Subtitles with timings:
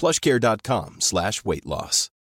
[0.24, 2.08] PlushCare dot com slash weight loss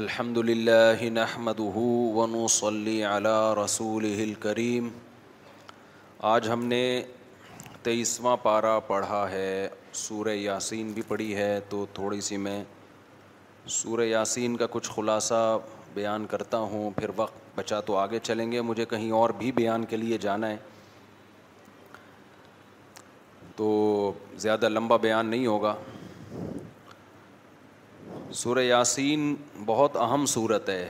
[0.00, 4.04] الحمد للہ نحمد ون و صلی علا رسول
[4.42, 4.88] كريم
[6.28, 6.80] آج ہم نے
[7.82, 9.50] تیئیسواں پارہ پڑھا ہے
[10.02, 12.62] سورہ یاسین بھی پڑھی ہے تو تھوڑی سی میں
[13.80, 15.42] سورہ یاسین کا کچھ خلاصہ
[15.94, 19.84] بیان کرتا ہوں پھر وقت بچا تو آگے چلیں گے مجھے کہیں اور بھی بیان
[19.90, 20.56] کے لیے جانا ہے
[23.56, 23.68] تو
[24.46, 25.74] زیادہ لمبا بیان نہیں ہوگا
[28.34, 29.34] سورہ یاسین
[29.66, 30.88] بہت اہم صورت ہے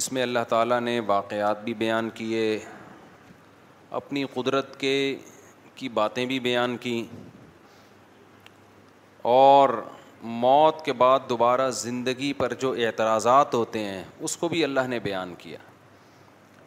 [0.00, 2.42] اس میں اللہ تعالیٰ نے واقعات بھی بیان کیے
[4.00, 4.94] اپنی قدرت کے
[5.76, 7.02] کی باتیں بھی بیان کیں
[9.32, 9.68] اور
[10.44, 14.98] موت کے بعد دوبارہ زندگی پر جو اعتراضات ہوتے ہیں اس کو بھی اللہ نے
[15.02, 15.58] بیان کیا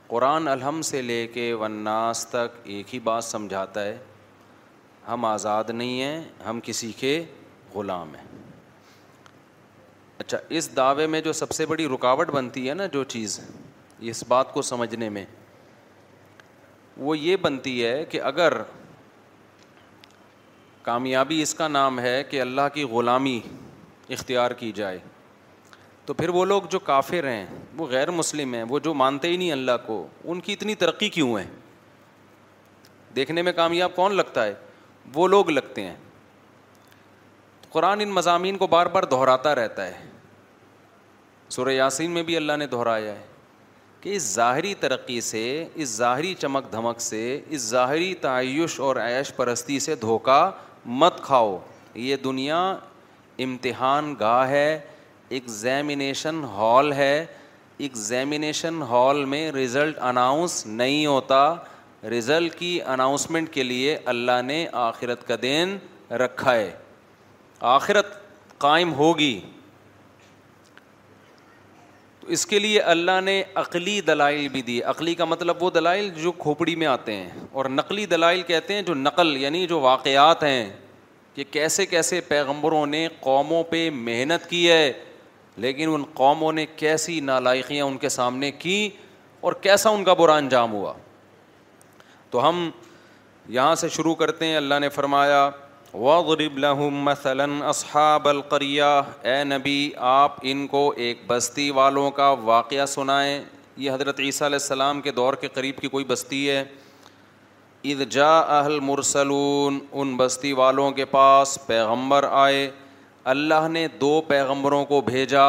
[0.07, 3.97] قرآن الحم سے لے کے وناس تک ایک ہی بات سمجھاتا ہے
[5.07, 7.23] ہم آزاد نہیں ہیں ہم کسی کے
[7.75, 8.21] غلام ہے
[10.19, 13.39] اچھا اس دعوے میں جو سب سے بڑی رکاوٹ بنتی ہے نا جو چیز
[14.11, 15.25] اس بات کو سمجھنے میں
[17.05, 18.53] وہ یہ بنتی ہے کہ اگر
[20.81, 23.39] کامیابی اس کا نام ہے کہ اللہ کی غلامی
[24.17, 24.97] اختیار کی جائے
[26.05, 27.45] تو پھر وہ لوگ جو کافر ہیں
[27.77, 31.09] وہ غیر مسلم ہیں وہ جو مانتے ہی نہیں اللہ کو ان کی اتنی ترقی
[31.17, 31.43] کیوں ہے
[33.15, 34.53] دیکھنے میں کامیاب کون لگتا ہے
[35.13, 35.95] وہ لوگ لگتے ہیں
[37.73, 39.93] قرآن ان مضامین کو بار بار دہراتا رہتا ہے
[41.51, 43.21] سورہ یاسین میں بھی اللہ نے دہرایا ہے
[44.01, 45.41] کہ اس ظاہری ترقی سے
[45.83, 47.19] اس ظاہری چمک دھمک سے
[47.55, 50.37] اس ظاہری تعیش اور عیش پرستی سے دھوکہ
[51.01, 51.57] مت کھاؤ
[52.09, 52.59] یہ دنیا
[53.47, 54.79] امتحان گاہ ہے
[55.39, 57.15] ایگزامینیشن ہال ہے
[57.85, 61.43] ایگزامینیشن ہال میں رزلٹ اناؤنس نہیں ہوتا
[62.17, 65.77] رزلٹ کی اناؤنسمنٹ کے لیے اللہ نے آخرت کا دین
[66.21, 66.71] رکھا ہے
[67.71, 68.05] آخرت
[68.59, 69.39] قائم ہوگی
[72.19, 76.09] تو اس کے لیے اللہ نے عقلی دلائل بھی دی عقلی کا مطلب وہ دلائل
[76.15, 80.43] جو کھوپڑی میں آتے ہیں اور نقلی دلائل کہتے ہیں جو نقل یعنی جو واقعات
[80.43, 80.69] ہیں
[81.35, 84.91] کہ کیسے کیسے پیغمبروں نے قوموں پہ محنت کی ہے
[85.65, 88.89] لیکن ان قوموں نے کیسی نالائقیاں ان کے سامنے کی
[89.41, 90.93] اور کیسا ان کا برا انجام ہوا
[92.31, 92.69] تو ہم
[93.49, 95.49] یہاں سے شروع کرتے ہیں اللہ نے فرمایا
[95.95, 97.65] أَصْحَابَ
[98.23, 98.83] غریبلقریہ
[99.29, 99.79] اے نبی
[100.11, 103.33] آپ ان کو ایک بستی والوں کا واقعہ سنائیں
[103.83, 106.63] یہ حضرت عیسیٰ علیہ السلام کے دور کے قریب کی کوئی بستی ہے
[108.09, 112.69] جَا اہل مرسلون ان بستی والوں کے پاس پیغمبر آئے
[113.33, 115.45] اللہ نے دو پیغمبروں کو بھیجا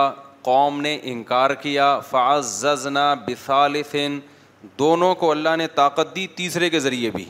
[0.49, 4.07] قوم نے انکار کیا فَعَزَّزْنَا ززنا
[4.79, 7.25] دونوں کو اللہ نے طاقت دی تیسرے کے ذریعے بھی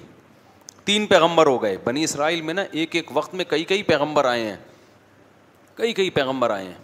[0.85, 4.25] تین پیغمبر ہو گئے بنی اسرائیل میں نا ایک ایک وقت میں کئی کئی پیغمبر
[4.25, 4.57] آئے ہیں
[5.75, 6.83] کئی کئی پیغمبر آئے ہیں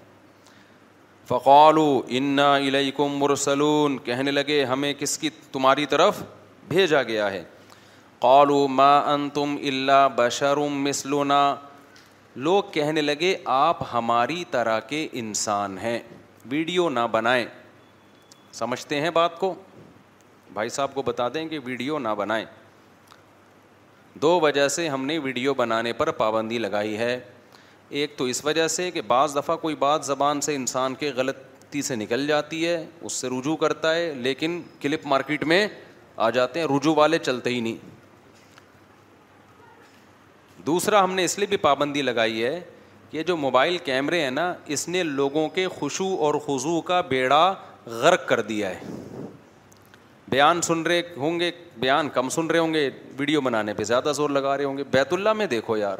[1.29, 6.23] فقول و انا الم مرسلون کہنے لگے ہمیں کس کی تمہاری طرف
[6.69, 7.43] بھیجا گیا ہے
[8.19, 11.41] قول ما ان تم اللہ بشرم مسلونا
[12.47, 15.99] لوگ کہنے لگے آپ ہماری طرح کے انسان ہیں
[16.51, 17.45] ویڈیو نہ بنائیں
[18.59, 19.55] سمجھتے ہیں بات کو
[20.53, 22.45] بھائی صاحب کو بتا دیں کہ ویڈیو نہ بنائیں
[24.17, 27.19] دو وجہ سے ہم نے ویڈیو بنانے پر پابندی لگائی ہے
[27.99, 31.83] ایک تو اس وجہ سے کہ بعض دفعہ کوئی بات زبان سے انسان کے غلطی
[31.83, 35.67] سے نکل جاتی ہے اس سے رجوع کرتا ہے لیکن کلپ مارکیٹ میں
[36.17, 37.77] آ جاتے ہیں رجوع والے چلتے ہی نہیں
[40.67, 42.61] دوسرا ہم نے اس لیے بھی پابندی لگائی ہے
[43.13, 47.53] یہ جو موبائل کیمرے ہیں نا اس نے لوگوں کے خوشو اور خضو کا بیڑا
[48.01, 49.29] غرق کر دیا ہے
[50.31, 51.51] بیان سن رہے ہوں گے
[51.81, 52.89] بیان کم سن رہے ہوں گے
[53.19, 55.99] ویڈیو بنانے پہ زیادہ زور لگا رہے ہوں گے بیت اللہ میں دیکھو یار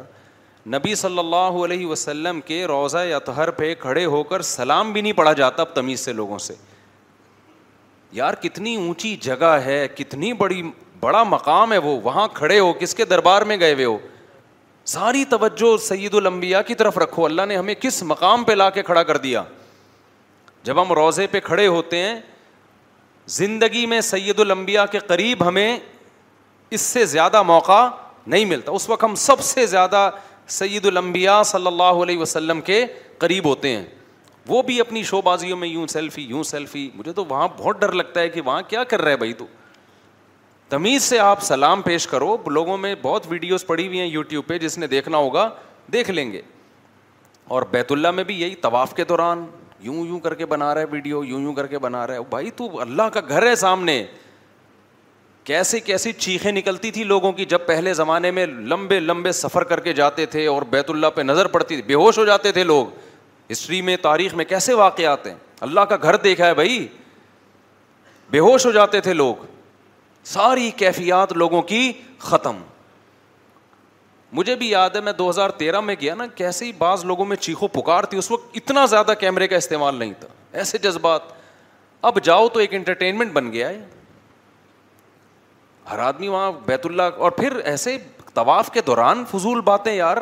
[0.73, 5.01] نبی صلی اللہ علیہ وسلم کے روضہ یا تہر پہ کھڑے ہو کر سلام بھی
[5.01, 6.53] نہیں پڑھا جاتا اب تمیز سے لوگوں سے
[8.21, 10.61] یار کتنی اونچی جگہ ہے کتنی بڑی
[10.99, 13.97] بڑا مقام ہے وہ وہاں کھڑے ہو کس کے دربار میں گئے ہوئے ہو
[14.93, 18.83] ساری توجہ سعید المبیا کی طرف رکھو اللہ نے ہمیں کس مقام پہ لا کے
[18.83, 19.43] کھڑا کر دیا
[20.63, 22.19] جب ہم روزے پہ کھڑے ہوتے ہیں
[23.27, 25.77] زندگی میں سید الانبیاء کے قریب ہمیں
[26.73, 27.87] اس سے زیادہ موقع
[28.27, 30.09] نہیں ملتا اس وقت ہم سب سے زیادہ
[30.57, 32.85] سید المبیا صلی اللہ علیہ وسلم کے
[33.17, 33.85] قریب ہوتے ہیں
[34.47, 37.91] وہ بھی اپنی شو بازیوں میں یوں سیلفی یوں سیلفی مجھے تو وہاں بہت ڈر
[37.91, 39.45] لگتا ہے کہ وہاں کیا کر رہا ہے بھائی تو
[40.69, 44.57] تمیز سے آپ سلام پیش کرو لوگوں میں بہت ویڈیوز پڑی ہوئی ہیں یوٹیوب پہ
[44.57, 45.49] جس نے دیکھنا ہوگا
[45.93, 46.41] دیکھ لیں گے
[47.55, 49.45] اور بیت اللہ میں بھی یہی طواف کے دوران
[49.81, 52.19] یوں یوں کر کے بنا رہا ہے ویڈیو یوں یوں کر کے بنا رہا ہے
[52.29, 54.03] بھائی تو اللہ کا گھر ہے سامنے
[55.43, 59.79] کیسے کیسی چیخیں نکلتی تھی لوگوں کی جب پہلے زمانے میں لمبے لمبے سفر کر
[59.83, 62.63] کے جاتے تھے اور بیت اللہ پہ نظر پڑتی تھی بے ہوش ہو جاتے تھے
[62.63, 62.87] لوگ
[63.51, 65.35] ہسٹری میں تاریخ میں کیسے واقعات ہیں
[65.67, 66.85] اللہ کا گھر دیکھا ہے بھائی
[68.31, 69.45] بے ہوش ہو جاتے تھے لوگ
[70.33, 72.61] ساری کیفیات لوگوں کی ختم
[74.33, 77.25] مجھے بھی یاد ہے میں دو ہزار تیرہ میں گیا نا کیسے ہی بعض لوگوں
[77.25, 80.27] میں چیخو پکار تھی اس وقت اتنا زیادہ کیمرے کا استعمال نہیں تھا
[80.59, 81.21] ایسے جذبات
[82.09, 83.79] اب جاؤ تو ایک انٹرٹینمنٹ بن گیا ہے
[85.91, 87.97] ہر آدمی وہاں بیت اللہ اور پھر ایسے
[88.33, 90.17] طواف کے دوران فضول باتیں یار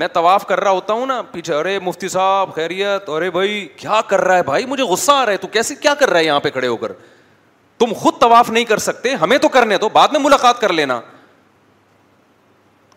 [0.00, 4.00] میں طواف کر رہا ہوتا ہوں نا پیچھے ارے مفتی صاحب خیریت ارے بھائی کیا
[4.08, 6.24] کر رہا ہے بھائی مجھے غصہ آ رہا ہے تو کیسے کیا کر رہا ہے
[6.24, 6.92] یہاں پہ کھڑے ہو کر
[7.78, 11.00] تم خود طواف نہیں کر سکتے ہمیں تو کرنے تو بعد میں ملاقات کر لینا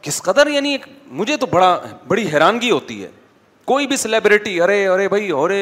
[0.01, 0.77] کس قدر یعنی
[1.21, 3.09] مجھے تو بڑا بڑی حیرانگی ہوتی ہے
[3.65, 5.57] کوئی بھی سلیبریٹی ارے ارے بھائی ارے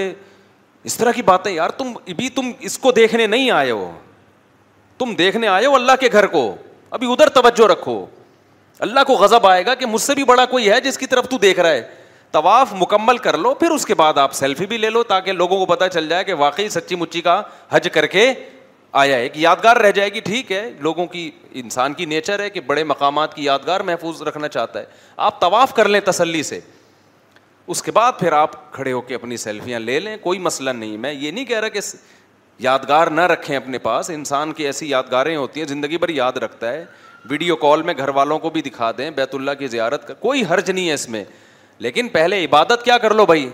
[0.90, 3.92] اس طرح کی باتیں یار تم ابھی تم اس کو دیکھنے نہیں آئے ہو
[4.98, 6.44] تم دیکھنے آئے ہو اللہ کے گھر کو
[6.98, 8.06] ابھی ادھر توجہ رکھو
[8.86, 11.28] اللہ کو غضب آئے گا کہ مجھ سے بھی بڑا کوئی ہے جس کی طرف
[11.30, 11.88] تو دیکھ رہا ہے
[12.32, 15.58] طواف مکمل کر لو پھر اس کے بعد آپ سیلفی بھی لے لو تاکہ لوگوں
[15.60, 17.42] کو پتا چل جائے کہ واقعی سچی مچی کا
[17.72, 18.32] حج کر کے
[19.00, 21.30] آیا ہے کہ یادگار رہ جائے گی ٹھیک ہے لوگوں کی
[21.62, 24.86] انسان کی نیچر ہے کہ بڑے مقامات کی یادگار محفوظ رکھنا چاہتا ہے
[25.28, 26.60] آپ طواف کر لیں تسلی سے
[27.76, 30.98] اس کے بعد پھر آپ کھڑے ہو کے اپنی سیلفیاں لے لیں کوئی مسئلہ نہیں
[31.06, 31.80] میں یہ نہیں کہہ رہا کہ
[32.68, 36.72] یادگار نہ رکھیں اپنے پاس انسان کی ایسی یادگاریں ہوتی ہیں زندگی بھر یاد رکھتا
[36.74, 36.84] ہے
[37.30, 40.44] ویڈیو کال میں گھر والوں کو بھی دکھا دیں بیت اللہ کی زیارت کا کوئی
[40.52, 41.24] حرج نہیں ہے اس میں
[41.88, 43.50] لیکن پہلے عبادت کیا کر لو بھائی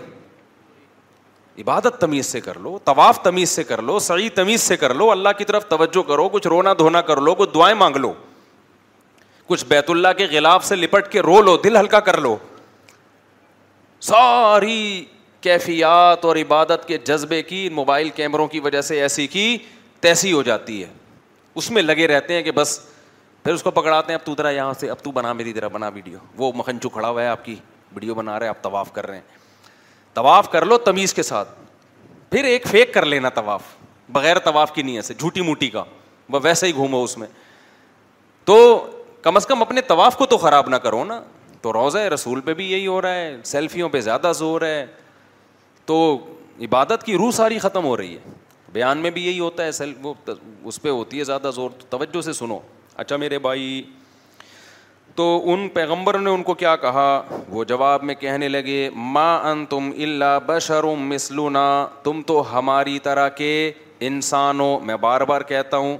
[1.58, 5.10] عبادت تمیز سے کر لو طواف تمیز سے کر لو صحیح تمیز سے کر لو
[5.10, 8.12] اللہ کی طرف توجہ کرو کچھ رونا دھونا کر لو کچھ دعائیں مانگ لو
[9.46, 12.36] کچھ بیت اللہ کے غلاف سے لپٹ کے رو لو دل ہلکا کر لو
[14.08, 15.04] ساری
[15.40, 19.56] کیفیات اور عبادت کے جذبے کی موبائل کیمروں کی وجہ سے ایسی کی
[20.00, 20.88] تیسی ہو جاتی ہے
[21.54, 22.78] اس میں لگے رہتے ہیں کہ بس
[23.42, 25.68] پھر اس کو پکڑاتے ہیں اب تو ذرا یہاں سے اب تو بنا میری ذرا
[25.72, 27.54] بنا ویڈیو وہ مکھن کھڑا ہوا ہے آپ کی
[27.94, 29.42] ویڈیو بنا رہے ہیں آپ طواف کر رہے ہیں
[30.14, 31.48] طواف کر لو تمیز کے ساتھ
[32.30, 33.62] پھر ایک فیک کر لینا طواف
[34.12, 35.82] بغیر طواف کی نیت سے جھوٹی موٹی کا
[36.32, 37.26] وہ ویسے ہی گھومو اس میں
[38.44, 38.56] تو
[39.22, 41.20] کم از کم اپنے طواف کو تو خراب نہ کرو نا
[41.62, 44.84] تو روزہ رسول پہ بھی یہی ہو رہا ہے سیلفیوں پہ زیادہ زور ہے
[45.86, 45.96] تو
[46.64, 48.30] عبادت کی روح ساری ختم ہو رہی ہے
[48.72, 50.14] بیان میں بھی یہی ہوتا ہے سیلف وہ
[50.72, 52.58] اس پہ ہوتی ہے زیادہ زور تو توجہ سے سنو
[53.04, 53.64] اچھا میرے بھائی
[55.16, 57.04] تو ان پیغمبر نے ان کو کیا کہا
[57.48, 61.64] وہ جواب میں کہنے لگے ما ان تم اللہ بشرم مسلونا
[62.02, 63.50] تم تو ہماری طرح کے
[64.08, 65.96] انسان ہو میں بار بار کہتا ہوں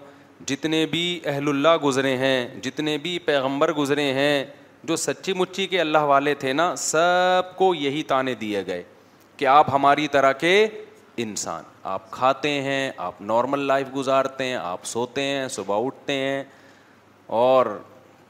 [0.46, 4.44] جتنے بھی اہل اللہ گزرے ہیں جتنے بھی پیغمبر گزرے ہیں
[4.88, 8.82] جو سچی مچی کے اللہ والے تھے نا سب کو یہی تانے دیے گئے
[9.36, 10.54] کہ آپ ہماری طرح کے
[11.26, 16.42] انسان آپ کھاتے ہیں آپ نارمل لائف گزارتے ہیں آپ سوتے ہیں صبح اٹھتے ہیں
[17.46, 17.66] اور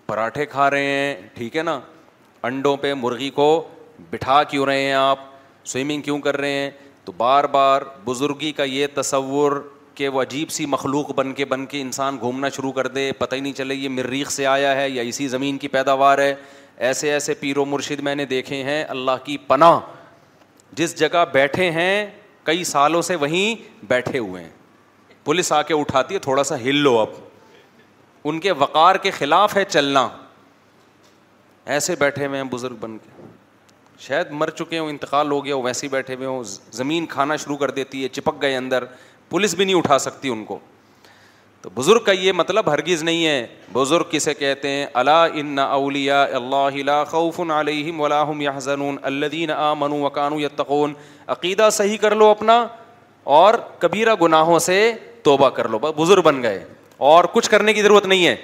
[0.06, 1.78] پراٹھے کھا رہے ہیں ٹھیک ہے نا
[2.46, 3.46] انڈوں پہ مرغی کو
[4.11, 5.18] بٹھا کیوں رہے ہیں آپ
[5.73, 6.70] سوئمنگ کیوں کر رہے ہیں
[7.04, 9.52] تو بار بار بزرگی کا یہ تصور
[9.94, 13.34] کہ وہ عجیب سی مخلوق بن کے بن کے انسان گھومنا شروع کر دے پتہ
[13.34, 16.34] ہی نہیں چلے یہ مریخ سے آیا ہے یا اسی زمین کی پیداوار ہے
[16.87, 19.78] ایسے ایسے پیر و مرشد میں نے دیکھے ہیں اللہ کی پناہ
[20.76, 22.06] جس جگہ بیٹھے ہیں
[22.44, 24.50] کئی سالوں سے وہیں بیٹھے ہوئے ہیں
[25.25, 27.08] پولیس آ کے اٹھاتی ہے تھوڑا سا ہل لو اب
[28.26, 30.08] ان کے وقار کے خلاف ہے چلنا
[31.74, 33.22] ایسے بیٹھے ہوئے ہیں بزرگ بن کے
[34.02, 37.36] شاید مر چکے ہوں انتقال ہو گیا ہو ویسے ہی بیٹھے ہوئے ہوں زمین کھانا
[37.42, 38.84] شروع کر دیتی ہے چپک گئے اندر
[39.30, 40.58] پولیس بھی نہیں اٹھا سکتی ان کو
[41.62, 46.22] تو بزرگ کا یہ مطلب ہرگز نہیں ہے بزرگ کسے کہتے ہیں اللہ ان اولیا
[46.40, 50.94] اللہ خوف علیہم ولاحم یا حضن الدین آ منو وقانو یا تقون
[51.36, 52.64] عقیدہ صحیح کر لو اپنا
[53.38, 54.80] اور کبیرہ گناہوں سے
[55.22, 56.64] توبہ کر لو بزرگ بن گئے
[56.98, 58.34] اور کچھ کرنے کی ضرورت نہیں ہے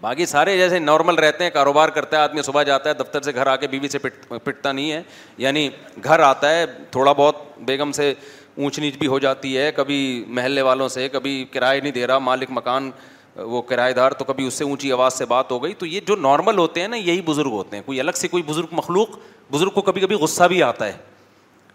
[0.00, 3.34] باقی سارے جیسے نارمل رہتے ہیں کاروبار کرتا ہے آدمی صبح جاتا ہے دفتر سے
[3.34, 5.02] گھر آ کے بیوی سے پٹ پٹتا نہیں ہے
[5.38, 5.68] یعنی
[6.04, 8.12] گھر آتا ہے تھوڑا بہت بیگم سے
[8.56, 12.18] اونچ نیچ بھی ہو جاتی ہے کبھی محلے والوں سے کبھی کرائے نہیں دے رہا
[12.18, 12.90] مالک مکان
[13.36, 16.00] وہ کرایہ دار تو کبھی اس سے اونچی آواز سے بات ہو گئی تو یہ
[16.08, 19.16] جو نارمل ہوتے ہیں نا یہی بزرگ ہوتے ہیں کوئی الگ سے کوئی بزرگ مخلوق
[19.52, 20.92] بزرگ کو کبھی کبھی غصہ بھی آتا ہے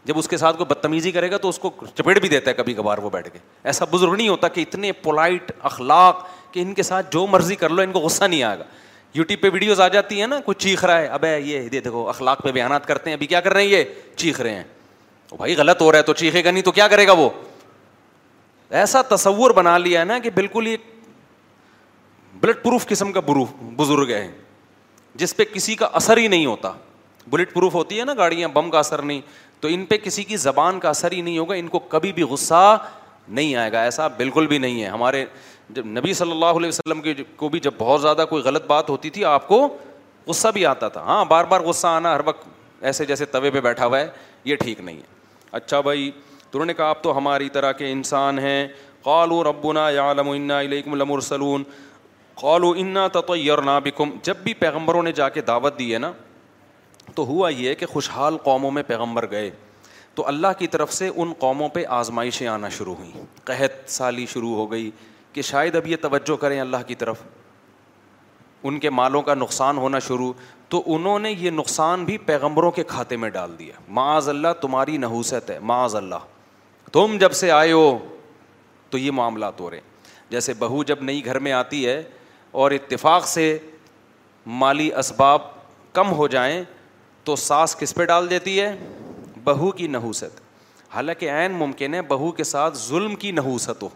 [0.06, 2.56] جب اس کے ساتھ کوئی بدتمیزی کرے گا تو اس کو چپیٹ بھی دیتا ہے
[2.56, 6.74] کبھی کبھار وہ بیٹھ کے ایسا بزرگ نہیں ہوتا کہ اتنے پولائٹ اخلاق کہ ان
[6.74, 8.64] کے ساتھ جو مرضی کر لو ان کو غصہ نہیں آئے گا
[9.14, 12.08] یوٹیوب پہ ویڈیوز آ جاتی ہیں نا کوئی چیخ رہا ہے اب یہ دے دیکھو
[12.10, 13.84] اخلاق پہ بیانات کرتے ہیں ابھی کیا کر رہے ہیں یہ
[14.16, 14.64] چیخ رہے ہیں
[15.30, 17.30] تو بھائی غلط ہو رہا ہے تو چیخے گا نہیں تو کیا کرے گا وہ
[18.80, 20.78] ایسا تصور بنا لیا ہے نا کہ بالکل یہ
[22.42, 23.20] بلٹ پروف قسم کا
[23.76, 24.28] بزرگ ہے
[25.16, 26.72] جس پہ کسی کا اثر ہی نہیں ہوتا
[27.30, 29.22] بلٹ پروف ہوتی ہے نا گاڑیاں بم کا اثر نہیں
[29.62, 32.24] تو ان پہ کسی کی زبان کا اثر ہی نہیں ہوگا ان کو کبھی بھی
[32.34, 32.78] غصہ
[33.28, 35.26] نہیں آئے گا ایسا بالکل بھی نہیں ہے ہمارے
[35.78, 38.90] جب نبی صلی اللہ علیہ وسلم کے کو بھی جب بہت زیادہ کوئی غلط بات
[38.90, 39.68] ہوتی تھی آپ کو
[40.28, 42.48] غصہ بھی آتا تھا ہاں بار بار غصہ آنا ہر وقت
[42.90, 44.08] ایسے جیسے توے پہ بیٹھا ہوا ہے
[44.46, 45.18] یہ ٹھیک نہیں ہے
[45.52, 46.10] اچھا بھائی
[46.52, 48.68] تو انہوں نے کہا آپ تو ہماری طرح کے انسان ہیں
[49.04, 51.64] قالو ربنا یا انا الیکم لمرسلون
[52.42, 56.12] قالو انا تطیرنا بکم جب بھی پیغمبروں نے جا کے دعوت دی ہے نا
[57.20, 59.50] تو ہوا یہ کہ خوشحال قوموں میں پیغمبر گئے
[60.16, 64.54] تو اللہ کی طرف سے ان قوموں پہ آزمائشیں آنا شروع ہوئیں قحط سالی شروع
[64.56, 64.90] ہو گئی
[65.34, 67.24] کہ شاید اب یہ توجہ کریں اللہ کی طرف
[68.70, 70.32] ان کے مالوں کا نقصان ہونا شروع
[70.70, 74.98] تو انہوں نے یہ نقصان بھی پیغمبروں کے کھاتے میں ڈال دیا معاذ اللہ تمہاری
[75.04, 76.26] نحوست ہے معاذ اللہ
[76.94, 77.98] تم جب سے آئے ہو
[78.90, 79.80] تو یہ معاملہ تو رہے
[80.30, 82.02] جیسے بہو جب نئی گھر میں آتی ہے
[82.62, 83.58] اور اتفاق سے
[84.66, 85.54] مالی اسباب
[85.94, 86.64] کم ہو جائیں
[87.30, 88.72] تو ساس کس پہ ڈال دیتی ہے
[89.44, 90.40] بہو کی نحوست
[90.94, 93.90] حالانکہ عین ممکن ہے بہو کے ساتھ ظلم کی نحوست ہو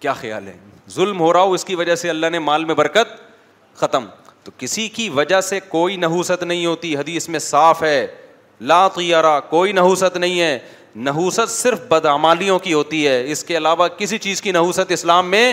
[0.00, 0.56] کیا خیال ہے
[0.94, 3.14] ظلم ہو رہا ہو اس کی وجہ سے اللہ نے مال میں برکت
[3.80, 4.04] ختم
[4.44, 8.06] تو کسی کی وجہ سے کوئی نحوست نہیں ہوتی حدیث میں صاف ہے
[8.72, 10.58] لا قیارہ کوئی نحوست نہیں ہے
[11.08, 15.52] نحوست صرف بدعمالیوں کی ہوتی ہے اس کے علاوہ کسی چیز کی نحوست اسلام میں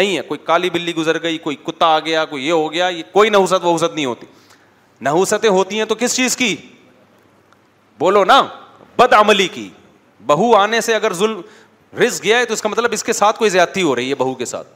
[0.00, 2.88] نہیں ہے کوئی کالی بلی گزر گئی کوئی کتا آ گیا کوئی یہ ہو گیا
[2.96, 4.26] یہ کوئی نحوست وحوست نہیں ہوتی
[5.02, 6.54] نحوستیں ہوتی ہیں تو کس چیز کی
[7.98, 8.42] بولو نا
[8.96, 9.68] بد عملی کی
[10.26, 11.40] بہو آنے سے اگر ظلم
[11.98, 14.14] رس گیا ہے تو اس کا مطلب اس کے ساتھ کوئی زیادتی ہو رہی ہے
[14.14, 14.68] بہو کے ساتھ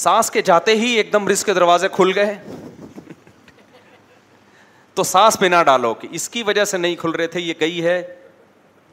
[0.00, 2.34] سانس کے جاتے ہی ایک دم رس کے دروازے کھل گئے
[4.94, 7.54] تو سانس پہ نہ ڈالو کہ اس کی وجہ سے نہیں کھل رہے تھے یہ
[7.60, 8.00] گئی ہے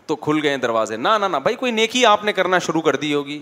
[0.07, 3.13] تو کھل گئے دروازے نہ نہ بھائی کوئی نیکی آپ نے کرنا شروع کر دی
[3.13, 3.41] ہوگی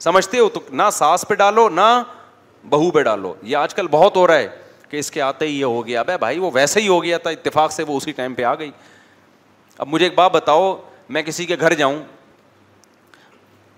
[0.00, 1.88] سمجھتے ہو تو نہ سانس پہ ڈالو نہ
[2.70, 4.48] بہو پہ ڈالو یہ آج کل بہت ہو رہا ہے
[4.88, 7.18] کہ اس کے آتے ہی یہ ہو گیا اب بھائی وہ ویسے ہی ہو گیا
[7.18, 8.70] تھا اتفاق سے وہ اسی ٹائم پہ آ گئی
[9.78, 10.76] اب مجھے ایک بات بتاؤ
[11.12, 11.98] میں کسی کے گھر جاؤں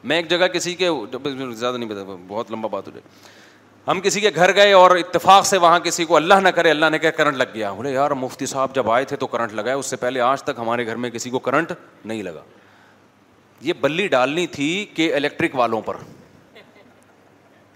[0.04, 3.36] میں ایک جگہ کسی کے زیادہ نہیں بتا بہت لمبا بات ہو جائے
[3.90, 6.90] ہم کسی کے گھر گئے اور اتفاق سے وہاں کسی کو اللہ نہ کرے اللہ
[6.92, 9.72] نے کہا کرنٹ لگ گیا بولے یار مفتی صاحب جب آئے تھے تو کرنٹ ہے
[9.72, 11.72] اس سے پہلے آج تک ہمارے گھر میں کسی کو کرنٹ
[12.04, 12.42] نہیں لگا
[13.60, 15.96] یہ بلی ڈالنی تھی کہ الیکٹرک والوں پر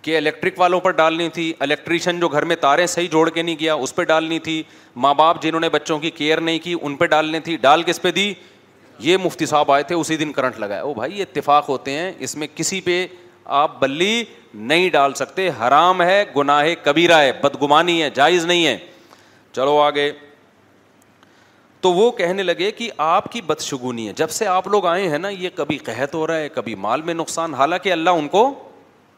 [0.03, 3.57] کہ الیکٹرک والوں پر ڈالنی تھی الیکٹریشین جو گھر میں تاریں صحیح جوڑ کے نہیں
[3.57, 4.63] کیا اس پہ ڈالنی تھی
[5.05, 8.03] ماں باپ جنہوں نے بچوں کی کیئر نہیں کی ان پہ ڈالنی تھی ڈال کس
[8.03, 8.33] پہ دی
[9.09, 12.35] یہ مفتی صاحب آئے تھے اسی دن کرنٹ لگایا او بھائی اتفاق ہوتے ہیں اس
[12.37, 13.07] میں کسی پہ
[13.59, 14.23] آپ بلی
[14.55, 18.77] نہیں ڈال سکتے حرام ہے گناہ کبیرہ ہے بدگمانی ہے جائز نہیں ہے
[19.53, 20.11] چلو آگے
[21.81, 25.19] تو وہ کہنے لگے کہ آپ کی بدشگونی ہے جب سے آپ لوگ آئے ہیں
[25.19, 28.45] نا یہ کبھی قحط ہو رہا ہے کبھی مال میں نقصان حالانکہ اللہ ان کو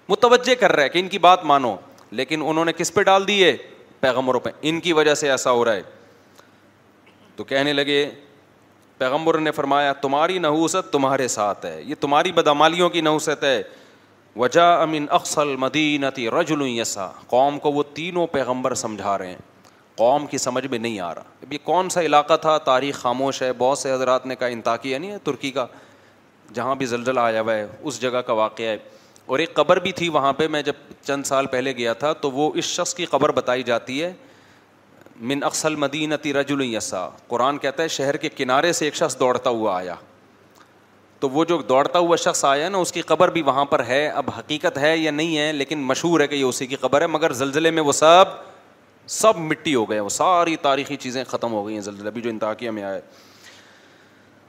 [0.09, 1.75] متوجہ کر رہا ہے کہ ان کی بات مانو
[2.21, 3.57] لیکن انہوں نے کس پہ ڈال دیے
[4.01, 5.83] پیغمبروں پہ ان کی وجہ سے ایسا ہو رہا ہے
[7.37, 8.05] تو کہنے لگے
[8.99, 13.63] پیغمبر نے فرمایا تمہاری نحوست تمہارے ساتھ ہے یہ تمہاری بدامالیوں کی نحوست ہے
[14.37, 19.39] وجا امین اقسل مدینتی رجل یسا قوم کو وہ تینوں پیغمبر سمجھا رہے ہیں
[19.97, 23.43] قوم کی سمجھ میں نہیں آ رہا اب یہ کون سا علاقہ تھا تاریخ خاموش
[23.43, 25.67] ہے بہت سے حضرات نے کہا انتا کیا نہیں ہے ترکی کا
[26.55, 28.77] جہاں بھی زلزلہ آیا ہوا ہے اس جگہ کا واقعہ ہے
[29.27, 32.31] اور ایک قبر بھی تھی وہاں پہ میں جب چند سال پہلے گیا تھا تو
[32.31, 34.13] وہ اس شخص کی قبر بتائی جاتی ہے
[35.31, 39.51] من اکثل مدینتی رج الایسا قرآن کہتا ہے شہر کے کنارے سے ایک شخص دوڑتا
[39.51, 39.95] ہوا آیا
[41.21, 44.07] تو وہ جو دوڑتا ہوا شخص آیا نا اس کی قبر بھی وہاں پر ہے
[44.23, 47.07] اب حقیقت ہے یا نہیں ہے لیکن مشہور ہے کہ یہ اسی کی قبر ہے
[47.17, 48.41] مگر زلزلے میں وہ سب
[49.21, 52.31] سب مٹی ہو گئے وہ ساری تاریخی چیزیں ختم ہو گئی ہیں زلزلے بھی جو
[52.31, 53.01] انتہا میں آئے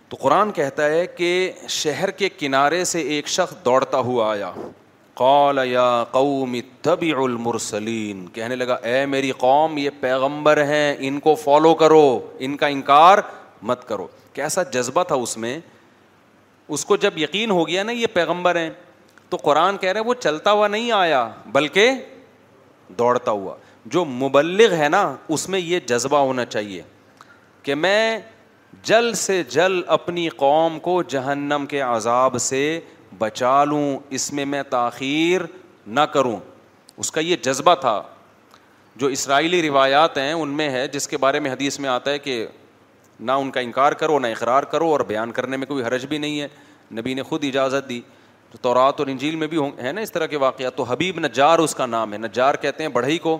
[0.09, 1.29] تو قرآن کہتا ہے کہ
[1.75, 4.51] شہر کے کنارے سے ایک شخص دوڑتا ہوا آیا
[5.19, 11.35] قال یا قوم طبی المرسلین کہنے لگا اے میری قوم یہ پیغمبر ہیں ان کو
[11.43, 12.05] فالو کرو
[12.45, 13.17] ان کا انکار
[13.69, 15.59] مت کرو کیسا جذبہ تھا اس میں
[16.75, 18.69] اس کو جب یقین ہو گیا نا یہ پیغمبر ہیں
[19.29, 21.91] تو قرآن کہہ رہے وہ چلتا ہوا نہیں آیا بلکہ
[22.99, 23.55] دوڑتا ہوا
[23.93, 26.81] جو مبلغ ہے نا اس میں یہ جذبہ ہونا چاہیے
[27.63, 28.19] کہ میں
[28.83, 32.79] جل سے جل اپنی قوم کو جہنم کے عذاب سے
[33.17, 35.41] بچا لوں اس میں میں تاخیر
[35.87, 36.37] نہ کروں
[36.97, 38.01] اس کا یہ جذبہ تھا
[38.99, 42.19] جو اسرائیلی روایات ہیں ان میں ہے جس کے بارے میں حدیث میں آتا ہے
[42.19, 42.45] کہ
[43.19, 46.17] نہ ان کا انکار کرو نہ اقرار کرو اور بیان کرنے میں کوئی حرج بھی
[46.17, 46.47] نہیں ہے
[46.99, 47.99] نبی نے خود اجازت دی
[48.51, 51.59] تو تورات اور انجیل میں بھی ہے نا اس طرح کے واقعات تو حبیب نجار
[51.59, 53.37] اس کا نام ہے نجار کہتے ہیں بڑھئی کو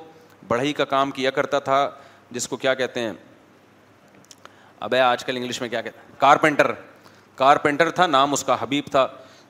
[0.48, 1.90] بڑھئی کا کام کیا کرتا تھا
[2.32, 3.12] جس کو کیا کہتے ہیں
[4.80, 6.72] ابے آج کل انگلش میں کیا کہتے کارپینٹر
[7.36, 9.08] کارپینٹر تھا نام اس کا حبیب تھا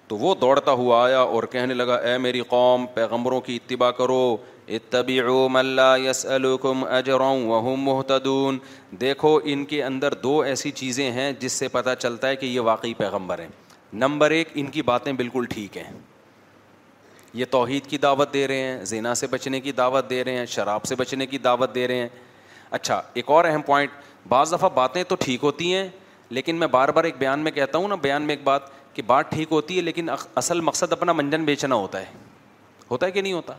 [0.07, 4.19] تو وہ دوڑتا ہوا آیا اور کہنے لگا اے میری قوم پیغمبروں کی اتباع کرو
[4.65, 4.77] اے
[5.51, 8.57] من لا يسألكم اجرا وهم محتدون
[9.01, 12.59] دیکھو ان کے اندر دو ایسی چیزیں ہیں جس سے پتہ چلتا ہے کہ یہ
[12.69, 13.47] واقعی پیغمبر ہیں
[14.03, 15.91] نمبر ایک ان کی باتیں بالکل ٹھیک ہیں
[17.41, 20.45] یہ توحید کی دعوت دے رہے ہیں زینا سے بچنے کی دعوت دے رہے ہیں
[20.55, 22.09] شراب سے بچنے کی دعوت دے رہے ہیں
[22.79, 23.91] اچھا ایک اور اہم پوائنٹ
[24.29, 25.87] بعض دفعہ باتیں تو ٹھیک ہوتی ہیں
[26.29, 29.01] لیکن میں بار بار ایک بیان میں کہتا ہوں نا بیان میں ایک بات کہ
[29.07, 30.09] بات ٹھیک ہوتی ہے لیکن
[30.41, 32.05] اصل مقصد اپنا منجن بیچنا ہوتا ہے
[32.91, 33.53] ہوتا ہے کہ نہیں ہوتا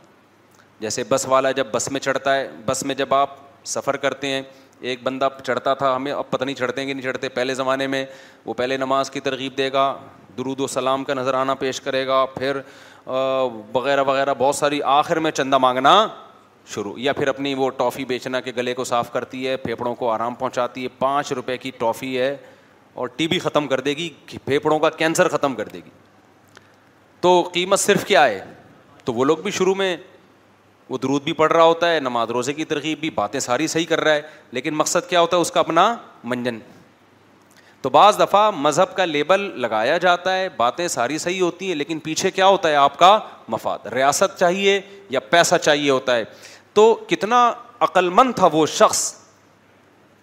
[0.80, 3.36] جیسے بس والا جب بس میں چڑھتا ہے بس میں جب آپ
[3.74, 4.42] سفر کرتے ہیں
[4.90, 7.86] ایک بندہ چڑھتا تھا ہمیں اب پتہ نہیں چڑھتے ہیں کہ نہیں چڑھتے پہلے زمانے
[7.94, 8.04] میں
[8.46, 9.82] وہ پہلے نماز کی ترغیب دے گا
[10.38, 12.60] درود و سلام کا نظرانہ پیش کرے گا پھر
[13.74, 15.94] وغیرہ وغیرہ بہت ساری آخر میں چندہ مانگنا
[16.74, 20.10] شروع یا پھر اپنی وہ ٹافی بیچنا کہ گلے کو صاف کرتی ہے پھیپڑوں کو
[20.10, 22.36] آرام پہنچاتی ہے پانچ روپے کی ٹافی ہے
[23.00, 25.90] اور ٹی بی ختم کر دے گی پھیپڑوں پھیپھڑوں کا کینسر ختم کر دے گی
[27.20, 28.40] تو قیمت صرف کیا ہے
[29.04, 29.96] تو وہ لوگ بھی شروع میں
[30.90, 33.86] وہ درود بھی پڑھ رہا ہوتا ہے نماز روزے کی ترغیب بھی باتیں ساری صحیح
[33.88, 34.20] کر رہا ہے
[34.52, 35.94] لیکن مقصد کیا ہوتا ہے اس کا اپنا
[36.32, 36.58] منجن
[37.82, 41.98] تو بعض دفعہ مذہب کا لیبل لگایا جاتا ہے باتیں ساری صحیح ہوتی ہیں لیکن
[42.04, 46.24] پیچھے کیا ہوتا ہے آپ کا مفاد ریاست چاہیے یا پیسہ چاہیے ہوتا ہے
[46.76, 47.38] تو کتنا
[47.84, 49.00] عقل مند تھا وہ شخص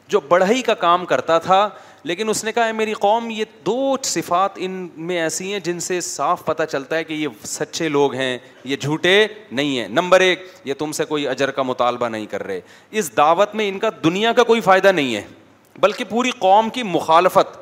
[0.10, 1.68] جو بڑھئی کا کام کرتا تھا
[2.10, 4.72] لیکن اس نے کہا میری قوم یہ دو صفات ان
[5.10, 8.38] میں ایسی ہیں جن سے صاف پتہ چلتا ہے کہ یہ سچے لوگ ہیں
[8.72, 9.14] یہ جھوٹے
[9.52, 12.60] نہیں ہیں نمبر ایک یہ تم سے کوئی اجر کا مطالبہ نہیں کر رہے
[13.00, 15.22] اس دعوت میں ان کا دنیا کا کوئی فائدہ نہیں ہے
[15.82, 17.58] بلکہ پوری قوم کی مخالفت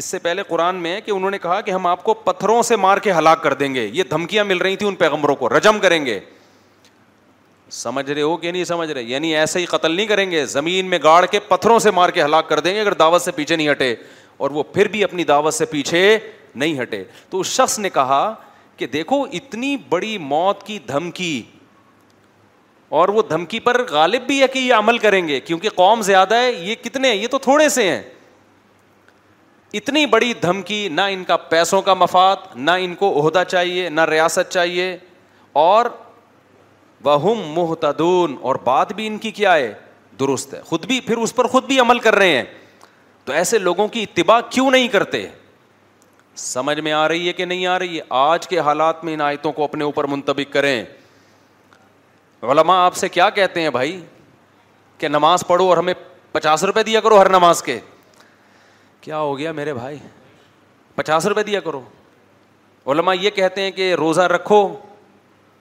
[0.00, 2.62] اس سے پہلے قرآن میں ہے کہ انہوں نے کہا کہ ہم آپ کو پتھروں
[2.70, 5.56] سے مار کے ہلاک کر دیں گے یہ دھمکیاں مل رہی تھیں ان پیغمبروں کو
[5.56, 6.18] رجم کریں گے
[7.74, 10.86] سمجھ رہے ہو کہ نہیں سمجھ رہے یعنی ایسے ہی قتل نہیں کریں گے زمین
[10.90, 13.56] میں گاڑ کے پتھروں سے مار کے ہلاک کر دیں گے اگر دعوت سے پیچھے
[13.56, 13.94] نہیں ہٹے
[14.38, 16.18] اور وہ پھر بھی اپنی دعوت سے پیچھے
[16.54, 18.20] نہیں ہٹے تو اس شخص نے کہا
[18.76, 21.42] کہ دیکھو اتنی بڑی موت کی دھمکی
[23.00, 26.34] اور وہ دھمکی پر غالب بھی ہے کہ یہ عمل کریں گے کیونکہ قوم زیادہ
[26.42, 28.02] ہے یہ کتنے ہیں یہ تو تھوڑے سے ہیں
[29.78, 34.00] اتنی بڑی دھمکی نہ ان کا پیسوں کا مفاد نہ ان کو عہدہ چاہیے نہ
[34.10, 34.96] ریاست چاہیے
[35.62, 35.86] اور
[37.04, 39.72] وہم محتدون اور بات بھی ان کی کیا ہے
[40.20, 42.44] درست ہے خود بھی پھر اس پر خود بھی عمل کر رہے ہیں
[43.24, 45.26] تو ایسے لوگوں کی اتباع کیوں نہیں کرتے
[46.42, 49.20] سمجھ میں آ رہی ہے کہ نہیں آ رہی ہے آج کے حالات میں ان
[49.20, 50.84] آیتوں کو اپنے اوپر منتبک کریں
[52.50, 54.00] علماء آپ سے کیا کہتے ہیں بھائی
[54.98, 55.94] کہ نماز پڑھو اور ہمیں
[56.32, 57.78] پچاس روپے دیا کرو ہر نماز کے
[59.00, 59.98] کیا ہو گیا میرے بھائی
[60.94, 61.80] پچاس روپے دیا کرو
[62.92, 64.60] علماء یہ کہتے ہیں کہ روزہ رکھو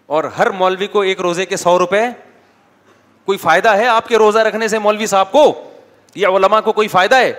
[0.07, 2.01] اور ہر مولوی کو ایک روزے کے سو روپے
[3.25, 5.53] کوئی فائدہ ہے آپ کے روزہ رکھنے سے مولوی صاحب کو
[6.15, 7.33] یا علماء کو کوئی فائدہ ہے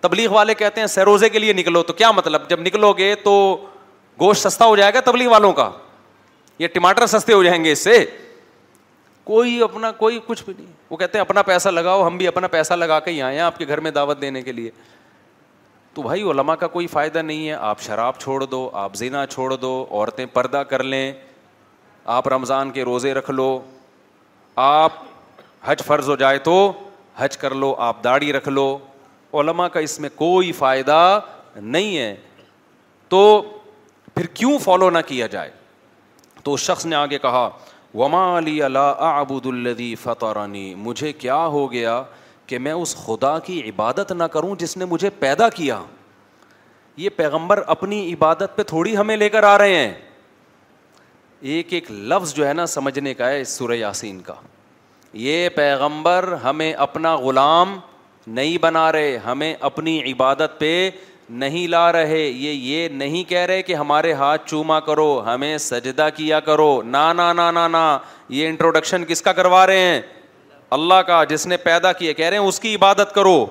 [0.00, 3.14] تبلیغ والے کہتے ہیں سہ روزے کے لیے نکلو تو کیا مطلب جب نکلو گے
[3.24, 3.32] تو
[4.20, 5.70] گوشت سستا ہو جائے گا تبلیغ والوں کا
[6.58, 8.04] یا ٹماٹر سستے ہو جائیں گے اس سے
[9.24, 12.46] کوئی اپنا کوئی کچھ بھی نہیں وہ کہتے ہیں اپنا پیسہ لگاؤ ہم بھی اپنا
[12.48, 14.70] پیسہ لگا کے ہی آئے ہیں آپ کے گھر میں دعوت دینے کے لیے
[15.94, 19.54] تو بھائی علماء کا کوئی فائدہ نہیں ہے آپ شراب چھوڑ دو آپ زینا چھوڑ
[19.54, 21.12] دو عورتیں پردہ کر لیں
[22.04, 23.58] آپ رمضان کے روزے رکھ لو
[24.56, 24.92] آپ
[25.64, 26.54] حج فرض ہو جائے تو
[27.16, 28.76] حج کر لو آپ داڑھی رکھ لو
[29.40, 31.20] علماء کا اس میں کوئی فائدہ
[31.56, 32.14] نہیں ہے
[33.08, 33.40] تو
[34.14, 35.50] پھر کیوں فالو نہ کیا جائے
[36.42, 37.48] تو اس شخص نے آگے کہا
[37.94, 40.44] وما علی اللہ آبود الدی فتح
[40.76, 42.02] مجھے کیا ہو گیا
[42.46, 45.78] کہ میں اس خدا کی عبادت نہ کروں جس نے مجھے پیدا کیا
[46.96, 49.94] یہ پیغمبر اپنی عبادت پہ تھوڑی ہمیں لے کر آ رہے ہیں
[51.48, 54.34] ایک ایک لفظ جو ہے نا سمجھنے کا ہے سورہ یاسین کا
[55.26, 57.78] یہ پیغمبر ہمیں اپنا غلام
[58.26, 60.90] نہیں بنا رہے ہمیں اپنی عبادت پہ
[61.42, 66.08] نہیں لا رہے یہ یہ نہیں کہہ رہے کہ ہمارے ہاتھ چوما کرو ہمیں سجدہ
[66.16, 67.98] کیا کرو نا نا نا نا نا
[68.28, 70.00] یہ انٹروڈکشن کس کا کروا رہے ہیں
[70.78, 73.44] اللہ کا جس نے پیدا کیا کہہ رہے ہیں اس کی عبادت کرو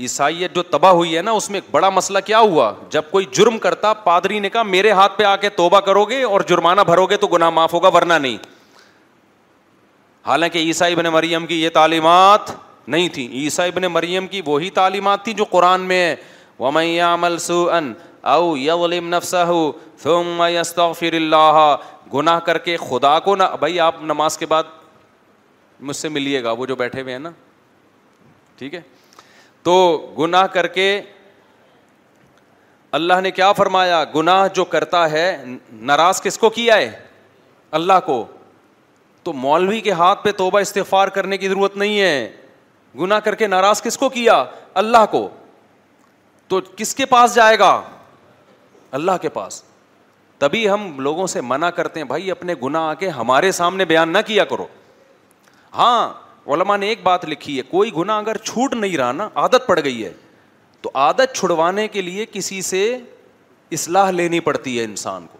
[0.00, 3.26] عیسائیت جو تباہ ہوئی ہے نا اس میں ایک بڑا مسئلہ کیا ہوا جب کوئی
[3.36, 6.80] جرم کرتا پادری نے کہا میرے ہاتھ پہ آ کے توبہ کرو گے اور جرمانہ
[6.86, 8.36] بھرو گے تو گناہ معاف ہوگا ورنہ نہیں
[10.26, 12.50] حالانکہ عیسائی ابن مریم کی یہ تعلیمات
[12.90, 16.14] نہیں تھیں عیسائی ابن مریم کی وہی تعلیمات تھی جو قرآن میں
[16.60, 16.66] ہے
[22.14, 24.64] گناہ کر کے کے خدا کو نہ بھائی آپ نماز بعد
[25.88, 27.30] مجھ سے ملیے گا وہ جو بیٹھے ہوئے ہیں نا
[28.58, 28.80] ٹھیک ہے
[29.66, 29.74] تو
[30.18, 30.86] گناہ کر کے
[32.96, 35.22] اللہ نے کیا فرمایا گناہ جو کرتا ہے
[35.88, 36.90] ناراض کس کو کیا ہے
[37.78, 38.24] اللہ کو
[39.24, 42.30] تو مولوی کے ہاتھ پہ توبہ استفار کرنے کی ضرورت نہیں ہے
[43.00, 44.42] گناہ کر کے ناراض کس کو کیا
[44.82, 45.28] اللہ کو
[46.52, 47.80] تو کس کے پاس جائے گا
[49.00, 49.62] اللہ کے پاس
[50.38, 54.12] تبھی ہم لوگوں سے منع کرتے ہیں بھائی اپنے گناہ آ کے ہمارے سامنے بیان
[54.12, 54.66] نہ کیا کرو
[55.76, 56.12] ہاں
[56.54, 59.78] علما نے ایک بات لکھی ہے کوئی گناہ اگر چھوٹ نہیں رہا نا عادت پڑ
[59.84, 60.12] گئی ہے
[60.82, 62.82] تو عادت چھڑوانے کے لیے کسی سے
[63.78, 65.38] اصلاح لینی پڑتی ہے انسان کو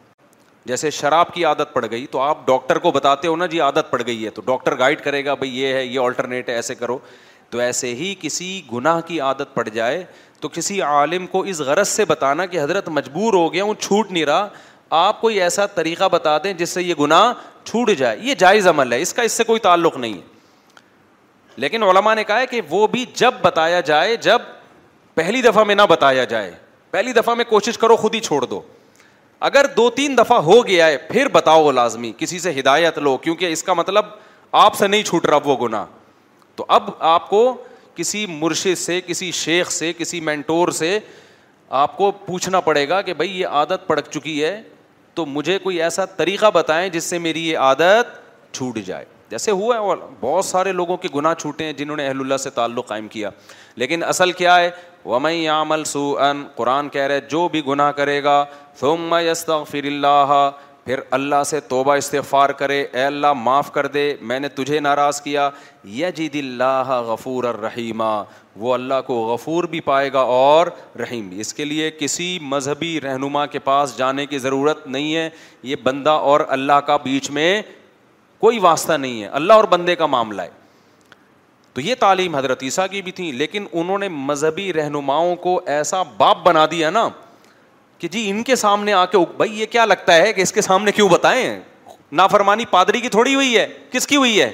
[0.68, 3.90] جیسے شراب کی عادت پڑ گئی تو آپ ڈاکٹر کو بتاتے ہو نا جی عادت
[3.90, 6.74] پڑ گئی ہے تو ڈاکٹر گائڈ کرے گا بھائی یہ ہے یہ آلٹرنیٹ ہے ایسے
[6.74, 6.98] کرو
[7.50, 10.04] تو ایسے ہی کسی گناہ کی عادت پڑ جائے
[10.40, 14.10] تو کسی عالم کو اس غرض سے بتانا کہ حضرت مجبور ہو گیا ہوں چھوٹ
[14.10, 14.48] نہیں رہا
[15.06, 17.32] آپ کوئی ایسا طریقہ بتا دیں جس سے یہ گناہ
[17.64, 20.34] چھوٹ جائے یہ جائز عمل ہے اس کا اس سے کوئی تعلق نہیں ہے
[21.60, 24.38] لیکن علما نے کہا کہ وہ بھی جب بتایا جائے جب
[25.14, 26.50] پہلی دفعہ میں نہ بتایا جائے
[26.90, 28.60] پہلی دفعہ میں کوشش کرو خود ہی چھوڑ دو
[29.48, 33.52] اگر دو تین دفعہ ہو گیا ہے پھر بتاؤ لازمی کسی سے ہدایت لو کیونکہ
[33.52, 34.04] اس کا مطلب
[34.60, 35.84] آپ سے نہیں چھوٹ رہا وہ گناہ
[36.56, 37.42] تو اب آپ کو
[37.96, 40.98] کسی مرشد سے کسی شیخ سے کسی مینٹور سے
[41.82, 44.60] آپ کو پوچھنا پڑے گا کہ بھائی یہ عادت پڑک چکی ہے
[45.14, 48.14] تو مجھے کوئی ایسا طریقہ بتائیں جس سے میری یہ عادت
[48.54, 52.06] چھوٹ جائے جیسے ہوا ہے اور بہت سارے لوگوں کے گناہ چھوٹے ہیں جنہوں نے
[52.06, 53.30] اہل اللہ سے تعلق قائم کیا
[53.82, 54.70] لیکن اصل کیا ہے
[55.04, 58.44] ومئی عمل سو ان قرآن کہہ رہے جو بھی گناہ کرے گا
[58.80, 59.28] تم میں
[59.74, 60.50] اللہ
[60.84, 65.20] پھر اللہ سے توبہ استفار کرے اے اللہ معاف کر دے میں نے تجھے ناراض
[65.22, 65.48] کیا
[65.94, 68.10] یجد اللہ غفور الرحیمہ
[68.64, 70.66] وہ اللہ کو غفور بھی پائے گا اور
[71.00, 75.28] رحیم بھی اس کے لیے کسی مذہبی رہنما کے پاس جانے کی ضرورت نہیں ہے
[75.72, 77.50] یہ بندہ اور اللہ کا بیچ میں
[78.38, 80.50] کوئی واسطہ نہیں ہے اللہ اور بندے کا معاملہ ہے
[81.74, 86.02] تو یہ تعلیم حضرت عیسیٰ کی بھی تھی لیکن انہوں نے مذہبی رہنماؤں کو ایسا
[86.16, 87.08] باپ بنا دیا نا
[87.98, 90.60] کہ جی ان کے سامنے آ کے بھائی یہ کیا لگتا ہے کہ اس کے
[90.62, 91.58] سامنے کیوں بتائیں
[92.22, 94.50] نافرمانی پادری کی تھوڑی ہوئی ہے کس کی ہوئی ہے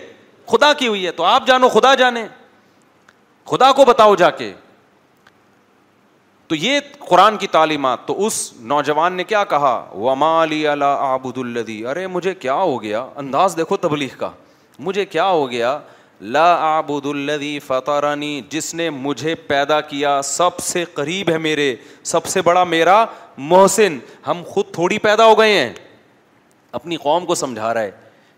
[0.52, 2.26] خدا کی ہوئی ہے تو آپ جانو خدا جانے
[3.50, 4.52] خدا کو بتاؤ جا کے
[6.52, 8.34] تو یہ قرآن کی تعلیمات تو اس
[8.70, 14.30] نوجوان نے کیا کہا وما الدی ارے مجھے کیا ہو گیا انداز دیکھو تبلیغ کا
[14.88, 15.70] مجھے کیا ہو گیا
[16.36, 21.74] لا ل الدی فتح مجھے پیدا کیا سب سے قریب ہے میرے
[22.12, 23.04] سب سے بڑا میرا
[23.38, 25.72] محسن ہم خود تھوڑی پیدا ہو گئے ہیں
[26.80, 27.90] اپنی قوم کو سمجھا رہا ہے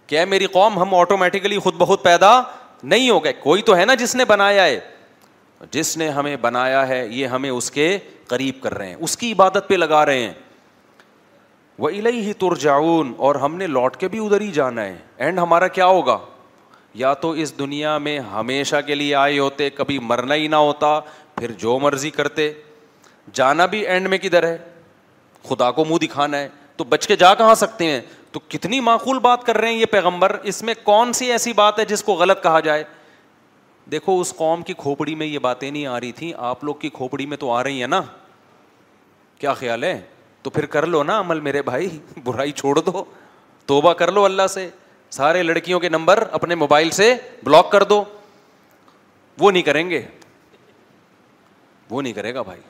[0.07, 2.41] کیا میری قوم ہم آٹومیٹکلی خود بہت پیدا
[2.83, 4.81] نہیں ہو گئے کوئی تو ہے نا جس نے بنایا ہے
[5.73, 7.97] جس نے ہمیں بنایا ہے یہ ہمیں اس کے
[8.29, 10.33] قریب کر رہے ہیں اس کی عبادت پہ لگا رہے ہیں
[11.79, 14.97] وہ الہی ہی تر جاؤن اور ہم نے لوٹ کے بھی ادھر ہی جانا ہے
[15.17, 16.19] اینڈ ہمارا کیا ہوگا
[16.95, 20.99] یا تو اس دنیا میں ہمیشہ کے لیے آئے ہوتے کبھی مرنا ہی نہ ہوتا
[21.37, 22.53] پھر جو مرضی کرتے
[23.35, 24.57] جانا بھی اینڈ میں کدھر ہے
[25.49, 28.01] خدا کو منہ دکھانا ہے تو بچ کے جا کہاں سکتے ہیں
[28.33, 31.79] تو کتنی معقول بات کر رہے ہیں یہ پیغمبر اس میں کون سی ایسی بات
[31.79, 32.85] ہے جس کو غلط کہا جائے
[33.93, 36.89] دیکھو اس قوم کی کھوپڑی میں یہ باتیں نہیں آ رہی تھیں آپ لوگ کی
[36.93, 38.01] کھوپڑی میں تو آ رہی ہیں نا
[39.39, 40.01] کیا خیال ہے
[40.43, 41.89] تو پھر کر لو نا عمل میرے بھائی
[42.25, 43.05] برائی چھوڑ دو
[43.67, 44.69] توبہ کر لو اللہ سے
[45.11, 48.03] سارے لڑکیوں کے نمبر اپنے موبائل سے بلاک کر دو
[49.39, 50.03] وہ نہیں کریں گے
[51.91, 52.61] وہ نہیں کرے گا بھائی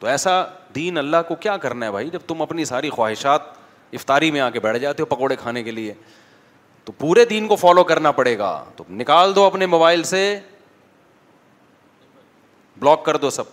[0.00, 0.42] تو ایسا
[0.74, 3.40] دین اللہ کو کیا کرنا ہے بھائی جب تم اپنی ساری خواہشات
[3.94, 5.94] افطاری میں آ کے بیٹھ جاتے ہو پکوڑے کھانے کے لیے
[6.84, 10.38] تو پورے دین کو فالو کرنا پڑے گا تو نکال دو اپنے موبائل سے
[12.80, 13.46] بلاک کر دو سب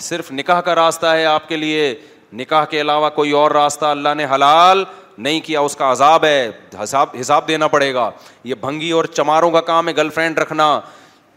[0.00, 1.94] صرف نکاح کا راستہ ہے آپ کے لیے
[2.40, 4.84] نکاح کے علاوہ کوئی اور راستہ اللہ نے حلال
[5.26, 6.50] نہیں کیا اس کا عذاب ہے
[7.20, 8.10] حساب دینا پڑے گا
[8.44, 10.68] یہ بھنگی اور چماروں کا کام ہے گرل فرینڈ رکھنا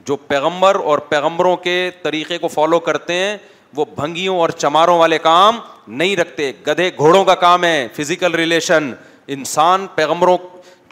[0.05, 3.37] جو پیغمبر اور پیغمبروں کے طریقے کو فالو کرتے ہیں
[3.75, 5.59] وہ بھنگیوں اور چماروں والے کام
[5.99, 8.91] نہیں رکھتے گدھے گھوڑوں کا کام ہے فزیکل ریلیشن
[9.35, 10.37] انسان پیغمبروں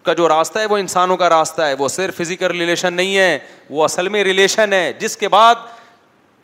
[0.03, 3.37] کا جو راستہ ہے وہ انسانوں کا راستہ ہے وہ صرف فزیکل ریلیشن نہیں ہے
[3.69, 5.55] وہ اصل میں ریلیشن ہے جس کے بعد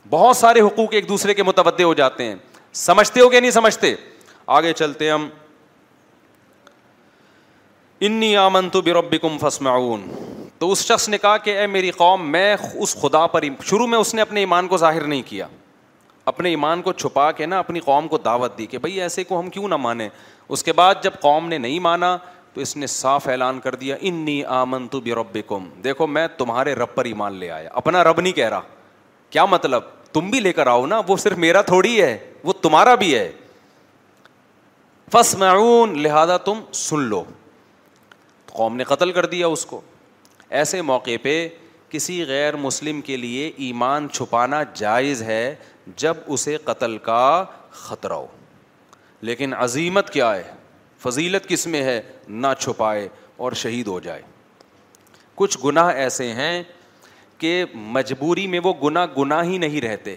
[0.10, 2.36] بہت سارے حقوق ایک دوسرے کے متوجہ ہو جاتے ہیں
[2.84, 3.94] سمجھتے ہو کہ نہیں سمجھتے
[4.58, 5.28] آگے چلتے ہم
[8.08, 10.08] انی آمن تو بربکم کم فس معاون
[10.60, 13.98] تو اس شخص نے کہا کہ اے میری قوم میں اس خدا پر شروع میں
[14.00, 15.48] اس نے اپنے ایمان کو ظاہر نہیں کیا
[16.32, 19.40] اپنے ایمان کو چھپا کے نا اپنی قوم کو دعوت دی کہ بھائی ایسے کو
[19.40, 20.08] ہم کیوں نہ مانیں
[20.50, 22.16] اس کے بعد جب قوم نے نہیں مانا
[22.54, 26.74] تو اس نے صاف اعلان کر دیا انی آمن تو بربکم کم دیکھو میں تمہارے
[26.76, 28.62] رب پر ایمان لے آیا اپنا رب نہیں کہہ رہا
[29.36, 32.94] کیا مطلب تم بھی لے کر آؤ نا وہ صرف میرا تھوڑی ہے وہ تمہارا
[33.00, 33.32] بھی ہے
[35.14, 37.24] فس معاون لہذا تم سن لو
[38.52, 39.80] قوم نے قتل کر دیا اس کو
[40.60, 41.34] ایسے موقع پہ
[41.90, 45.42] کسی غیر مسلم کے لیے ایمان چھپانا جائز ہے
[46.06, 47.22] جب اسے قتل کا
[47.84, 48.28] خطرہ ہو
[49.32, 50.52] لیکن عظیمت کیا ہے
[51.08, 53.08] فضیلت کس میں ہے نہ چھپائے
[53.44, 54.22] اور شہید ہو جائے
[55.42, 56.62] کچھ گناہ ایسے ہیں
[57.38, 60.16] کہ مجبوری میں وہ گناہ گناہ ہی نہیں رہتے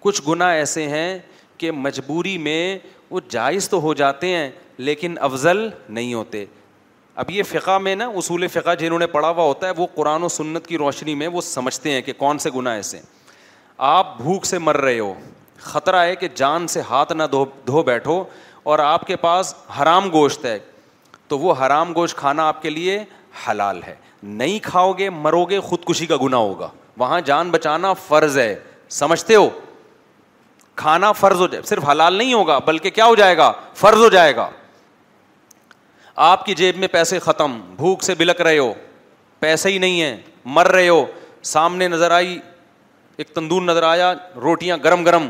[0.00, 1.18] کچھ گناہ ایسے ہیں
[1.58, 2.78] کہ مجبوری میں
[3.10, 6.44] وہ جائز تو ہو جاتے ہیں لیکن افضل نہیں ہوتے
[7.22, 10.22] اب یہ فقہ میں نا اصول فقہ جنہوں نے پڑھا ہوا ہوتا ہے وہ قرآن
[10.22, 13.00] و سنت کی روشنی میں وہ سمجھتے ہیں کہ کون سے گناہ ایسے
[13.86, 15.12] آپ بھوک سے مر رہے ہو
[15.62, 18.22] خطرہ ہے کہ جان سے ہاتھ نہ دھو دھو بیٹھو
[18.70, 20.58] اور آپ کے پاس حرام گوشت ہے
[21.28, 22.98] تو وہ حرام گوشت کھانا آپ کے لیے
[23.48, 28.38] حلال ہے نہیں کھاؤ گے مرو گے خودکشی کا گنا ہوگا وہاں جان بچانا فرض
[28.38, 28.54] ہے
[28.90, 29.48] سمجھتے ہو
[30.76, 34.08] کھانا فرض ہو جائے صرف حلال نہیں ہوگا بلکہ کیا ہو جائے گا فرض ہو
[34.12, 34.48] جائے گا
[36.30, 38.72] آپ کی جیب میں پیسے ختم بھوک سے بلک رہے ہو
[39.40, 40.16] پیسے ہی نہیں ہیں
[40.54, 41.04] مر رہے ہو
[41.50, 42.38] سامنے نظر آئی
[43.16, 45.28] ایک تندور نظر آیا روٹیاں گرم گرم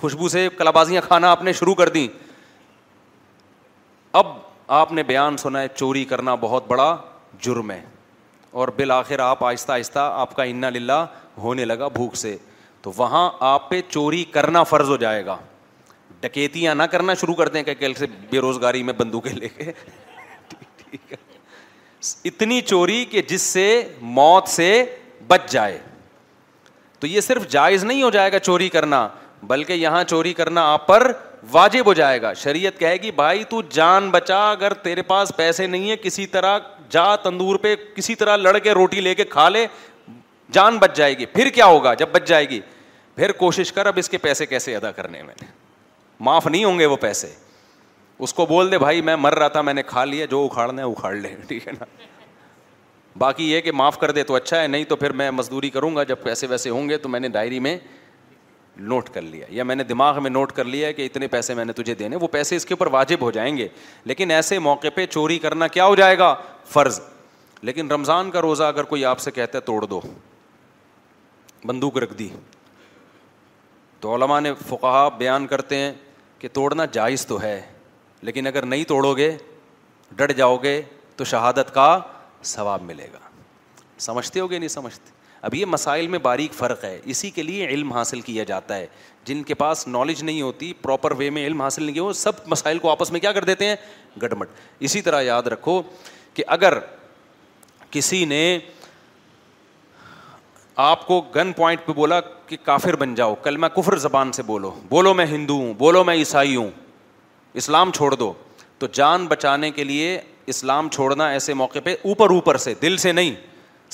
[0.00, 2.06] خوشبو سے کلابازیاں کھانا آپ نے شروع کر دیں
[4.20, 4.26] اب
[4.78, 6.96] آپ نے بیان سنا ہے چوری کرنا بہت بڑا
[7.42, 7.80] جرم ہے
[8.60, 10.96] اور بالآخر آپ آہستہ آہستہ آپ کا انا للہ
[11.38, 12.36] ہونے لگا بھوک سے
[12.82, 15.36] تو وہاں آپ پہ چوری کرنا فرض ہو جائے گا
[16.20, 19.70] ڈکیتیاں نہ کرنا شروع کر دیں کہ کل سے بے روزگاری میں بندوقیں لے کے
[22.30, 23.66] اتنی چوری کہ جس سے
[24.22, 24.68] موت سے
[25.28, 25.78] بچ جائے
[27.00, 29.06] تو یہ صرف جائز نہیں ہو جائے گا چوری کرنا
[29.48, 31.10] بلکہ یہاں چوری کرنا آپ پر
[31.50, 35.66] واجب ہو جائے گا شریعت کہے گی بھائی تو جان بچا اگر تیرے پاس پیسے
[35.66, 36.58] نہیں ہے کسی طرح
[36.90, 39.66] جا تندور پہ کسی طرح لڑ کے روٹی لے کے کھا لے
[40.52, 42.60] جان بچ جائے گی پھر کیا ہوگا جب بچ جائے گی
[43.16, 45.34] پھر کوشش کر اب اس کے پیسے کیسے ادا کرنے میں
[46.28, 47.28] معاف نہیں ہوں گے وہ پیسے
[48.26, 50.82] اس کو بول دے بھائی میں مر رہا تھا میں نے کھا لیا جو اکھاڑنا
[50.82, 51.84] ہے اکھاڑ لے ٹھیک ہے نا
[53.18, 55.94] باقی یہ کہ معاف کر دے تو اچھا ہے نہیں تو پھر میں مزدوری کروں
[55.96, 57.76] گا جب پیسے ویسے ہوں گے تو میں نے ڈائری میں
[58.78, 61.64] نوٹ کر لیا یا میں نے دماغ میں نوٹ کر لیا کہ اتنے پیسے میں
[61.64, 63.68] نے تجھے دینے وہ پیسے اس کے اوپر واجب ہو جائیں گے
[64.04, 66.34] لیکن ایسے موقع پہ چوری کرنا کیا ہو جائے گا
[66.72, 67.00] فرض
[67.62, 70.00] لیکن رمضان کا روزہ اگر کوئی آپ سے کہتا ہے توڑ دو
[71.66, 72.28] بندوق رکھ دی
[74.00, 75.92] تو علماء نے فقہ بیان کرتے ہیں
[76.38, 77.60] کہ توڑنا جائز تو ہے
[78.22, 79.36] لیکن اگر نہیں توڑو گے
[80.16, 80.80] ڈٹ جاؤ گے
[81.16, 81.98] تو شہادت کا
[82.44, 83.18] ثواب ملے گا
[83.98, 85.14] سمجھتے ہو گے نہیں سمجھتے
[85.46, 88.86] اب یہ مسائل میں باریک فرق ہے اسی کے لیے علم حاصل کیا جاتا ہے
[89.24, 92.78] جن کے پاس نالج نہیں ہوتی پراپر وے میں علم حاصل نہیں ہو سب مسائل
[92.78, 93.76] کو آپس میں کیا کر دیتے ہیں
[94.22, 94.48] گٹمٹ
[94.88, 95.80] اسی طرح یاد رکھو
[96.34, 96.78] کہ اگر
[97.90, 98.42] کسی نے
[100.84, 104.42] آپ کو گن پوائنٹ پہ بولا کہ کافر بن جاؤ کل میں کفر زبان سے
[104.50, 106.70] بولو بولو میں ہندو ہوں بولو میں عیسائی ہوں
[107.62, 108.32] اسلام چھوڑ دو
[108.78, 110.20] تو جان بچانے کے لیے
[110.54, 113.34] اسلام چھوڑنا ایسے موقع پہ اوپر اوپر سے دل سے نہیں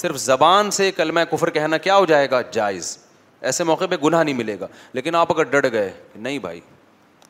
[0.01, 2.97] صرف زبان سے کلمہ کفر کہنا کیا ہو جائے گا جائز
[3.51, 6.61] ایسے موقع پہ گناہ نہیں ملے گا لیکن آپ اگر ڈٹ گئے نہیں بھائی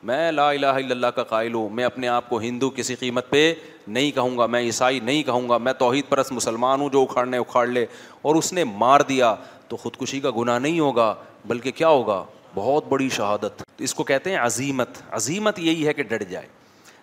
[0.02, 3.28] میں لا الہ الا اللہ کا قائل ہوں میں اپنے آپ کو ہندو کسی قیمت
[3.30, 3.52] پہ
[3.86, 7.38] نہیں کہوں گا میں عیسائی نہیں کہوں گا میں توحید پرست مسلمان ہوں جو اکھاڑنے
[7.38, 7.84] اکھاڑ لے
[8.22, 9.34] اور اس نے مار دیا
[9.68, 11.14] تو خودکشی کا گناہ نہیں ہوگا
[11.48, 12.22] بلکہ کیا ہوگا
[12.54, 16.46] بہت بڑی شہادت اس کو کہتے ہیں عظیمت عظیمت یہی ہے کہ ڈڑ جائے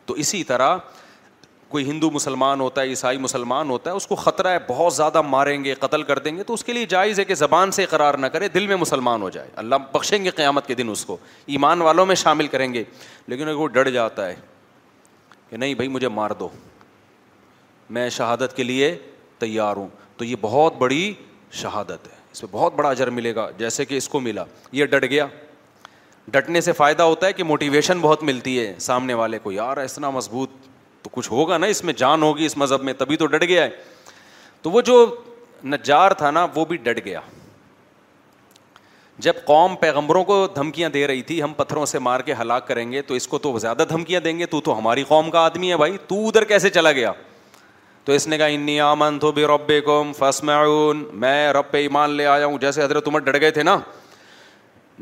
[0.06, 0.78] تو اسی طرح
[1.69, 5.21] کوئی ہندو مسلمان ہوتا ہے عیسائی مسلمان ہوتا ہے اس کو خطرہ ہے بہت زیادہ
[5.21, 7.86] ماریں گے قتل کر دیں گے تو اس کے لیے جائز ہے کہ زبان سے
[7.89, 11.03] قرار نہ کرے دل میں مسلمان ہو جائے اللہ بخشیں گے قیامت کے دن اس
[11.05, 11.17] کو
[11.55, 12.84] ایمان والوں میں شامل کریں گے
[13.27, 14.36] لیکن اگر وہ ڈر جاتا ہے
[15.49, 16.47] کہ نہیں بھائی مجھے مار دو
[17.97, 18.95] میں شہادت کے لیے
[19.39, 21.13] تیار ہوں تو یہ بہت بڑی
[21.62, 24.86] شہادت ہے اس پہ بہت بڑا اجر ملے گا جیسے کہ اس کو ملا یہ
[24.86, 25.27] ڈٹ گیا
[26.32, 30.10] ڈٹنے سے فائدہ ہوتا ہے کہ موٹیویشن بہت ملتی ہے سامنے والے کو یار اتنا
[30.17, 30.67] مضبوط
[31.12, 33.63] تو کچھ ہوگا نا اس میں جان ہوگی اس مذہب میں تبھی تو ڈٹ گیا
[33.63, 33.69] ہے
[34.62, 35.06] تو وہ جو
[35.74, 37.19] نجار تھا نا وہ بھی ڈٹ گیا
[39.26, 42.91] جب قوم پیغمبروں کو دھمکیاں دے رہی تھی ہم پتھروں سے مار کے ہلاک کریں
[42.91, 45.69] گے تو اس کو تو زیادہ دھمکیاں دیں گے تو تو ہماری قوم کا آدمی
[45.72, 47.12] ہے بھائی تو ادھر کیسے چلا گیا
[48.06, 50.50] تو اس نے کہا انی آمن تو بے رب انسم
[51.22, 53.78] میں رب پہ ایمان لے آیا ہوں جیسے حضرت عمر ڈٹ گئے تھے نا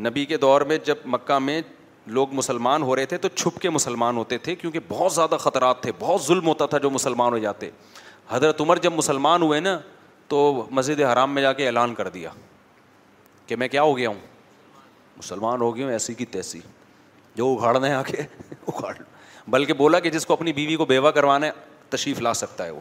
[0.08, 1.62] نبی کے دور میں جب مکہ میں
[2.16, 5.82] لوگ مسلمان ہو رہے تھے تو چھپ کے مسلمان ہوتے تھے کیونکہ بہت زیادہ خطرات
[5.84, 7.70] تھے بہت ظلم ہوتا تھا جو مسلمان ہو جاتے
[8.30, 9.78] حضرت عمر جب مسلمان ہوئے نا
[10.28, 12.30] تو مسجد حرام میں جا کے اعلان کر دیا
[13.48, 14.20] کہ میں کیا ہو گیا ہوں
[15.18, 16.60] مسلمان ہو گیا ہوں ایسی کی تیسی
[17.36, 18.22] جو ہے آ کے
[18.68, 18.94] اگاڑ
[19.52, 21.52] بلکہ بولا کہ جس کو اپنی بیوی کو بیوہ کروانا ہے
[21.90, 22.80] تشریف لا سکتا ہے وہ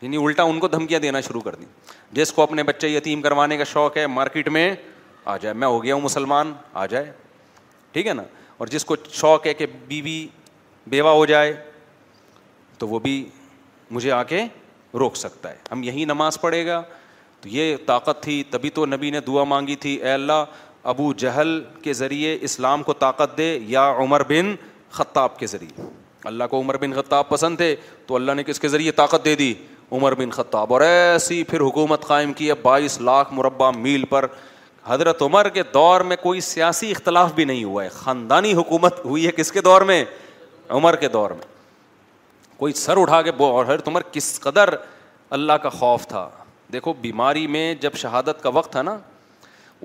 [0.00, 1.66] یعنی الٹا ان کو دھمکیاں دینا شروع کر دیں
[2.16, 4.70] جس کو اپنے بچے یتیم کروانے کا شوق ہے مارکیٹ میں
[5.24, 7.10] آ جائے میں ہو گیا ہوں مسلمان آ جائے
[7.92, 8.22] ٹھیک ہے نا
[8.58, 10.18] اور جس کو شوق ہے کہ بیوی
[10.90, 11.52] بیوہ ہو جائے
[12.78, 13.22] تو وہ بھی
[13.90, 14.42] مجھے آ کے
[14.98, 16.82] روک سکتا ہے ہم یہی نماز پڑھے گا
[17.40, 20.44] تو یہ طاقت تھی تبھی تو نبی نے دعا مانگی تھی اے اللہ
[20.92, 24.54] ابو جہل کے ذریعے اسلام کو طاقت دے یا عمر بن
[24.96, 25.86] خطاب کے ذریعے
[26.28, 27.74] اللہ کو عمر بن خطاب پسند تھے
[28.06, 29.52] تو اللہ نے کس کے ذریعے طاقت دے دی
[29.92, 34.26] عمر بن خطاب اور ایسی پھر حکومت قائم کی ہے بائیس لاکھ مربع میل پر
[34.88, 39.26] حضرت عمر کے دور میں کوئی سیاسی اختلاف بھی نہیں ہوا ہے خاندانی حکومت ہوئی
[39.26, 40.04] ہے کس کے دور میں
[40.78, 41.46] عمر کے دور میں
[42.58, 44.70] کوئی سر اٹھا کے اور حضرت عمر کس قدر
[45.38, 46.28] اللہ کا خوف تھا
[46.72, 48.96] دیکھو بیماری میں جب شہادت کا وقت تھا نا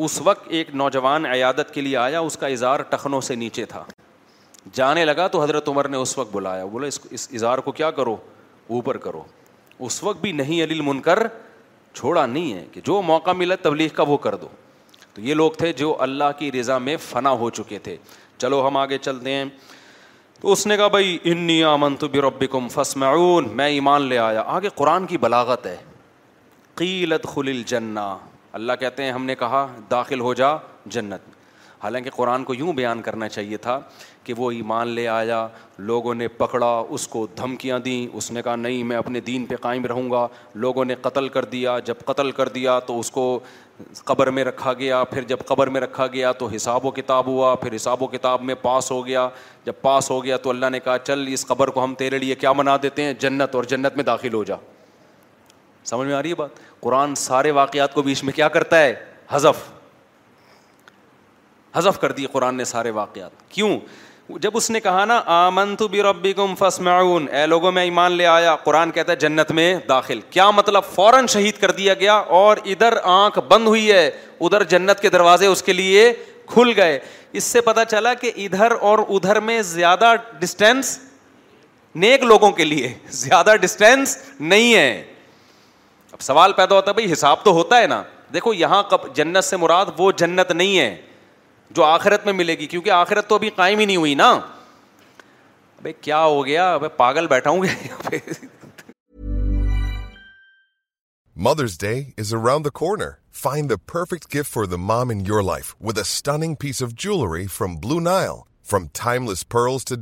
[0.05, 3.83] اس وقت ایک نوجوان عیادت کے لیے آیا اس کا اظہار ٹخنوں سے نیچے تھا
[4.73, 8.15] جانے لگا تو حضرت عمر نے اس وقت بلایا بولے اس اظہار کو کیا کرو
[8.77, 9.23] اوپر کرو
[9.87, 11.27] اس وقت بھی نہیں علی المنکر
[11.93, 14.47] چھوڑا نہیں ہے کہ جو موقع ملا تبلیغ کا وہ کر دو
[15.13, 17.95] تو یہ لوگ تھے جو اللہ کی رضا میں فنا ہو چکے تھے
[18.37, 19.43] چلو ہم آگے چلتے ہیں
[20.41, 24.69] تو اس نے کہا بھائی انی آمن تو رب فسمعون میں ایمان لے آیا آگے
[24.75, 25.75] قرآن کی بلاغت ہے
[26.75, 28.13] قیلت خل الجنہ
[28.59, 30.55] اللہ کہتے ہیں ہم نے کہا داخل ہو جا
[30.95, 31.31] جنت
[31.83, 33.79] حالانکہ قرآن کو یوں بیان کرنا چاہیے تھا
[34.23, 35.47] کہ وہ ایمان لے آیا
[35.77, 39.55] لوگوں نے پکڑا اس کو دھمکیاں دیں اس نے کہا نہیں میں اپنے دین پہ
[39.61, 40.27] قائم رہوں گا
[40.65, 43.39] لوگوں نے قتل کر دیا جب قتل کر دیا تو اس کو
[44.05, 47.53] قبر میں رکھا گیا پھر جب قبر میں رکھا گیا تو حساب و کتاب ہوا
[47.61, 49.27] پھر حساب و کتاب میں پاس ہو گیا
[49.65, 52.35] جب پاس ہو گیا تو اللہ نے کہا چل اس قبر کو ہم تیرے لیے
[52.35, 54.55] کیا منا دیتے ہیں جنت اور جنت میں داخل ہو جا
[55.85, 58.93] سمجھ میں آ رہی ہے بات قرآن سارے واقعات کو بیچ میں کیا کرتا ہے
[59.29, 59.69] حذف
[61.75, 63.77] حذف کر دی قرآن نے سارے واقعات کیوں
[64.29, 65.49] جب اس نے کہا نا
[66.37, 71.93] گم فس آیا قرآن کہتا ہے جنت میں داخل کیا مطلب فوراً شہید کر دیا
[71.99, 74.05] گیا اور ادھر آنکھ بند ہوئی ہے
[74.41, 76.11] ادھر جنت کے دروازے اس کے لیے
[76.53, 76.99] کھل گئے
[77.39, 80.97] اس سے پتا چلا کہ ادھر اور ادھر میں زیادہ ڈسٹینس
[82.03, 85.03] نیک لوگوں کے لیے زیادہ ڈسٹینس نہیں ہے
[86.11, 88.01] اب سوال پیدا ہوتا ہے بھائی حساب تو ہوتا ہے نا
[88.33, 88.83] دیکھو یہاں
[89.15, 90.95] جنت سے مراد وہ جنت نہیں ہے
[91.75, 94.33] جو آخرت میں ملے گی کیونکہ آخرت تو ابھی قائم ہی نہیں ہوئی نا
[96.01, 96.65] کیا ہو گیا
[96.97, 98.19] پاگل بیٹھا ہوں گے
[101.47, 103.09] mother's day is around the corner
[103.41, 107.99] find perfect gift for the mom in your life ودنگ piece of jewellery from Blue
[107.99, 108.29] Nile
[108.69, 108.85] from
[109.29, 109.95] timeless pearls to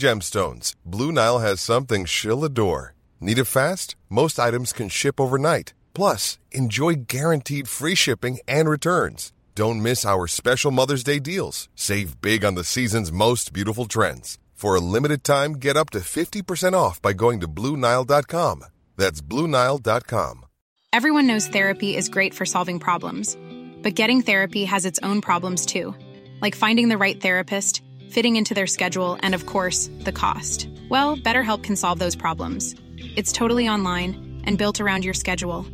[0.22, 1.60] gemstones Blue Nile has
[1.92, 2.80] something she'll adore
[3.28, 9.32] need a fast most items can ship overnight plus enjoy guaranteed free shipping and returns
[9.56, 11.68] Don't miss our special Mother's Day deals.
[11.76, 14.36] Save big on the season's most beautiful trends.
[14.52, 18.64] For a limited time, get up to 50% off by going to Bluenile.com.
[18.96, 20.46] That's Bluenile.com.
[20.92, 23.36] Everyone knows therapy is great for solving problems.
[23.82, 25.94] But getting therapy has its own problems too,
[26.42, 30.68] like finding the right therapist, fitting into their schedule, and of course, the cost.
[30.90, 32.74] Well, BetterHelp can solve those problems.
[33.14, 35.64] It's totally online and built around your schedule.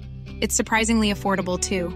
[0.42, 1.90] It's surprisingly affordable too.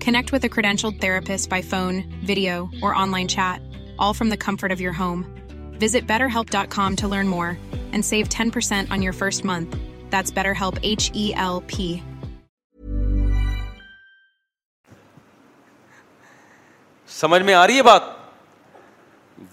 [0.00, 3.60] Connect with a credentialed therapist by phone, video, or online chat,
[3.98, 5.24] all from the comfort of your home.
[5.78, 7.58] Visit betterhelp.com to learn more
[7.92, 9.76] and save 10% on your first month.
[10.10, 12.02] That's BetterHelp H E L P.
[17.16, 18.02] سمجھ میں آ رہی ہے بات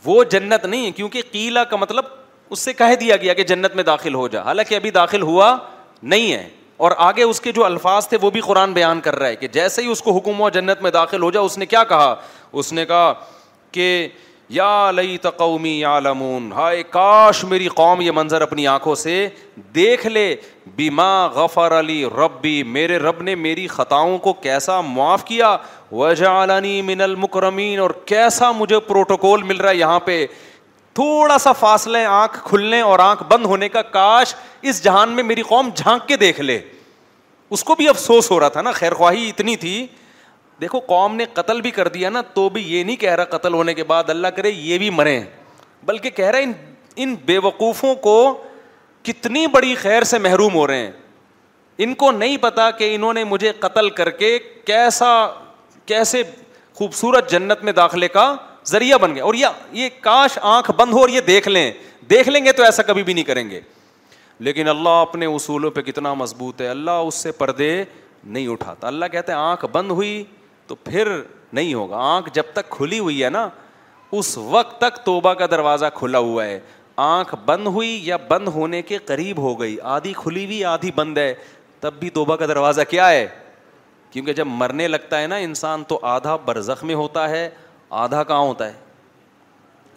[0.06, 2.06] وہ جنت نہیں کیونکہ قیلہ کا مطلب
[2.52, 5.56] اس سے کہہ دیا گیا کہ جنت میں داخل ہو جا حالانکہ ابھی داخل ہوا
[6.02, 6.48] نہیں ہے
[6.78, 9.48] اور آگے اس کے جو الفاظ تھے وہ بھی قرآن بیان کر رہا ہے کہ
[9.54, 12.14] جیسے ہی اس کو حکم جنت میں داخل ہو جا اس نے کیا کہا
[12.62, 13.14] اس نے کہا
[13.72, 14.08] کہ
[14.54, 19.28] یا یا لئی تقومی لمون ہائے کاش میری قوم یہ منظر اپنی آنکھوں سے
[19.76, 20.26] دیکھ لے
[20.76, 25.56] بیما غفر علی ربی میرے رب نے میری خطاؤں کو کیسا معاف کیا
[25.92, 26.46] وجہ
[26.86, 30.26] من المکرمین اور کیسا مجھے پروٹوکول مل رہا ہے یہاں پہ
[30.96, 34.34] تھوڑا سا فاصلے آنکھ کھلنے اور آنکھ بند ہونے کا کاش
[34.72, 36.60] اس جہان میں میری قوم جھانک کے دیکھ لے
[37.56, 39.86] اس کو بھی افسوس ہو رہا تھا نا خیر خواہی اتنی تھی
[40.62, 43.54] دیکھو قوم نے قتل بھی کر دیا نا تو بھی یہ نہیں کہہ رہا قتل
[43.54, 45.20] ہونے کے بعد اللہ کرے یہ بھی مریں
[45.86, 46.52] بلکہ کہہ رہا ان
[47.04, 48.16] ان بے وقوفوں کو
[49.04, 50.92] کتنی بڑی خیر سے محروم ہو رہے ہیں
[51.84, 55.12] ان کو نہیں پتا کہ انہوں نے مجھے قتل کر کے کیسا
[55.86, 56.24] کیسے
[56.76, 58.34] خوبصورت جنت میں داخلے کا
[58.70, 61.72] ذریعہ بن گیا اور یہ یہ کاش آنکھ بند ہو اور یہ دیکھ لیں
[62.10, 63.60] دیکھ لیں گے تو ایسا کبھی بھی نہیں کریں گے
[64.46, 67.74] لیکن اللہ اپنے اصولوں پہ کتنا مضبوط ہے اللہ اس سے پردے
[68.24, 70.24] نہیں اٹھاتا اللہ کہتے ہیں آنکھ بند ہوئی
[70.68, 71.08] تو پھر
[71.54, 73.48] نہیں ہوگا آنکھ جب تک کھلی ہوئی ہے نا
[74.20, 76.60] اس وقت تک توبہ کا دروازہ کھلا ہوا ہے
[77.06, 81.18] آنکھ بند ہوئی یا بند ہونے کے قریب ہو گئی آدھی کھلی ہوئی آدھی بند
[81.18, 81.34] ہے
[81.80, 83.26] تب بھی توبہ کا دروازہ کیا ہے
[84.12, 87.50] کیونکہ جب مرنے لگتا ہے نا انسان تو آدھا برزخ میں ہوتا ہے
[88.02, 88.82] آدھا کہاں ہوتا ہے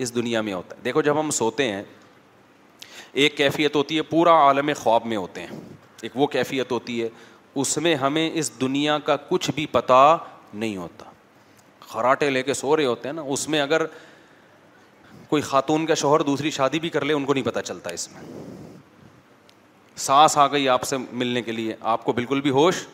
[0.05, 1.83] اس دنیا میں ہوتا ہے دیکھو جب ہم سوتے ہیں
[3.25, 5.57] ایک کیفیت ہوتی ہے پورا عالم خواب میں ہوتے ہیں
[6.07, 7.09] ایک وہ کیفیت ہوتی ہے
[7.63, 10.01] اس میں ہمیں اس دنیا کا کچھ بھی پتہ
[10.55, 11.09] نہیں ہوتا
[11.89, 13.85] خراٹے لے کے سو رہے ہوتے ہیں نا اس میں اگر
[15.29, 18.09] کوئی خاتون کا شوہر دوسری شادی بھی کر لے ان کو نہیں پتہ چلتا اس
[18.13, 18.23] میں
[20.07, 22.87] سانس آ گئی آپ سے ملنے کے لیے آپ کو بالکل بھی ہوش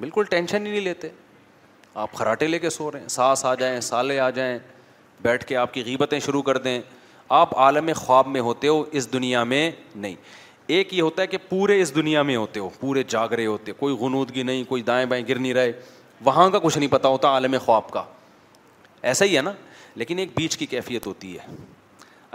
[0.00, 1.08] بالکل ٹینشن ہی نہیں لیتے
[2.00, 4.58] آپ خراٹے لے کے سو رہے ہیں سانس آ جائیں سالے آ جائیں
[5.22, 6.80] بیٹھ کے آپ کی غیبتیں شروع کر دیں
[7.38, 9.70] آپ عالم خواب میں ہوتے ہو اس دنیا میں
[10.04, 10.14] نہیں
[10.76, 13.72] ایک یہ ہوتا ہے کہ پورے اس دنیا میں ہوتے ہو پورے جاگ رہے ہوتے
[13.72, 15.72] ہو کوئی غنودگی نہیں کوئی دائیں بائیں گر نہیں رہے
[16.24, 18.02] وہاں کا کچھ نہیں پتہ ہوتا عالم خواب کا
[19.12, 19.52] ایسا ہی ہے نا
[20.02, 21.54] لیکن ایک بیچ کی کیفیت ہوتی ہے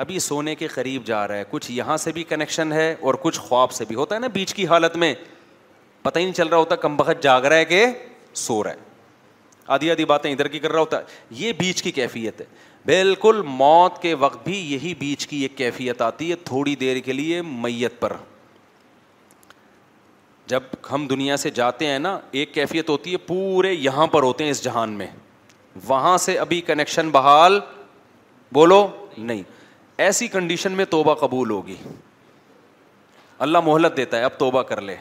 [0.03, 3.39] ابھی سونے کے قریب جا رہا ہے کچھ یہاں سے بھی کنیکشن ہے اور کچھ
[3.39, 5.13] خواب سے بھی ہوتا ہے نا بیچ کی حالت میں
[6.03, 7.85] پتہ ہی نہیں چل رہا ہوتا کم بخت جاگ رہا ہے کہ
[8.47, 8.93] سو رہا ہے
[9.73, 11.03] آدھی آدھی باتیں ادھر کی کر رہا ہوتا ہے
[11.39, 12.45] یہ بیچ کی کیفیت ہے
[12.85, 17.13] بالکل موت کے وقت بھی یہی بیچ کی ایک کیفیت آتی ہے تھوڑی دیر کے
[17.13, 18.13] لیے میت پر
[20.47, 24.43] جب ہم دنیا سے جاتے ہیں نا ایک کیفیت ہوتی ہے پورے یہاں پر ہوتے
[24.43, 25.07] ہیں اس جہان میں
[25.87, 27.59] وہاں سے ابھی کنیکشن بحال
[28.53, 28.85] بولو
[29.17, 29.41] نہیں
[30.03, 31.75] ایسی کنڈیشن میں توبہ قبول ہوگی
[33.45, 34.93] اللہ مہلت دیتا ہے اب توبہ کر لے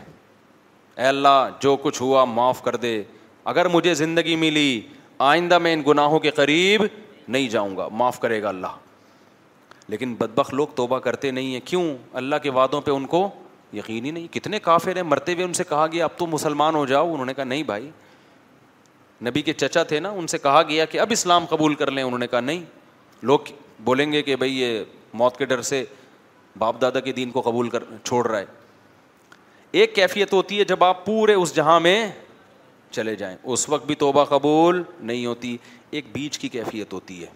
[0.96, 3.02] اے اللہ جو کچھ ہوا معاف کر دے
[3.45, 4.80] اگر مجھے زندگی ملی
[5.30, 6.82] آئندہ میں ان گناہوں کے قریب
[7.28, 8.76] نہیں جاؤں گا معاف کرے گا اللہ
[9.88, 11.82] لیکن بدبخ لوگ توبہ کرتے نہیں ہیں کیوں
[12.20, 13.28] اللہ کے وعدوں پہ ان کو
[13.72, 16.84] یقینی نہیں کتنے کافر ہیں مرتے ہوئے ان سے کہا گیا اب تو مسلمان ہو
[16.86, 17.90] جاؤ انہوں نے کہا نہیں بھائی
[19.26, 22.03] نبی کے چچا تھے نا ان سے کہا گیا کہ اب اسلام قبول کر لیں
[22.03, 22.64] انہوں نے کہا نہیں
[23.22, 23.53] لوگ
[23.84, 24.82] بولیں گے کہ بھائی یہ
[25.14, 25.84] موت کے ڈر سے
[26.59, 28.45] باپ دادا کے دین کو قبول کر چھوڑ رہا ہے
[29.82, 32.07] ایک کیفیت ہوتی ہے جب آپ پورے اس جہاں میں
[32.95, 35.57] چلے جائیں اس وقت بھی توبہ قبول نہیں ہوتی
[35.99, 37.30] ایک بیچ کی کیفیت ہوتی ہے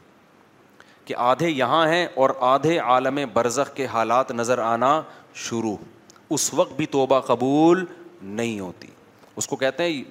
[1.04, 4.90] کہ آدھے یہاں ہیں اور آدھے عالم برزخ کے حالات نظر آنا
[5.46, 5.76] شروع
[6.36, 7.84] اس وقت بھی توبہ قبول
[8.40, 8.88] نہیں ہوتی
[9.40, 10.02] اس کو کہتے ہیں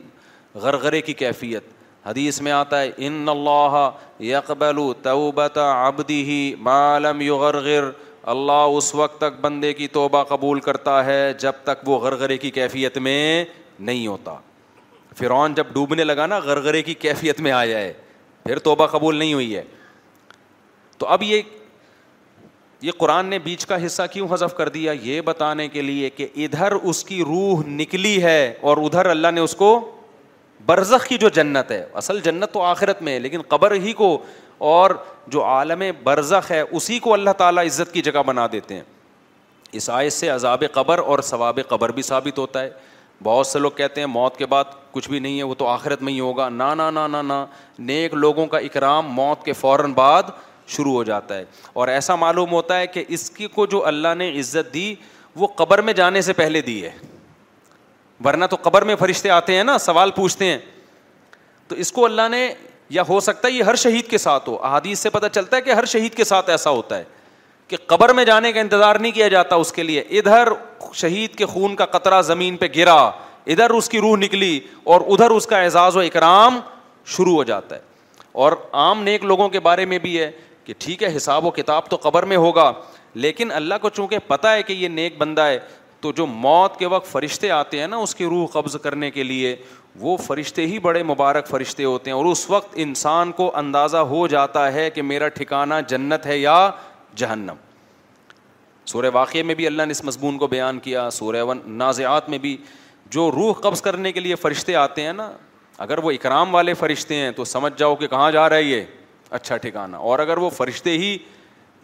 [0.64, 1.64] غرغرے کی کیفیت
[2.06, 3.76] حدیث میں آتا ہے ان اللہ
[4.32, 6.24] یکبل توبت طبط ابدی
[6.70, 7.89] معالم یو غرگر
[8.36, 12.52] اللہ اس وقت تک بندے کی توبہ قبول کرتا ہے جب تک وہ غرغرے کی
[12.60, 13.24] کیفیت میں
[13.89, 14.36] نہیں ہوتا
[15.18, 17.93] فرعون جب ڈوبنے لگا نا غرغرے کی کیفیت میں آ جائے
[18.43, 19.63] پھر توبہ قبول نہیں ہوئی ہے
[20.97, 21.41] تو اب یہ
[22.82, 26.28] یہ قرآن نے بیچ کا حصہ کیوں حذف کر دیا یہ بتانے کے لیے کہ
[26.45, 28.39] ادھر اس کی روح نکلی ہے
[28.70, 29.70] اور ادھر اللہ نے اس کو
[30.65, 34.18] برزخ کی جو جنت ہے اصل جنت تو آخرت میں ہے لیکن قبر ہی کو
[34.74, 34.91] اور
[35.36, 38.82] جو عالم برزخ ہے اسی کو اللہ تعالیٰ عزت کی جگہ بنا دیتے ہیں
[39.93, 42.70] آیت سے عذاب قبر اور ثواب قبر بھی ثابت ہوتا ہے
[43.24, 46.01] بہت سے لوگ کہتے ہیں موت کے بعد کچھ بھی نہیں ہے وہ تو آخرت
[46.03, 47.45] میں ہی ہوگا نا نا نا نا
[47.89, 50.24] نیک لوگوں کا اکرام موت کے فوراً بعد
[50.76, 51.43] شروع ہو جاتا ہے
[51.74, 54.93] اور ایسا معلوم ہوتا ہے کہ اس کی کو جو اللہ نے عزت دی
[55.36, 56.91] وہ قبر میں جانے سے پہلے دی ہے
[58.26, 60.57] ورنہ تو قبر میں فرشتے آتے ہیں نا سوال پوچھتے ہیں
[61.68, 62.47] تو اس کو اللہ نے
[62.95, 65.61] یا ہو سکتا ہے یہ ہر شہید کے ساتھ ہو احادیث سے پتہ چلتا ہے
[65.61, 67.03] کہ ہر شہید کے ساتھ ایسا ہوتا ہے
[67.68, 70.49] کہ قبر میں جانے کا انتظار نہیں کیا جاتا اس کے لیے ادھر
[70.93, 72.93] شہید کے خون کا قطرہ زمین پہ گرا
[73.51, 74.59] ادھر اس کی روح نکلی
[74.93, 76.59] اور ادھر اس کا اعزاز و اکرام
[77.15, 77.82] شروع ہو جاتا ہے
[78.45, 78.51] اور
[78.82, 80.32] عام نیک لوگوں کے بارے میں بھی ہے
[80.65, 82.72] کہ ٹھیک ہے حساب و کتاب تو قبر میں ہوگا
[83.26, 85.59] لیکن اللہ کو چونکہ پتا ہے کہ یہ نیک بندہ ہے
[86.01, 89.24] تو جو موت کے وقت فرشتے آتے ہیں نا اس کی روح قبض کرنے کے
[89.24, 89.55] لیے
[89.99, 94.26] وہ فرشتے ہی بڑے مبارک فرشتے ہوتے ہیں اور اس وقت انسان کو اندازہ ہو
[94.34, 96.55] جاتا ہے کہ میرا ٹھکانہ جنت ہے یا
[97.18, 97.55] جہنم
[98.91, 102.55] سورہ واقعے میں بھی اللہ نے اس مضمون کو بیان کیا سورہ نازعات میں بھی
[103.15, 105.32] جو روح قبض کرنے کے لیے فرشتے آتے ہیں نا
[105.86, 108.84] اگر وہ اکرام والے فرشتے ہیں تو سمجھ جاؤ کہ کہاں جا رہا ہے یہ
[109.39, 111.18] اچھا ٹھکانا اور اگر وہ فرشتے ہی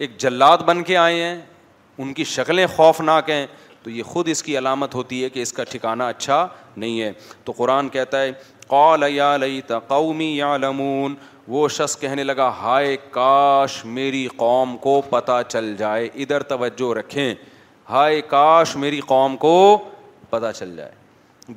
[0.04, 1.40] ایک جلات بن کے آئے ہیں
[2.04, 3.46] ان کی شکلیں خوفناک ہیں
[3.84, 7.12] تو یہ خود اس کی علامت ہوتی ہے کہ اس کا ٹھکانا اچھا نہیں ہے
[7.46, 8.32] تو قرآن کہتا ہے
[8.68, 11.16] قال یا لئی قومی یا لمون
[11.48, 17.34] وہ شخص کہنے لگا ہائے کاش میری قوم کو پتہ چل جائے ادھر توجہ رکھیں
[17.90, 19.56] ہائے کاش میری قوم کو
[20.30, 20.92] پتہ چل جائے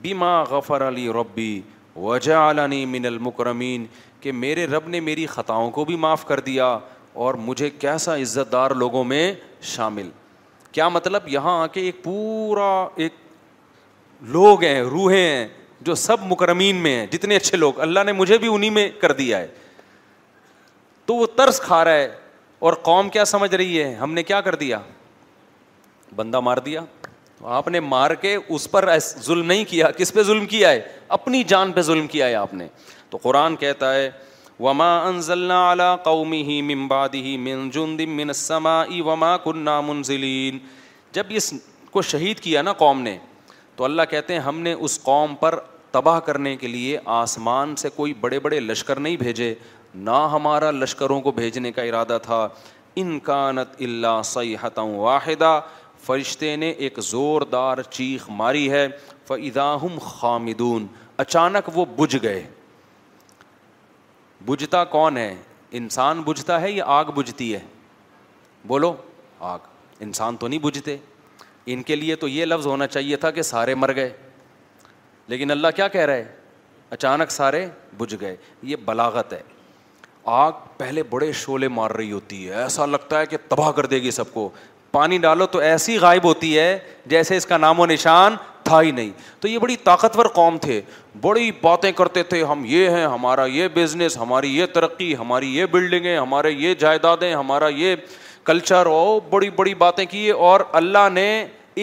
[0.03, 1.61] بیما غفر علی ربی
[1.97, 3.85] وجا علانی من المکرمین
[4.21, 6.77] کہ میرے رب نے میری خطاؤں کو بھی معاف کر دیا
[7.25, 9.33] اور مجھے کیسا عزت دار لوگوں میں
[9.75, 10.09] شامل
[10.73, 12.71] کیا مطلب یہاں آ کے ایک پورا
[13.03, 13.15] ایک
[14.33, 15.47] لوگ ہیں روحیں ہیں
[15.85, 19.13] جو سب مکرمین میں ہیں جتنے اچھے لوگ اللہ نے مجھے بھی انہیں میں کر
[19.13, 19.49] دیا ہے
[21.07, 22.11] تو وہ ترس کھا رہا ہے
[22.67, 24.79] اور قوم کیا سمجھ رہی ہے ہم نے کیا کر دیا
[26.17, 26.83] بندہ مار دیا
[27.59, 28.89] آپ نے مار کے اس پر
[29.25, 30.81] ظلم نہیں کیا کس پہ ظلم کیا ہے
[31.17, 32.67] اپنی جان پہ ظلم کیا ہے آپ نے
[33.11, 34.09] تو قرآن کہتا ہے
[34.61, 35.11] وما
[36.07, 36.89] وما من
[37.47, 37.69] من
[41.13, 41.53] جب اس
[41.91, 43.17] کو شہید کیا نا قوم نے
[43.77, 45.59] تو اللہ کہتے ہیں ہم نے اس قوم پر
[45.93, 49.55] تباہ کرنے کے لیے آسمان سے کوئی بڑے بڑے لشکر نہیں بھیجے
[49.97, 52.47] نہ ہمارا لشکروں کو بھیجنے کا ارادہ تھا
[53.01, 55.61] انکانت اللہ سیاحتوں واحدہ
[56.07, 58.87] فرشتے نے ایک زوردار چیخ ماری ہے
[59.29, 60.87] فداہم خامدون
[61.25, 62.43] اچانک وہ بجھ گئے
[64.47, 65.35] بجھتا کون ہے
[65.79, 67.61] انسان بجھتا ہے یا آگ بجھتی ہے
[68.67, 68.95] بولو
[69.53, 69.67] آگ
[70.03, 70.97] انسان تو نہیں بجھتے
[71.75, 74.13] ان کے لیے تو یہ لفظ ہونا چاہیے تھا کہ سارے مر گئے
[75.29, 76.25] لیکن اللہ کیا کہہ رہے
[76.91, 77.67] اچانک سارے
[77.99, 79.41] بجھ گئے یہ بلاغت ہے
[80.35, 84.01] آگ پہلے بڑے شولے مار رہی ہوتی ہے ایسا لگتا ہے کہ تباہ کر دے
[84.03, 84.49] گی سب کو
[84.93, 86.79] پانی ڈالو تو ایسی غائب ہوتی ہے
[87.11, 89.11] جیسے اس کا نام و نشان تھا ہی نہیں
[89.41, 90.81] تو یہ بڑی طاقتور قوم تھے
[91.21, 95.67] بڑی باتیں کرتے تھے ہم یہ ہیں ہمارا یہ بزنس ہماری یہ ترقی ہماری یہ
[95.73, 97.95] بلڈنگیں ہمارے یہ جائیدادیں ہمارا یہ
[98.45, 101.31] کلچر ہو بڑی بڑی باتیں کی اور اللہ نے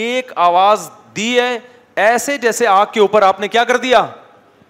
[0.02, 1.58] ایک آواز دی ہے
[2.08, 4.06] ایسے جیسے آگ کے اوپر آپ نے کیا کر دیا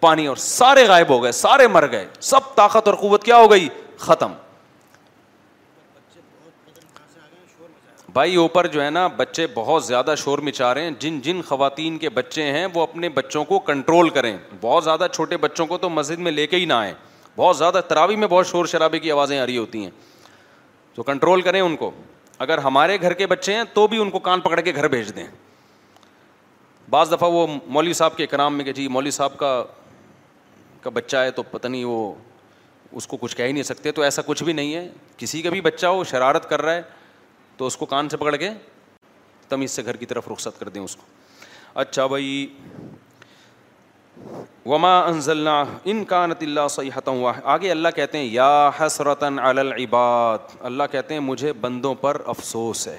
[0.03, 3.51] پانی اور سارے غائب ہو گئے سارے مر گئے سب طاقت اور قوت کیا ہو
[3.51, 3.67] گئی
[4.07, 4.31] ختم
[8.13, 11.97] بھائی اوپر جو ہے نا بچے بہت زیادہ شور مچا رہے ہیں جن جن خواتین
[11.97, 15.89] کے بچے ہیں وہ اپنے بچوں کو کنٹرول کریں بہت زیادہ چھوٹے بچوں کو تو
[15.89, 16.93] مسجد میں لے کے ہی نہ آئیں
[17.35, 19.91] بہت زیادہ تراوی میں بہت شور شرابے کی آوازیں آ رہی ہوتی ہیں
[20.95, 21.91] تو کنٹرول کریں ان کو
[22.47, 25.15] اگر ہمارے گھر کے بچے ہیں تو بھی ان کو کان پکڑ کے گھر بھیج
[25.15, 25.25] دیں
[26.95, 27.45] بعض دفعہ وہ
[27.77, 29.61] مولوی صاحب کے اکرام میں کہ جی مولوی صاحب کا
[30.83, 32.13] کا بچہ ہے تو پتہ نہیں وہ
[32.99, 35.49] اس کو کچھ کہہ ہی نہیں سکتے تو ایسا کچھ بھی نہیں ہے کسی کا
[35.49, 36.81] بھی بچہ ہو شرارت کر رہا ہے
[37.57, 38.49] تو اس کو کان سے پکڑ کے
[39.49, 41.05] تم اس سے گھر کی طرف رخصت کر دیں اس کو
[41.81, 42.33] اچھا بھائی
[44.65, 44.93] وما
[45.93, 51.21] ان کانت اللہ سے ہوا آگے اللہ کہتے ہیں یا حسرت العباد اللہ کہتے ہیں
[51.21, 52.97] مجھے بندوں پر افسوس ہے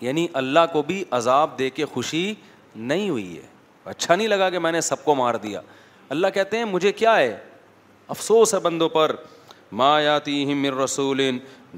[0.00, 2.24] یعنی اللہ کو بھی عذاب دے کے خوشی
[2.92, 3.46] نہیں ہوئی ہے
[3.92, 5.60] اچھا نہیں لگا کہ میں نے سب کو مار دیا
[6.10, 7.36] اللہ کہتے ہیں مجھے کیا ہے
[8.14, 9.14] افسوس ہے بندوں پر
[9.80, 11.20] ما یاتی من رسول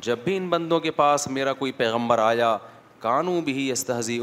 [0.06, 2.56] جب بھی ان بندوں کے پاس میرا کوئی پیغمبر آیا
[3.00, 4.20] کانوں بھی ہی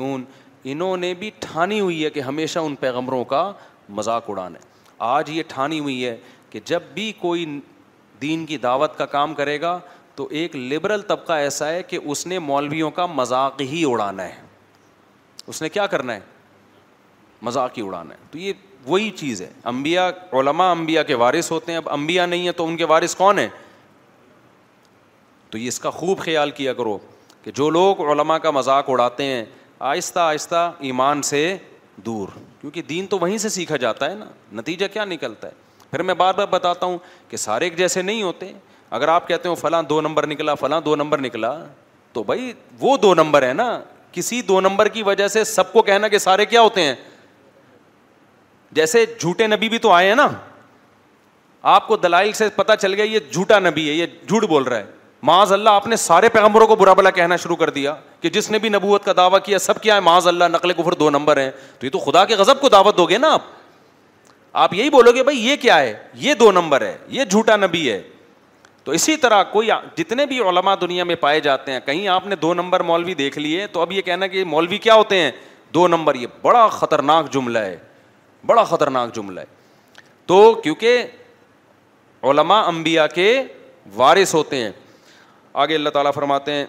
[0.72, 3.52] انہوں نے بھی ٹھانی ہوئی ہے کہ ہمیشہ ان پیغمبروں کا
[3.98, 4.72] مذاق اڑانا ہے
[5.06, 6.16] آج یہ ٹھانی ہوئی ہے
[6.50, 7.46] کہ جب بھی کوئی
[8.22, 9.78] دین کی دعوت کا کام کرے گا
[10.16, 14.36] تو ایک لبرل طبقہ ایسا ہے کہ اس نے مولویوں کا مذاق ہی اڑانا ہے
[15.48, 16.20] اس نے کیا کرنا ہے
[17.46, 18.54] مذاق ہی اڑانا ہے تو یہ
[18.88, 20.08] وہی چیز ہے امبیا
[20.40, 23.40] علما امبیا کے وارث ہوتے ہیں اب امبیا نہیں ہے تو ان کے وارث کون
[23.40, 23.48] ہیں
[25.50, 26.98] تو یہ اس کا خوب خیال کیا کرو
[27.44, 29.44] کہ جو لوگ علما کا مذاق اڑاتے ہیں
[29.80, 31.56] آہستہ آہستہ ایمان سے
[32.06, 32.28] دور
[32.62, 34.26] کیونکہ دین تو وہیں سے سیکھا جاتا ہے نا
[34.60, 35.62] نتیجہ کیا نکلتا ہے
[35.92, 36.98] پھر میں بار بار بتاتا ہوں
[37.30, 38.52] کہ سارے ایک جیسے نہیں ہوتے
[38.98, 41.54] اگر آپ کہتے ہو فلاں دو نمبر نکلا فلاں دو نمبر نکلا
[42.14, 43.80] تو بھائی وہ دو نمبر ہے نا
[44.12, 46.96] کسی دو نمبر کی وجہ سے سب کو کہنا کہ سارے کیا ہوتے ہیں
[48.76, 50.28] جیسے جھوٹے نبی بھی تو آئے ہیں نا
[51.76, 54.78] آپ کو دلائل سے پتا چل گیا یہ جھوٹا نبی ہے یہ جھوٹ بول رہا
[54.78, 54.86] ہے
[55.30, 58.50] معاذ اللہ آپ نے سارے پیغمبروں کو برا بلا کہنا شروع کر دیا کہ جس
[58.52, 61.38] نے بھی نبوت کا دعویٰ کیا سب کیا ہے معاذ اللہ نقل کفر دو نمبر
[61.42, 61.50] ہیں
[61.80, 63.42] تو یہ تو خدا کے غضب کو دعوت دو گے نا آپ
[64.64, 65.94] آپ یہی بولو گے بھائی یہ کیا ہے
[66.24, 68.02] یہ دو نمبر ہے یہ جھوٹا نبی ہے
[68.84, 72.36] تو اسی طرح کوئی جتنے بھی علماء دنیا میں پائے جاتے ہیں کہیں آپ نے
[72.42, 75.32] دو نمبر مولوی دیکھ لیے تو اب یہ کہنا کہ مولوی کیا ہوتے ہیں
[75.74, 77.78] دو نمبر یہ بڑا خطرناک جملہ ہے
[78.46, 79.46] بڑا خطرناک جملہ ہے
[80.28, 81.04] تو کیونکہ
[82.30, 83.42] علما انبیاء کے
[83.96, 84.72] وارث ہوتے ہیں
[85.64, 86.66] آگے اللہ تعالیٰ فرماتے ہیں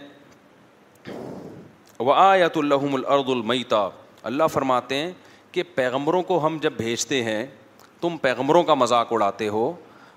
[2.16, 3.88] آیت الحم الرد المیتا
[4.30, 5.12] اللہ فرماتے ہیں
[5.52, 7.44] کہ پیغمبروں کو ہم جب بھیجتے ہیں
[8.00, 9.72] تم پیغمبروں کا مذاق اڑاتے ہو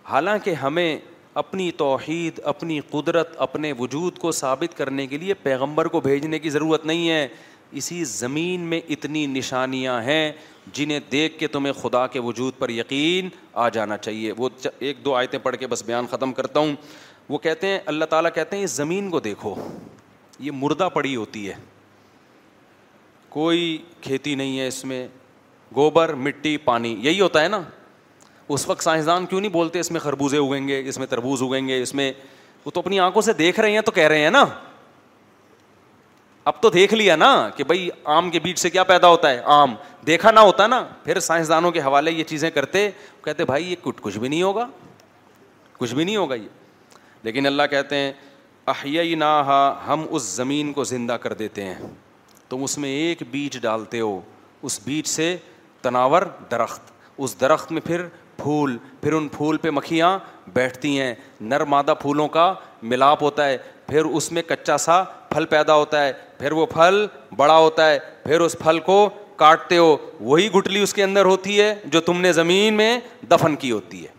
[0.10, 0.98] حالانکہ ہمیں
[1.42, 6.50] اپنی توحید اپنی قدرت اپنے وجود کو ثابت کرنے کے لیے پیغمبر کو بھیجنے کی
[6.50, 7.28] ضرورت نہیں ہے
[7.82, 10.32] اسی زمین میں اتنی نشانیاں ہیں
[10.74, 14.50] جنہیں دیکھ کے تمہیں خدا کے وجود پر یقین آ جانا چاہیے وہ
[14.80, 16.76] ایک دو آیتیں پڑھ کے بس بیان ختم کرتا ہوں
[17.30, 19.54] وہ کہتے ہیں اللہ تعالیٰ کہتے ہیں اس زمین کو دیکھو
[20.40, 21.54] یہ مردہ پڑی ہوتی ہے
[23.30, 25.08] کوئی کھیتی نہیں ہے اس میں
[25.76, 27.62] گوبر مٹی پانی یہی ہوتا ہے نا
[28.56, 31.68] اس وقت سائنسدان کیوں نہیں بولتے اس میں خربوزے اگیں گے اس میں تربوز اگیں
[31.68, 32.12] گے اس میں
[32.66, 34.46] وہ تو اپنی آنکھوں سے دیکھ رہے ہیں تو کہہ رہے ہیں نا
[36.50, 39.42] اب تو دیکھ لیا نا کہ بھائی آم کے بیچ سے کیا پیدا ہوتا ہے
[39.54, 39.74] آم
[40.08, 42.90] دیکھا نہ ہوتا نا پھر سائنسدانوں کے حوالے یہ چیزیں کرتے
[43.24, 44.66] کہتے بھائی یہ کچھ بھی نہیں ہوگا
[45.78, 46.48] کچھ بھی نہیں ہوگا یہ
[47.24, 48.12] لیکن اللہ کہتے ہیں
[48.74, 48.86] اہ
[49.18, 49.32] نہ
[49.88, 51.76] ہم اس زمین کو زندہ کر دیتے ہیں
[52.50, 54.20] تم اس میں ایک بیج ڈالتے ہو
[54.68, 55.36] اس بیج سے
[55.82, 56.92] تناور درخت
[57.26, 58.06] اس درخت میں پھر
[58.38, 60.18] پھول پھر ان پھول پہ مکھیاں
[60.54, 62.54] بیٹھتی ہیں نر مادہ پھولوں کا
[62.94, 67.06] ملاپ ہوتا ہے پھر اس میں کچا سا پھل پیدا ہوتا ہے پھر وہ پھل
[67.38, 69.02] بڑا ہوتا ہے پھر اس پھل کو
[69.38, 72.92] کاٹتے ہو وہی گٹلی اس کے اندر ہوتی ہے جو تم نے زمین میں
[73.32, 74.16] دفن کی ہوتی ہے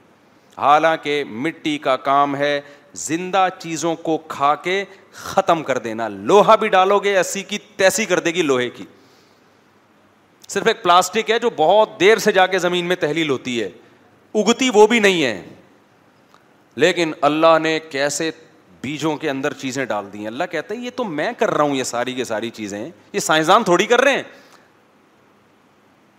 [0.59, 2.61] حالانکہ مٹی کا کام ہے
[3.07, 4.83] زندہ چیزوں کو کھا کے
[5.23, 8.85] ختم کر دینا لوہا بھی ڈالو گے ایسی کی تیسی کر دے گی لوہے کی
[10.49, 13.69] صرف ایک پلاسٹک ہے جو بہت دیر سے جا کے زمین میں تحلیل ہوتی ہے
[14.43, 15.41] اگتی وہ بھی نہیں ہے
[16.83, 18.31] لیکن اللہ نے کیسے
[18.83, 21.64] بیجوں کے اندر چیزیں ڈال دی ہیں اللہ کہتا ہے یہ تو میں کر رہا
[21.64, 22.79] ہوں یہ ساری کی ساری چیزیں
[23.12, 24.23] یہ سائنسدان تھوڑی کر رہے ہیں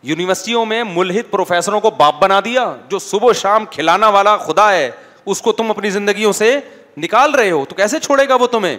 [0.08, 4.72] یونیورسٹیوں میں ملحد پروفیسروں کو باپ بنا دیا جو صبح و شام کھلانا والا خدا
[4.72, 4.90] ہے
[5.32, 6.58] اس کو تم اپنی زندگیوں سے
[6.98, 8.78] نکال رہے ہو تو کیسے چھوڑے گا وہ تمہیں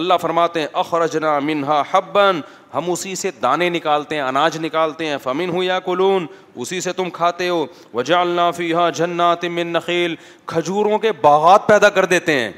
[0.00, 2.40] اللہ فرماتے ہیں اخرجنا منہا حبن
[2.74, 6.92] ہم اسی سے دانے نکالتے ہیں اناج نکالتے ہیں فمن ہو یا کلون اسی سے
[6.96, 10.14] تم کھاتے ہو وجالنا فیحا فی من تمن نخیل
[10.46, 12.50] کھجوروں کے باغات پیدا کر دیتے ہیں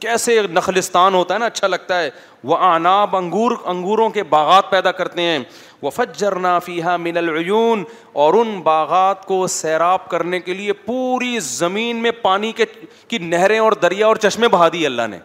[0.00, 2.10] کیسے نخلستان ہوتا ہے نا اچھا لگتا ہے
[2.48, 5.38] وہ آناب انگور انگوروں کے باغات پیدا کرتے ہیں
[5.82, 7.82] وفجرنا فیہا من العیون
[8.22, 12.64] اور ان باغات کو سیراب کرنے کے لیے پوری زمین میں پانی کے
[13.08, 15.18] کی نہریں اور دریا اور چشمے بہا دی اللہ نے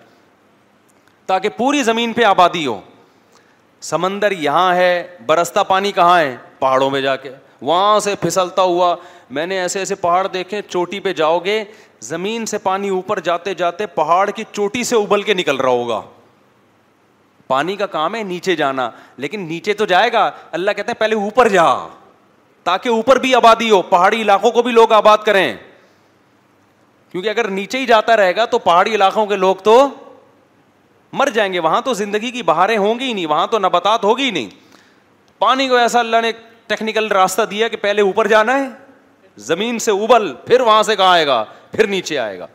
[1.25, 2.79] تاکہ پوری زمین پہ آبادی ہو
[3.89, 4.89] سمندر یہاں ہے
[5.25, 7.29] برستا پانی کہاں ہے پہاڑوں میں جا کے
[7.61, 8.95] وہاں سے پھسلتا ہوا
[9.35, 11.63] میں نے ایسے ایسے پہاڑ دیکھے چوٹی پہ جاؤ گے
[12.07, 16.01] زمین سے پانی اوپر جاتے جاتے پہاڑ کی چوٹی سے ابل کے نکل رہا ہوگا
[17.53, 18.89] پانی کا کام ہے نیچے جانا
[19.23, 20.21] لیکن نیچے تو جائے گا
[20.57, 21.65] اللہ کہتے ہیں پہلے اوپر جا
[22.69, 25.45] تاکہ اوپر بھی آبادی ہو پہاڑی علاقوں کو بھی لوگ آباد کریں
[27.11, 29.75] کیونکہ اگر نیچے ہی جاتا رہے گا تو پہاڑی علاقوں کے لوگ تو
[31.21, 34.29] مر جائیں گے وہاں تو زندگی کی بہاریں ہوں گی نہیں وہاں تو نباتات ہوگی
[34.39, 34.49] نہیں
[35.45, 36.31] پانی کو ایسا اللہ نے
[36.73, 38.67] ٹیکنیکل راستہ دیا کہ پہلے اوپر جانا ہے
[39.53, 42.47] زمین سے ابل پھر وہاں سے کہاں آئے گا پھر نیچے آئے گا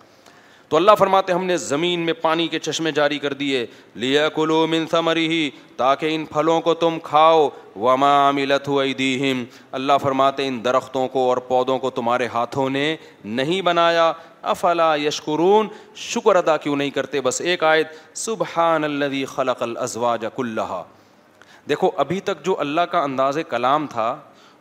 [0.71, 3.64] تو اللہ فرماتے ہم نے زمین میں پانی کے چشمے جاری کر دیے
[4.05, 4.85] لیا کلو من
[5.16, 7.49] ہی تاکہ ان پھلوں کو تم کھاؤ
[7.85, 9.33] وما ملت ہوئی
[9.79, 12.85] اللہ فرماتے ان درختوں کو اور پودوں کو تمہارے ہاتھوں نے
[13.41, 14.12] نہیں بنایا
[14.53, 15.69] افلا یشکرون
[16.09, 20.73] شکر ادا کیوں نہیں کرتے بس ایک آیت سبحان الندی خلق الزوا جہ
[21.69, 24.14] دیکھو ابھی تک جو اللہ کا انداز کلام تھا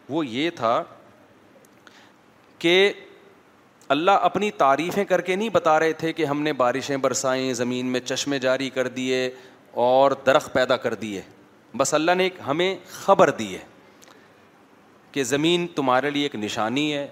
[0.10, 0.82] وہ یہ تھا
[2.60, 2.92] کہ
[3.96, 7.86] اللہ اپنی تعریفیں کر کے نہیں بتا رہے تھے کہ ہم نے بارشیں برسائیں زمین
[7.92, 9.30] میں چشمے جاری کر دیے
[9.86, 11.22] اور درخت پیدا کر دیے
[11.78, 13.60] بس اللہ نے ایک ہمیں خبر دی ہے
[15.12, 17.08] کہ زمین تمہارے لیے ایک نشانی ہے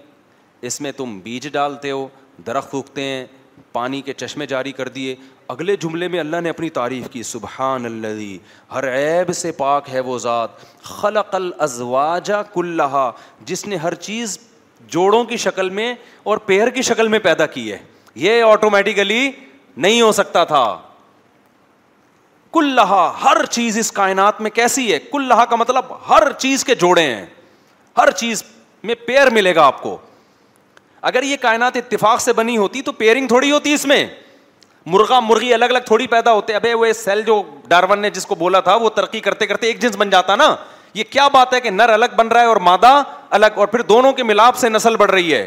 [0.70, 2.06] اس میں تم بیج ڈالتے ہو
[2.46, 3.24] درخت اگتے ہیں
[3.72, 5.14] پانی کے چشمے جاری کر دیے
[5.52, 10.18] اگلے جملے میں اللہ نے اپنی تعریف کی سبحان اللہ عیب سے پاک ہے وہ
[10.18, 11.80] ذات خلق قل از
[12.54, 13.10] کلّہ
[13.46, 14.38] جس نے ہر چیز
[14.94, 15.94] جوڑوں کی شکل میں
[16.30, 17.78] اور پیر کی شکل میں پیدا کی ہے
[18.14, 19.30] یہ آٹومیٹیکلی
[19.76, 20.64] نہیں ہو سکتا تھا
[22.52, 22.78] کل
[23.22, 27.24] ہر چیز اس کائنات میں کیسی ہے کل کا مطلب ہر چیز کے جوڑے ہیں
[27.98, 28.42] ہر چیز
[28.82, 29.96] میں پیر ملے گا آپ کو
[31.10, 34.06] اگر یہ کائنات اتفاق سے بنی ہوتی تو پیئرنگ تھوڑی ہوتی اس میں
[34.94, 38.34] مرغا مرغی الگ الگ تھوڑی پیدا ہوتے ابے وہ سیل جو ڈارون نے جس کو
[38.38, 40.54] بولا تھا وہ ترقی کرتے کرتے ایک جنس بن جاتا نا
[40.96, 42.90] یہ کیا بات ہے کہ نر الگ بن رہا ہے اور مادہ
[43.38, 45.46] الگ اور پھر دونوں کے ملاپ سے نسل بڑھ رہی ہے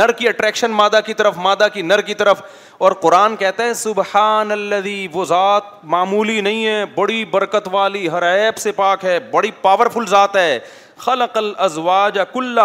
[0.00, 2.42] نر کی اٹریکشن مادہ کی طرف مادہ کی نر کی طرف
[2.86, 4.50] اور قرآن کہتا ہے سبحان
[5.12, 5.64] وہ ذات
[5.94, 8.22] معمولی نہیں ہے بڑی برکت والی ہر
[8.62, 10.58] سے پاک ہے بڑی پاورفل ذات ہے
[11.06, 11.52] خلقل
[12.32, 12.58] کل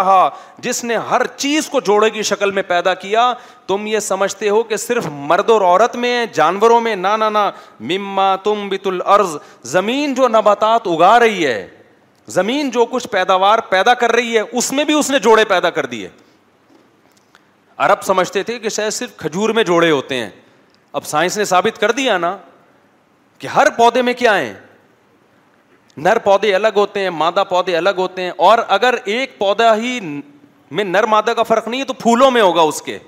[0.66, 3.32] جس نے ہر چیز کو جوڑے کی شکل میں پیدا کیا
[3.66, 7.48] تم یہ سمجھتے ہو کہ صرف مرد اور عورت میں جانوروں میں نہ نہ
[7.92, 9.36] مما تم بت الارض
[9.76, 11.62] زمین جو نباتات اگا رہی ہے
[12.26, 15.70] زمین جو کچھ پیداوار پیدا کر رہی ہے اس میں بھی اس نے جوڑے پیدا
[15.70, 16.08] کر دیے
[17.84, 20.30] ارب سمجھتے تھے کہ شاید صرف کھجور میں جوڑے ہوتے ہیں
[21.00, 22.36] اب سائنس نے ثابت کر دیا نا
[23.38, 24.52] کہ ہر پودے میں کیا ہے
[25.96, 29.98] نر پودے الگ ہوتے ہیں مادہ پودے الگ ہوتے ہیں اور اگر ایک پودا ہی
[30.70, 32.98] میں نر مادہ کا فرق نہیں ہے تو پھولوں میں ہوگا اس کے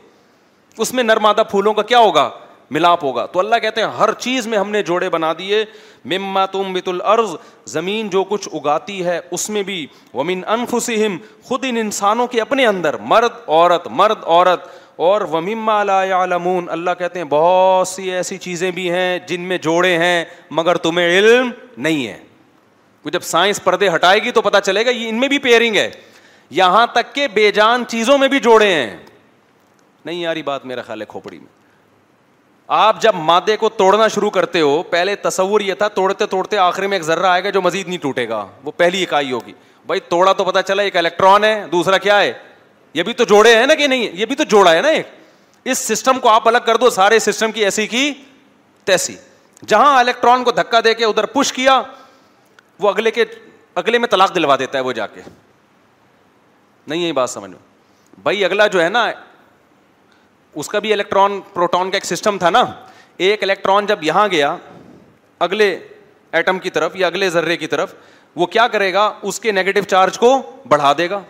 [0.78, 2.28] اس میں نر مادہ پھولوں کا کیا ہوگا
[2.70, 5.64] ملاپ ہوگا تو اللہ کہتے ہیں ہر چیز میں ہم نے جوڑے بنا دیے
[6.12, 7.34] مما تم بت العرض
[7.72, 11.16] زمین جو کچھ اگاتی ہے اس میں بھی ومن انفسم
[11.48, 14.66] خود ان انسانوں کے اپنے اندر مرد عورت مرد عورت
[15.06, 19.58] اور ومما مما لمون اللہ کہتے ہیں بہت سی ایسی چیزیں بھی ہیں جن میں
[19.62, 20.24] جوڑے ہیں
[20.58, 22.18] مگر تمہیں علم نہیں ہے
[23.12, 25.90] جب سائنس پردے ہٹائے گی تو پتا چلے گا یہ ان میں بھی پیئرنگ ہے
[26.58, 28.96] یہاں تک کہ بے جان چیزوں میں بھی جوڑے ہیں
[30.04, 31.63] نہیں یاری بات میرا خیال ہے کھوپڑی میں
[32.66, 36.86] آپ جب مادے کو توڑنا شروع کرتے ہو پہلے تصور یہ تھا توڑتے توڑتے آخری
[36.86, 39.52] میں ایک ذرہ آئے گا جو مزید نہیں ٹوٹے گا وہ پہلی اکائی ہوگی
[39.86, 42.32] بھائی توڑا تو پتا چلا ایک الیکٹران ہے دوسرا کیا ہے
[42.94, 45.06] یہ بھی تو جوڑے ہیں نا کہ نہیں یہ بھی تو جوڑا ہے نا ایک
[45.64, 48.12] اس سسٹم کو آپ الگ کر دو سارے سسٹم کی ایسی کی
[48.84, 49.16] تیسی
[49.66, 51.80] جہاں الیکٹران کو دھکا دے کے ادھر پش کیا
[52.80, 53.24] وہ اگلے کے
[53.74, 55.20] اگلے میں طلاق دلوا دیتا ہے وہ جا کے
[56.86, 57.56] نہیں یہی بات سمجھو
[58.22, 59.06] بھائی اگلا جو ہے نا
[60.60, 62.62] اس کا بھی الیکٹران پروٹون کا ایک سسٹم تھا نا
[63.28, 64.54] ایک الیکٹران جب یہاں گیا
[65.46, 65.76] اگلے
[66.36, 67.94] ایٹم کی طرف یا اگلے ذرے کی طرف
[68.36, 70.30] وہ کیا کرے گا اس کے نیگیٹو چارج کو
[70.68, 71.20] بڑھا دے گا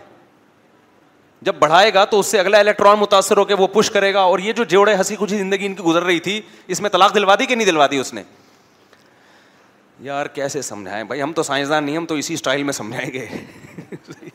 [1.45, 4.19] جب بڑھائے گا تو اس سے اگلا الیکٹران متاثر ہو کے وہ پش کرے گا
[4.29, 6.39] اور یہ جو جوڑے ہنسی خوشی زندگی ان کی گزر رہی تھی
[6.75, 8.23] اس میں طلاق دلوا دی کہ نہیں دلوا دی اس نے
[10.03, 13.25] یار کیسے سمجھائیں بھائی ہم تو سائنسدان نہیں ہم تو اسی اسٹائل میں سمجھائیں گے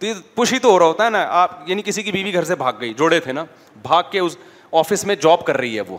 [0.00, 0.14] تو یہ
[0.52, 2.72] ہی تو ہو رہا ہوتا ہے نا آپ یعنی کسی کی بیوی گھر سے بھاگ
[2.80, 3.44] گئی جوڑے تھے نا
[3.82, 4.36] بھاگ کے اس
[4.80, 5.96] آفس میں جاب کر رہی ہے وہ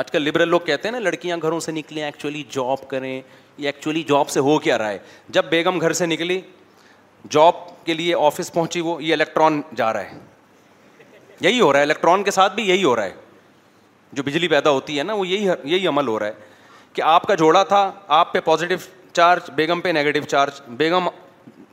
[0.00, 3.12] آج کل لبرل لوگ کہتے ہیں نا لڑکیاں گھروں سے نکلیں ایکچولی جاب کریں
[3.56, 4.98] یہ ایکچولی جاب سے ہو کیا رہا ہے
[5.36, 6.40] جب بیگم گھر سے نکلی
[7.30, 10.18] جاب کے لیے آفس پہنچی وہ یہ الیکٹران جا رہا ہے
[11.40, 13.14] یہی ہو رہا ہے الیکٹران کے ساتھ بھی یہی ہو رہا ہے
[14.12, 16.52] جو بجلی پیدا ہوتی ہے نا وہ یہی یہی عمل ہو رہا ہے
[16.92, 18.78] کہ آپ کا جوڑا تھا آپ پہ پازیٹیو
[19.12, 21.08] چارج بیگم پہ نگیٹو چارج بیگم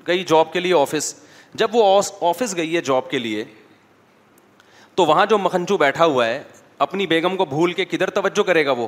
[0.07, 1.13] گئی جاب کے لیے آفس
[1.61, 1.95] جب وہ
[2.31, 3.43] آفس گئی ہے جاب کے لیے
[4.95, 6.41] تو وہاں جو مکھنچو بیٹھا ہوا ہے
[6.85, 8.87] اپنی بیگم کو بھول کے کدھر توجہ کرے گا وہ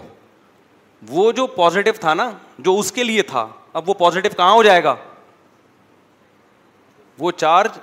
[1.09, 2.29] وہ جو پازیٹو تھا نا
[2.65, 3.47] جو اس کے لیے تھا
[3.79, 4.95] اب وہ پازیٹیو کہاں ہو جائے گا
[7.19, 7.77] وہ چارج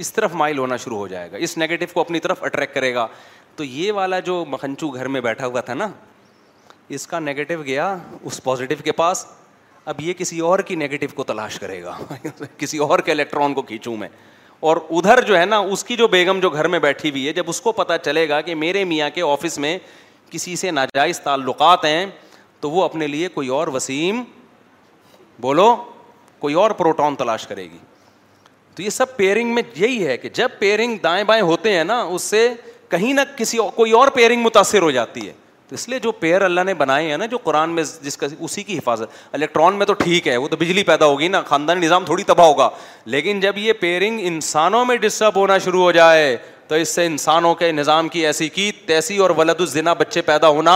[0.00, 2.94] اس طرف مائل ہونا شروع ہو جائے گا اس نگیٹو کو اپنی طرف اٹریکٹ کرے
[2.94, 3.06] گا
[3.56, 5.88] تو یہ والا جو مکھنچو گھر میں بیٹھا ہوا تھا نا
[6.98, 9.24] اس کا نگیٹو گیا اس پازیٹیو کے پاس
[9.90, 11.96] اب یہ کسی اور کی نگیٹو کو تلاش کرے گا
[12.58, 14.08] کسی اور کے الیکٹران کو کھینچوں میں
[14.68, 17.32] اور ادھر جو ہے نا اس کی جو بیگم جو گھر میں بیٹھی ہوئی ہے
[17.32, 19.76] جب اس کو پتا چلے گا کہ میرے میاں کے آفس میں
[20.30, 22.04] کسی سے ناجائز تعلقات ہیں
[22.60, 24.22] تو وہ اپنے لیے کوئی اور وسیم
[25.40, 25.74] بولو
[26.38, 27.78] کوئی اور پروٹون تلاش کرے گی
[28.74, 32.00] تو یہ سب پیئرنگ میں یہی ہے کہ جب پیئرنگ دائیں بائیں ہوتے ہیں نا
[32.02, 32.48] اس سے
[32.90, 35.32] کہیں نہ کسی کوئی اور پیئرنگ متاثر ہو جاتی ہے
[35.70, 38.26] تو اس لیے جو پیئر اللہ نے بنائے ہیں نا جو قرآن میں جس کا
[38.38, 41.80] اسی کی حفاظت الیکٹران میں تو ٹھیک ہے وہ تو بجلی پیدا ہوگی نا خاندانی
[41.86, 42.68] نظام تھوڑی تباہ ہوگا
[43.14, 46.36] لیکن جب یہ پیئرنگ انسانوں میں ڈسٹرب ہونا شروع ہو جائے
[46.68, 50.48] تو اس سے انسانوں کے نظام کی ایسی کی تیسی اور ولد الزنا بچے پیدا
[50.56, 50.74] ہونا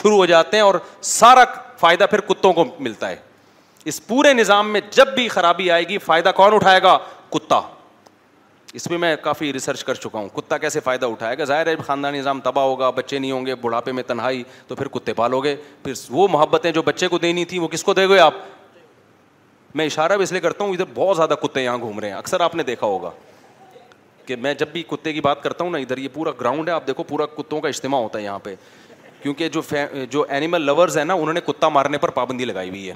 [0.00, 0.74] شروع ہو جاتے ہیں اور
[1.12, 1.44] سارا
[1.80, 3.16] فائدہ پھر کتوں کو ملتا ہے
[3.92, 6.98] اس پورے نظام میں جب بھی خرابی آئے گی فائدہ کون اٹھائے گا
[7.32, 7.60] کتا
[8.76, 11.74] اس پہ میں کافی ریسرچ کر چکا ہوں کتا کیسے فائدہ اٹھائے گا ظاہر ہے
[11.86, 15.40] خاندانی نظام تباہ ہوگا بچے نہیں ہوں گے بڑھاپے میں تنہائی تو پھر کتے پالو
[15.44, 18.34] گے پھر وہ محبتیں جو بچے کو دینی تھیں وہ کس کو دے گئے آپ
[19.74, 22.16] میں اشارہ بھی اس لیے کرتا ہوں ادھر بہت زیادہ کتے یہاں گھوم رہے ہیں
[22.16, 23.10] اکثر آپ نے دیکھا ہوگا
[24.26, 26.72] کہ میں جب بھی کتے کی بات کرتا ہوں نا ادھر یہ پورا گراؤنڈ ہے
[26.74, 28.54] آپ دیکھو پورا کتوں کا اجتماع ہوتا ہے یہاں پہ
[29.22, 29.60] کیونکہ جو
[30.10, 32.94] جو اینیمل لورز ہیں نا انہوں نے کتا مارنے پر پابندی لگائی ہوئی ہے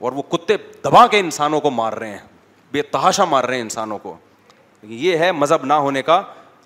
[0.00, 2.18] اور وہ کتے دبا کے انسانوں کو مار رہے ہیں
[2.72, 4.16] بے تحاشا مار رہے ہیں انسانوں کو
[4.82, 6.20] یہ ہے مذہب نہ ہونے کا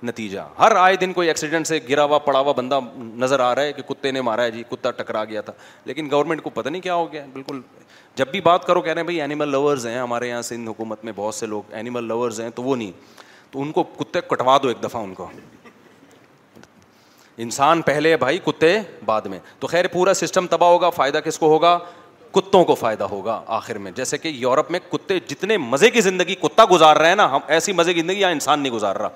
[0.05, 2.79] نتیجہ ہر آئے دن کوئی ایکسیڈنٹ سے گرا ہوا پڑا ہوا بندہ
[3.19, 5.53] نظر آ رہا ہے کہ کتے نے مارا ہے جی کتا ٹکرا گیا تھا
[5.85, 7.61] لیکن گورنمنٹ کو پتہ نہیں کیا ہو گیا بالکل
[8.17, 11.05] جب بھی بات کرو کہہ رہے ہیں بھائی اینیمل لورز ہیں ہمارے یہاں سندھ حکومت
[11.05, 12.91] میں بہت سے لوگ اینیمل لورز ہیں تو وہ نہیں
[13.51, 15.27] تو ان کو کتے کٹوا دو ایک دفعہ ان کو
[17.45, 21.49] انسان پہلے بھائی کتے بعد میں تو خیر پورا سسٹم تباہ ہوگا فائدہ کس کو
[21.49, 21.79] ہوگا
[22.33, 26.35] کتوں کو فائدہ ہوگا آخر میں جیسے کہ یورپ میں کتے جتنے مزے کی زندگی
[26.43, 29.09] کتا گزار رہے ہیں نا ہم ایسی مزے کی زندگی یہاں انسان نہیں گزار رہا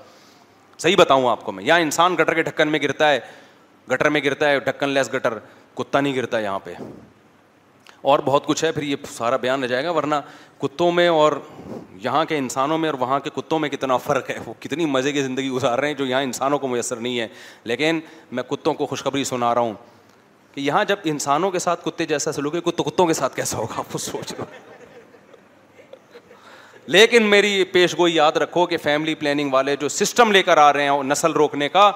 [0.78, 3.20] صحیح بتاؤں آپ کو میں یہاں انسان گٹر کے ڈھکن میں گرتا ہے
[3.92, 5.38] گٹر میں گرتا ہے ڈھکن لیس گٹر
[5.76, 6.74] کتا نہیں گرتا یہاں پہ
[8.10, 10.14] اور بہت کچھ ہے پھر یہ سارا بیان رہ جائے گا ورنہ
[10.60, 11.32] کتوں میں اور
[12.04, 15.12] یہاں کے انسانوں میں اور وہاں کے کتوں میں کتنا فرق ہے وہ کتنی مزے
[15.12, 17.26] کی زندگی گزار رہے ہیں جو یہاں انسانوں کو میسر نہیں ہے
[17.64, 18.00] لیکن
[18.32, 19.74] میں کتوں کو خوشخبری سنا رہا ہوں
[20.56, 23.78] کہ یہاں جب انسانوں کے ساتھ کتے جیسا سلوک ہے کتوں کے ساتھ کیسا ہوگا
[23.78, 24.44] آپ کو سوچ لو
[26.94, 30.72] لیکن میری پیش گوئی یاد رکھو کہ فیملی پلاننگ والے جو سسٹم لے کر آ
[30.72, 31.90] رہے ہیں نسل روکنے کا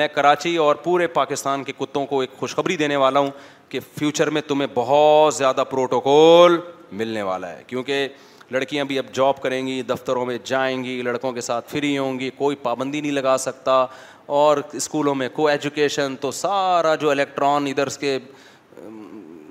[0.00, 3.30] میں کراچی اور پورے پاکستان کے کتوں کو ایک خوشخبری دینے والا ہوں
[3.68, 6.58] کہ فیوچر میں تمہیں بہت زیادہ پروٹوکول
[7.00, 8.08] ملنے والا ہے کیونکہ
[8.52, 12.18] لڑکیاں بھی اب جاب کریں گی دفتروں میں جائیں گی لڑکوں کے ساتھ فری ہوں
[12.18, 13.84] گی کوئی پابندی نہیں لگا سکتا
[14.26, 18.18] اور اسکولوں میں کو ایجوکیشن تو سارا جو الیکٹران ادھر کے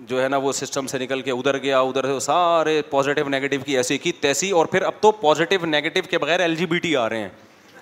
[0.08, 3.60] جو ہے نا وہ سسٹم سے نکل کے ادھر گیا ادھر سے سارے پازیٹیو نگیٹیو
[3.66, 6.80] کی ایسی کی تیسی اور پھر اب تو پازیٹیو نگیٹیو کے بغیر ایل جی بی
[6.80, 7.30] ٹی آ رہے ہیں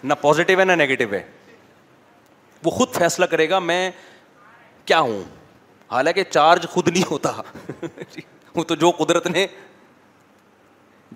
[0.04, 1.22] نہ پازیٹیو ہے نہ نگیٹیو ہے
[2.64, 3.90] وہ خود فیصلہ کرے گا میں
[4.86, 5.24] کیا ہوں
[5.92, 7.32] حالانکہ چارج خود نہیں ہوتا
[8.56, 9.46] وہ تو جو قدرت نے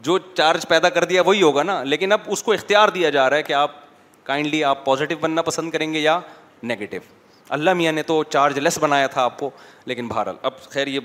[0.04, 3.30] جو چارج پیدا کر دیا وہی ہوگا نا لیکن اب اس کو اختیار دیا جا
[3.30, 3.76] رہا ہے کہ آپ
[4.26, 6.20] کائنڈلی آپ پازیٹیو بننا پسند کریں گے یا
[6.70, 6.98] نگیٹو
[7.56, 9.50] اللہ میاں نے تو چارج لیس بنایا تھا آپ کو
[9.86, 11.00] لیکن بہرحال اب خیر یہ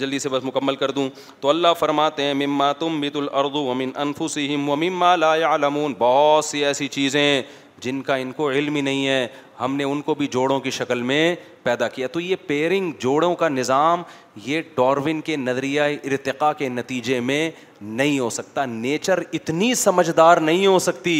[0.00, 1.08] جلدی سے بس مکمل کر دوں
[1.40, 6.64] تو اللہ فرماتے ہیں مما تم میت الردو ومن انفسم و لا علمون بہت سی
[6.64, 7.42] ایسی چیزیں
[7.84, 9.26] جن کا ان کو علم ہی نہیں ہے
[9.60, 11.20] ہم نے ان کو بھی جوڑوں کی شکل میں
[11.62, 14.02] پیدا کیا تو یہ پیرنگ جوڑوں کا نظام
[14.46, 20.66] یہ ڈارون کے نظریہ ارتقاء کے نتیجے میں نہیں ہو سکتا نیچر اتنی سمجھدار نہیں
[20.66, 21.18] ہو سکتی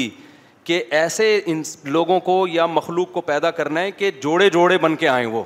[0.65, 1.63] کہ ایسے ان
[1.97, 5.43] لوگوں کو یا مخلوق کو پیدا کرنا ہے کہ جوڑے جوڑے بن کے آئیں وہ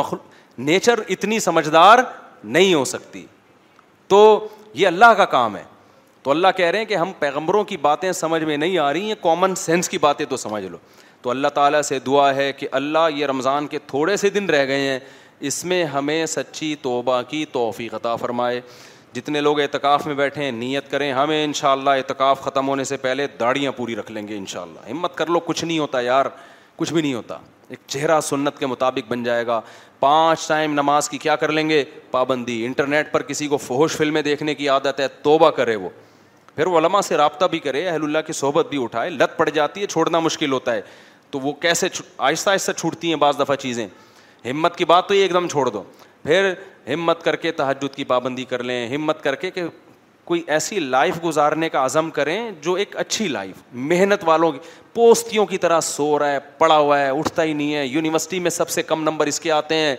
[0.00, 0.18] مخلو
[0.64, 1.98] نیچر اتنی سمجھدار
[2.44, 3.24] نہیں ہو سکتی
[4.08, 4.20] تو
[4.74, 5.62] یہ اللہ کا کام ہے
[6.22, 9.08] تو اللہ کہہ رہے ہیں کہ ہم پیغمبروں کی باتیں سمجھ میں نہیں آ رہی
[9.08, 10.76] ہیں کامن سینس کی باتیں تو سمجھ لو
[11.22, 14.66] تو اللہ تعالیٰ سے دعا ہے کہ اللہ یہ رمضان کے تھوڑے سے دن رہ
[14.66, 14.98] گئے ہیں
[15.48, 18.60] اس میں ہمیں سچی توبہ کی توفیق عطا فرمائے
[19.14, 22.84] جتنے لوگ اعتکاف میں بیٹھے ہیں نیت کریں ہمیں ان شاء اللہ اعتکاف ختم ہونے
[22.84, 25.78] سے پہلے داڑیاں پوری رکھ لیں گے ان شاء اللہ ہمت کر لو کچھ نہیں
[25.78, 26.26] ہوتا یار
[26.76, 27.38] کچھ بھی نہیں ہوتا
[27.68, 29.60] ایک چہرہ سنت کے مطابق بن جائے گا
[30.00, 34.20] پانچ ٹائم نماز کی کیا کر لیں گے پابندی انٹرنیٹ پر کسی کو فہوش فلمیں
[34.22, 35.88] دیکھنے کی عادت ہے توبہ کرے وہ
[36.54, 39.48] پھر وہ علما سے رابطہ بھی کرے اہل اللہ کی صحبت بھی اٹھائے لت پڑ
[39.54, 40.80] جاتی ہے چھوڑنا مشکل ہوتا ہے
[41.30, 41.88] تو وہ کیسے
[42.18, 43.86] آہستہ آہستہ چھوٹتی ہیں بعض دفعہ چیزیں
[44.50, 45.82] ہمت کی بات تو یہ ایک دم چھوڑ دو
[46.22, 46.52] پھر
[46.92, 49.62] ہمت کر کے تحجد کی پابندی کر لیں ہمت کر کے کہ
[50.24, 54.58] کوئی ایسی لائف گزارنے کا عزم کریں جو ایک اچھی لائف محنت والوں کی
[54.94, 58.50] پوستیوں کی طرح سو رہا ہے پڑا ہوا ہے اٹھتا ہی نہیں ہے یونیورسٹی میں
[58.50, 59.94] سب سے کم نمبر اس کے آتے ہیں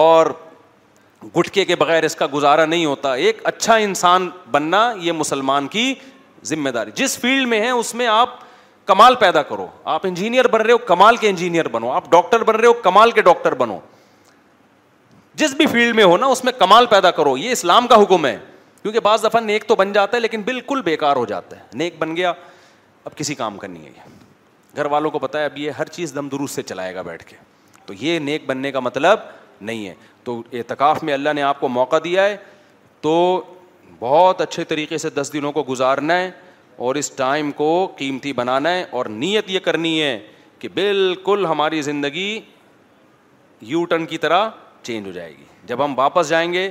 [0.00, 0.26] اور
[1.38, 5.92] گٹکے کے بغیر اس کا گزارا نہیں ہوتا ایک اچھا انسان بننا یہ مسلمان کی
[6.46, 8.38] ذمہ داری جس فیلڈ میں ہیں اس میں آپ
[8.86, 12.54] کمال پیدا کرو آپ انجینئر بن رہے ہو کمال کے انجینئر بنو آپ ڈاکٹر بن
[12.56, 13.78] رہے ہو کمال کے ڈاکٹر بنو
[15.34, 18.26] جس بھی فیلڈ میں ہو نا اس میں کمال پیدا کرو یہ اسلام کا حکم
[18.26, 18.36] ہے
[18.82, 21.94] کیونکہ بعض دفعہ نیک تو بن جاتا ہے لیکن بالکل بیکار ہو جاتا ہے نیک
[21.98, 22.32] بن گیا
[23.04, 26.14] اب کسی کام کرنی ہے یہ گھر والوں کو پتا ہے اب یہ ہر چیز
[26.14, 27.36] دم درست سے چلائے گا بیٹھ کے
[27.86, 29.18] تو یہ نیک بننے کا مطلب
[29.60, 32.36] نہیں ہے تو اعتکاف میں اللہ نے آپ کو موقع دیا ہے
[33.00, 33.14] تو
[33.98, 36.30] بہت اچھے طریقے سے دس دنوں کو گزارنا ہے
[36.86, 40.18] اور اس ٹائم کو قیمتی بنانا ہے اور نیت یہ کرنی ہے
[40.58, 42.40] کہ بالکل ہماری زندگی
[43.66, 44.48] یو ٹرن کی طرح
[44.86, 46.68] چینج ہو جائے گی جب ہم واپس جائیں گے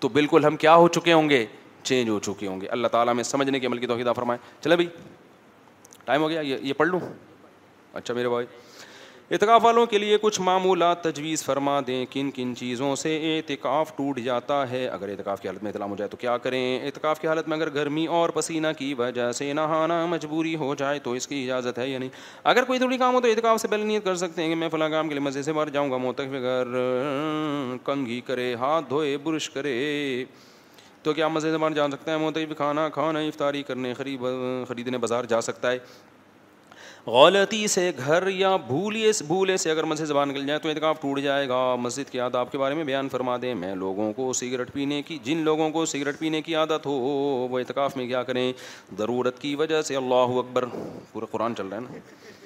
[0.00, 1.44] تو بالکل ہم کیا ہو چکے ہوں گے
[1.82, 4.76] چینج ہو چکے ہوں گے اللہ تعالیٰ میں سمجھنے کے عمل کی توحیدہ فرمائے چلے
[4.76, 4.88] بھائی
[6.04, 7.00] ٹائم ہو گیا یہ پڑھ لوں
[8.02, 8.46] اچھا میرے بھائی
[9.30, 14.18] اعتکاف والوں کے لیے کچھ معمولات تجویز فرما دیں کن کن چیزوں سے اعتکاف ٹوٹ
[14.24, 17.28] جاتا ہے اگر اعتکاف کی حالت میں اطلاع ہو جائے تو کیا کریں اعتکاف کی
[17.28, 21.28] حالت میں اگر گرمی اور پسینہ کی وجہ سے نہانا مجبوری ہو جائے تو اس
[21.28, 22.08] کی اجازت ہے یا نہیں
[22.52, 24.68] اگر کوئی تھوڑی کام ہو تو اعتکاف سے پہلے نیت کر سکتے ہیں کہ میں
[24.72, 26.74] فلاں کام کے لیے مزے سے باہر جاؤں گا موتف اگر
[27.84, 29.74] کنگھی کرے ہاتھ دھوئے برش کرے
[31.02, 34.20] تو کیا مزے سے باہر جا سکتا ہے موتف کھانا کھانا افطاری کرنے خرید
[34.68, 35.78] خریدنے بازار جا سکتا ہے
[37.06, 41.20] غلطی سے گھر یا بھولے بھولے سے اگر مسجد زبان نکل جائے تو اعتکاف ٹوٹ
[41.20, 44.72] جائے گا مسجد کی آداب کے بارے میں بیان فرما دیں میں لوگوں کو سگریٹ
[44.72, 46.92] پینے کی جن لوگوں کو سگریٹ پینے کی عادت ہو
[47.50, 48.52] وہ اعتکاف میں کیا کریں
[48.98, 50.64] ضرورت کی وجہ سے اللہ اکبر
[51.12, 52.36] پورا قرآن چل رہا ہے نا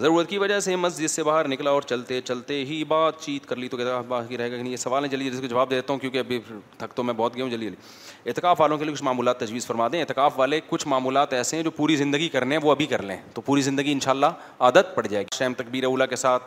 [0.00, 3.56] ضرورت کی وجہ سے مسجد سے باہر نکلا اور چلتے چلتے ہی بات چیت کر
[3.56, 5.70] لی تو کہتا باقی رہے گا کہ نہیں یہ سوال ہے جلدی جس کو جواب
[5.70, 6.38] دیتا ہوں کیونکہ ابھی
[6.78, 9.66] تھک تو میں بہت گیا ہوں جلدی جلدی اعتکاف والوں کے لیے کچھ معمولات تجویز
[9.66, 12.86] فرما دیں اعتکاف والے کچھ معمولات ایسے ہیں جو پوری زندگی کرنے ہیں وہ ابھی
[12.86, 16.06] کر لیں تو پوری زندگی ان شاء اللہ عادت پڑ جائے گی شیم تقبیر اولا
[16.06, 16.42] کے ساتھ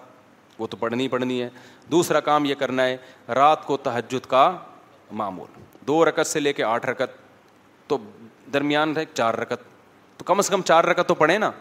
[0.58, 1.50] وہ تو پڑھنی پڑھنی ہے
[1.92, 2.98] دوسرا کام یہ کرنا ہے
[3.36, 4.50] رات کو تہجد کا
[5.22, 7.16] معمول دو رکت سے لے کے آٹھ رکت
[7.88, 7.98] تو
[8.54, 9.64] درمیان رہے چار رکت
[10.18, 11.52] تو کم از کم چار رکت تو پڑھیں نا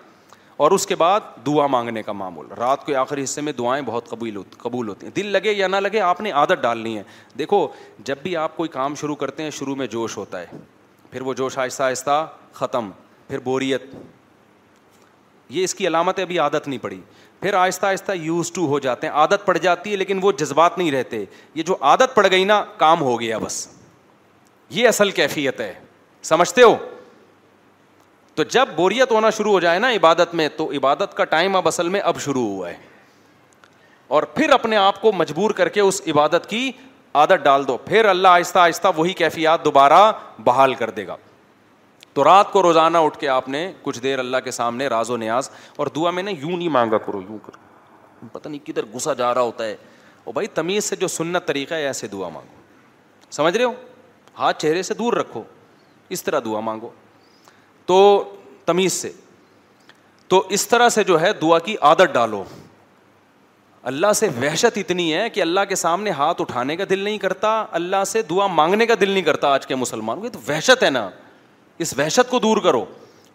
[0.65, 4.09] اور اس کے بعد دعا مانگنے کا معمول رات کے آخری حصے میں دعائیں بہت
[4.09, 7.03] قبول قبول ہوتی ہیں دل لگے یا نہ لگے آپ نے عادت ڈالنی ہے
[7.39, 7.67] دیکھو
[8.07, 10.47] جب بھی آپ کوئی کام شروع کرتے ہیں شروع میں جوش ہوتا ہے
[11.11, 12.91] پھر وہ جوش آہستہ آہستہ ختم
[13.29, 13.83] پھر بوریت
[15.49, 17.01] یہ اس کی علامت ابھی عادت نہیں پڑی
[17.41, 20.79] پھر آہستہ آہستہ یوز ٹو ہو جاتے ہیں عادت پڑ جاتی ہے لیکن وہ جذبات
[20.79, 23.67] نہیں رہتے یہ جو عادت پڑ گئی نا کام ہو گیا بس
[24.79, 25.73] یہ اصل کیفیت ہے
[26.33, 26.75] سمجھتے ہو
[28.37, 31.69] تو جب بوریت ہونا شروع ہو جائے نا عبادت میں تو عبادت کا ٹائم اب
[31.69, 32.75] اصل میں اب شروع ہوا ہے
[34.17, 36.71] اور پھر اپنے آپ کو مجبور کر کے اس عبادت کی
[37.21, 40.01] عادت ڈال دو پھر اللہ آہستہ آہستہ وہی کیفیات دوبارہ
[40.45, 41.17] بحال کر دے گا
[42.15, 45.17] تو رات کو روزانہ اٹھ کے آپ نے کچھ دیر اللہ کے سامنے راز و
[45.23, 49.13] نیاز اور دعا میں نے یوں نہیں مانگا کرو یوں کرو پتہ نہیں کدھر گھسا
[49.15, 49.77] جا رہا ہوتا ہے
[50.35, 53.73] بھائی تمیز سے جو سنت طریقہ ہے ایسے دعا مانگو سمجھ رہے ہو
[54.39, 55.43] ہاتھ چہرے سے دور رکھو
[56.17, 56.89] اس طرح دعا مانگو
[57.87, 57.99] تو
[58.67, 59.11] تمیز سے
[60.29, 62.43] تو اس طرح سے جو ہے دعا کی عادت ڈالو
[63.91, 67.51] اللہ سے وحشت اتنی ہے کہ اللہ کے سامنے ہاتھ اٹھانے کا دل نہیں کرتا
[67.81, 70.91] اللہ سے دعا مانگنے کا دل نہیں کرتا آج کے مسلمانوں کی تو وحشت ہے
[70.91, 71.09] نا
[71.85, 72.85] اس وحشت کو دور کرو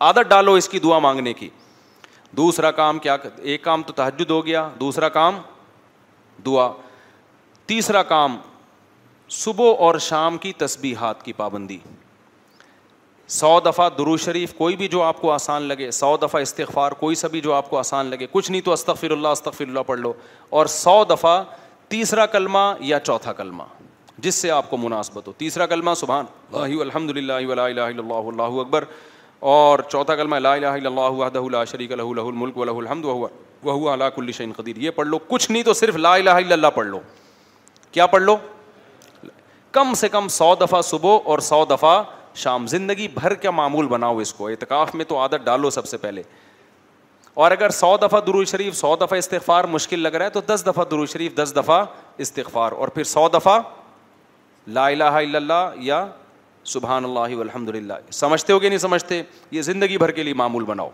[0.10, 1.50] عادت ڈالو اس کی دعا مانگنے کی
[2.38, 5.40] دوسرا کام کیا ایک کام تو تحجد ہو گیا دوسرا کام
[6.46, 6.70] دعا
[7.68, 8.38] تیسرا کام
[9.40, 11.78] صبح اور شام کی تسبیحات کی پابندی
[13.36, 17.16] سو دفعہ درو شریف کوئی بھی جو آپ کو آسان لگے سو دفعہ استغفار کوئی
[17.16, 20.00] سا بھی جو آپ کو آسان لگے کچھ نہیں تو استغفر اللہ استغفر اللہ پڑھ
[20.00, 20.12] لو
[20.60, 21.44] اور سو دفعہ
[21.90, 23.64] تیسرا کلمہ یا چوتھا کلمہ
[24.26, 28.84] جس سے آپ کو مناسبت ہو تیسرا کلمہ سبحان اللہ الحمد للہ اللہ اللہ اکبر
[29.54, 33.06] اور چوتھا کلمہ اللہ وحدہ شریک الہ الملک ولہ الحمد
[34.16, 36.88] کل الشین قدیر یہ پڑھ لو کچھ نہیں تو صرف لا الہ الا اللہ پڑھ
[36.88, 37.00] لو
[37.92, 38.38] کیا پڑھ لو
[39.80, 42.02] کم سے کم سو دفعہ صبح اور سو دفعہ
[42.36, 45.98] شام زندگی بھر کا معمول بناؤ اس کو اعتکاف میں تو عادت ڈالو سب سے
[45.98, 46.22] پہلے
[47.44, 49.64] اور اگر سو دفعہ درو درو شریف شریف سو سو دفعہ دفعہ دفعہ دفعہ استغفار
[49.64, 50.66] استغفار مشکل لگ رہا ہے تو دس
[51.38, 53.60] دس اور پھر
[54.74, 56.06] لا الہ الا اللہ اللہ یا
[56.74, 59.22] سبحان الحمد للہ سمجھتے ہو کہ نہیں سمجھتے
[59.52, 60.90] یہ زندگی بھر کے لیے معمول بناؤ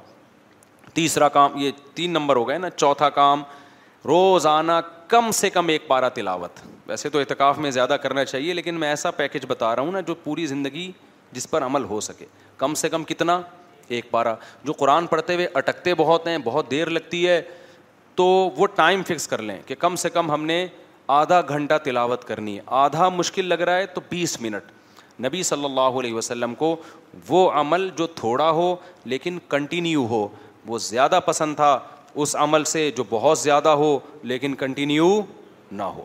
[0.93, 3.43] تیسرا کام یہ تین نمبر ہو گئے نا چوتھا کام
[4.07, 4.71] روزانہ
[5.07, 8.87] کم سے کم ایک پارہ تلاوت ویسے تو اعتکاف میں زیادہ کرنا چاہیے لیکن میں
[8.89, 10.89] ایسا پیکج بتا رہا ہوں نا جو پوری زندگی
[11.33, 12.25] جس پر عمل ہو سکے
[12.57, 13.39] کم سے کم کتنا
[13.95, 17.41] ایک پارہ جو قرآن پڑھتے ہوئے اٹکتے بہت ہیں بہت دیر لگتی ہے
[18.15, 18.25] تو
[18.57, 20.65] وہ ٹائم فکس کر لیں کہ کم سے کم ہم نے
[21.17, 24.71] آدھا گھنٹہ تلاوت کرنی ہے آدھا مشکل لگ رہا ہے تو بیس منٹ
[25.25, 26.75] نبی صلی اللہ علیہ وسلم کو
[27.27, 28.75] وہ عمل جو تھوڑا ہو
[29.13, 30.27] لیکن کنٹینیو ہو
[30.67, 31.77] وہ زیادہ پسند تھا
[32.23, 33.97] اس عمل سے جو بہت زیادہ ہو
[34.31, 35.07] لیکن کنٹینیو
[35.79, 36.03] نہ ہو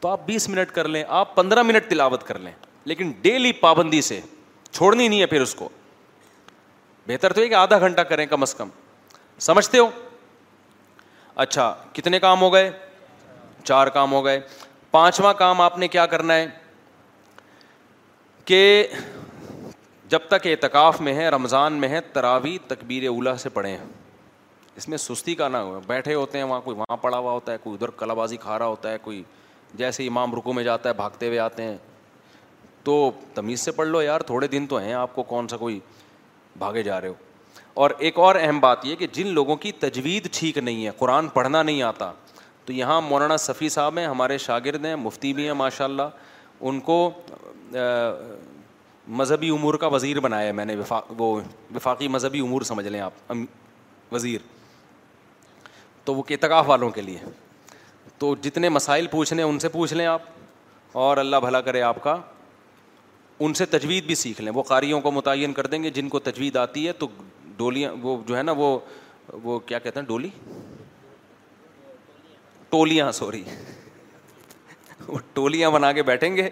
[0.00, 2.52] تو آپ بیس منٹ کر لیں آپ پندرہ منٹ تلاوت کر لیں
[2.92, 4.20] لیکن ڈیلی پابندی سے
[4.72, 5.68] چھوڑنی نہیں ہے پھر اس کو
[7.06, 8.68] بہتر تو یہ کہ آدھا گھنٹہ کریں کم از کم
[9.46, 9.88] سمجھتے ہو
[11.44, 12.70] اچھا کتنے کام ہو گئے
[13.64, 14.40] چار کام ہو گئے
[14.90, 16.46] پانچواں کام آپ نے کیا کرنا ہے
[18.44, 18.58] کہ
[20.08, 23.84] جب تک اعتکاف میں ہے رمضان میں ہے تراوی تقبیر اولا سے پڑھے ہیں
[24.76, 27.52] اس میں سستی کا نہ ہو بیٹھے ہوتے ہیں وہاں کوئی وہاں پڑا ہوا ہوتا
[27.52, 29.22] ہے کوئی ادھر کلا بازی کھا رہا ہوتا ہے کوئی
[29.76, 31.76] جیسے امام رکو میں جاتا ہے بھاگتے ہوئے آتے ہیں
[32.84, 35.78] تو تمیز سے پڑھ لو یار تھوڑے دن تو ہیں آپ کو کون سا کوئی
[36.58, 37.14] بھاگے جا رہے ہو
[37.82, 41.28] اور ایک اور اہم بات یہ کہ جن لوگوں کی تجوید ٹھیک نہیں ہے قرآن
[41.34, 42.10] پڑھنا نہیں آتا
[42.64, 46.80] تو یہاں مولانا صفی صاحب ہیں ہمارے شاگرد ہیں مفتی بھی ہیں ماشاء اللہ ان
[46.90, 47.10] کو
[49.18, 51.32] مذہبی امور کا وزیر بنایا میں نے وفاق وہ
[51.74, 53.32] وفاقی مذہبی امور سمجھ لیں آپ
[54.12, 54.40] وزیر
[56.04, 57.18] تو وہ کتکاف والوں کے لیے
[58.18, 60.20] تو جتنے مسائل پوچھنے ان سے پوچھ لیں آپ
[61.02, 62.16] اور اللہ بھلا کرے آپ کا
[63.46, 66.18] ان سے تجوید بھی سیکھ لیں وہ قاریوں کو متعین کر دیں گے جن کو
[66.26, 67.06] تجوید آتی ہے تو
[67.56, 68.78] ڈولیاں وہ جو ہے نا وہ
[69.42, 70.28] وہ کیا کہتے ہیں ڈولی
[72.70, 73.42] ٹولیاں سوری
[75.06, 76.48] وہ ٹولیاں بنا کے بیٹھیں گے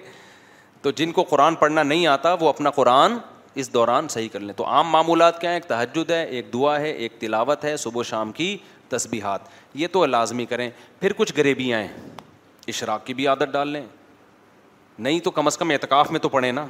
[0.83, 3.17] تو جن کو قرآن پڑھنا نہیں آتا وہ اپنا قرآن
[3.61, 6.79] اس دوران صحیح کر لیں تو عام معمولات کیا ہیں ایک تہجد ہے ایک دعا
[6.81, 8.57] ہے ایک تلاوت ہے صبح و شام کی
[8.89, 9.41] تسبیحات
[9.83, 10.69] یہ تو لازمی کریں
[11.01, 12.11] پھر کچھ غریبیاں ہیں
[12.75, 13.85] اشراق کی بھی عادت ڈال لیں
[15.03, 16.65] نہیں تو کم از کم اعتکاف میں تو پڑھیں نا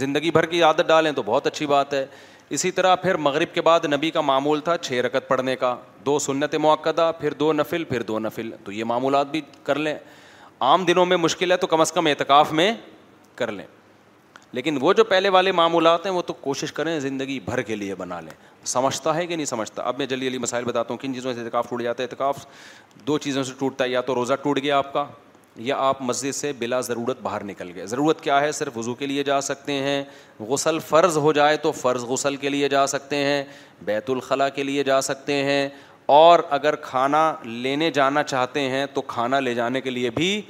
[0.00, 2.04] زندگی بھر کی عادت ڈالیں تو بہت اچھی بات ہے
[2.56, 5.74] اسی طرح پھر مغرب کے بعد نبی کا معمول تھا چھ رکت پڑھنے کا
[6.06, 9.94] دو سنت موقع پھر دو نفل پھر دو نفل تو یہ معمولات بھی کر لیں
[10.66, 12.72] عام دنوں میں مشکل ہے تو کم از کم اعتکاف میں
[13.40, 13.64] کر لیں
[14.56, 17.94] لیکن وہ جو پہلے والے معمولات ہیں وہ تو کوشش کریں زندگی بھر کے لیے
[17.94, 18.34] بنا لیں
[18.74, 21.40] سمجھتا ہے کہ نہیں سمجھتا اب میں جلدی جلدی مسائل بتاتا ہوں کن چیزوں سے
[21.40, 22.46] اعتکاف ٹوٹ جاتا ہے اعتکاف
[23.06, 25.04] دو چیزوں سے ٹوٹتا ہے یا تو روزہ ٹوٹ گیا آپ کا
[25.64, 29.06] یا آپ مسجد سے بلا ضرورت باہر نکل گئے ضرورت کیا ہے صرف وضو کے
[29.06, 30.02] لیے جا سکتے ہیں
[30.48, 33.42] غسل فرض ہو جائے تو فرض غسل کے لیے جا سکتے ہیں
[33.84, 35.68] بیت الخلاء کے لیے جا سکتے ہیں
[36.16, 40.40] اور اگر کھانا لینے جانا چاہتے ہیں تو کھانا لے جانے کے لیے بھی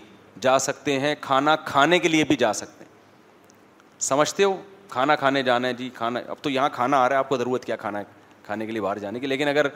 [0.40, 4.56] جا سکتے ہیں کھانا کھانے کے لیے بھی جا سکتے ہیں سمجھتے ہو
[4.88, 7.36] کھانا کھانے جانا ہے جی کھانا اب تو یہاں کھانا آ رہا ہے آپ کو
[7.38, 8.04] ضرورت کیا کھانا ہے
[8.46, 9.66] کھانے کے لیے باہر جانے کی لیکن اگر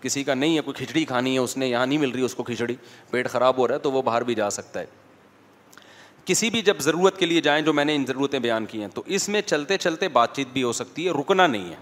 [0.00, 2.34] کسی کا نہیں ہے کوئی کھچڑی کھانی ہے اس نے یہاں نہیں مل رہی اس
[2.34, 2.74] کو کھچڑی
[3.10, 4.86] پیٹ خراب ہو رہا ہے تو وہ باہر بھی جا سکتا ہے
[6.24, 8.88] کسی بھی جب ضرورت کے لیے جائیں جو میں نے ان ضرورتیں بیان کی ہیں
[8.94, 11.76] تو اس میں چلتے چلتے بات چیت بھی ہو سکتی ہے رکنا نہیں ہے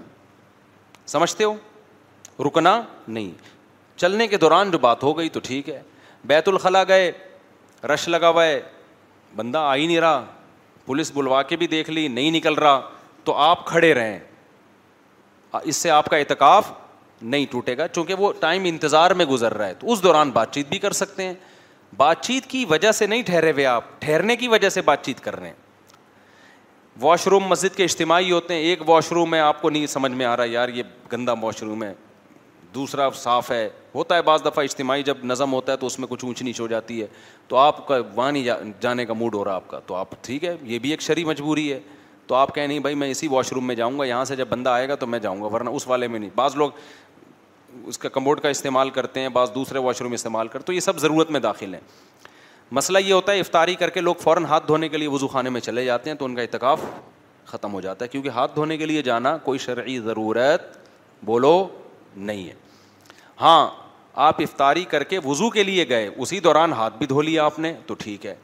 [1.06, 1.54] سمجھتے ہو
[2.46, 3.30] رکنا نہیں
[4.00, 5.80] چلنے کے دوران جو بات ہو گئی تو ٹھیک ہے
[6.26, 7.10] بیت الخلا گئے
[7.94, 8.60] رش لگا ہوا ہے
[9.36, 10.24] بندہ آ ہی نہیں رہا
[10.86, 12.80] پولیس بلوا کے بھی دیکھ لی نہیں نکل رہا
[13.24, 14.18] تو آپ کھڑے رہیں
[15.62, 16.70] اس سے آپ کا اعتکاف
[17.22, 20.52] نہیں ٹوٹے گا چونکہ وہ ٹائم انتظار میں گزر رہا ہے تو اس دوران بات
[20.54, 21.34] چیت بھی کر سکتے ہیں
[21.96, 25.20] بات چیت کی وجہ سے نہیں ٹھہرے ہوئے آپ ٹھہرنے کی وجہ سے بات چیت
[25.20, 25.54] کر رہے ہیں
[27.00, 30.12] واش روم مسجد کے اجتماعی ہوتے ہیں ایک واش روم ہے آپ کو نہیں سمجھ
[30.12, 31.92] میں آ رہا یار یہ گندا واش روم ہے
[32.74, 36.08] دوسرا صاف ہے ہوتا ہے بعض دفعہ اجتماعی جب نظم ہوتا ہے تو اس میں
[36.08, 37.06] کچھ اونچ نیچ ہو جاتی ہے
[37.48, 40.44] تو آپ کا وہاں نہیں جانے کا موڈ ہو رہا آپ کا تو آپ ٹھیک
[40.44, 41.78] ہے یہ بھی ایک شری مجبوری ہے
[42.26, 44.48] تو آپ کہیں نہیں بھائی میں اسی واش روم میں جاؤں گا یہاں سے جب
[44.50, 46.70] بندہ آئے گا تو میں جاؤں گا ورنہ اس والے میں نہیں بعض لوگ
[47.88, 50.80] اس کا کموڈ کا استعمال کرتے ہیں بعض دوسرے واش روم استعمال کرتے تو یہ
[50.80, 51.80] سب ضرورت میں داخل ہیں
[52.78, 55.50] مسئلہ یہ ہوتا ہے افطاری کر کے لوگ فوراً ہاتھ دھونے کے لیے وضو خانے
[55.50, 56.80] میں چلے جاتے ہیں تو ان کا اعتکاف
[57.46, 60.76] ختم ہو جاتا ہے کیونکہ ہاتھ دھونے کے لیے جانا کوئی شرعی ضرورت
[61.26, 61.56] بولو
[62.16, 62.54] نہیں ہے
[63.40, 63.66] ہاں
[64.28, 67.58] آپ افطاری کر کے وضو کے لیے گئے اسی دوران ہاتھ بھی دھو لیا آپ
[67.58, 68.34] نے تو ٹھیک ہے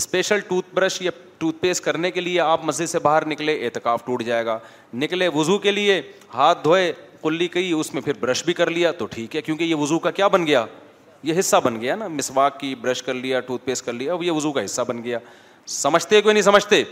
[0.00, 4.04] اسپیشل ٹوتھ برش یا ٹوتھ پیسٹ کرنے کے لیے آپ مسجد سے باہر نکلے اعتکاف
[4.04, 4.58] ٹوٹ جائے گا
[4.94, 6.00] نکلے وضو کے لیے
[6.34, 9.64] ہاتھ دھوئے کلی کی اس میں پھر برش بھی کر لیا تو ٹھیک ہے کیونکہ
[9.64, 10.64] یہ وضو کا کیا بن گیا
[11.22, 14.22] یہ حصہ بن گیا نا مسواک کی برش کر لیا ٹوتھ پیسٹ کر لیا اب
[14.22, 15.18] یہ وضو کا حصہ بن گیا
[15.80, 16.82] سمجھتے کوئی نہیں سمجھتے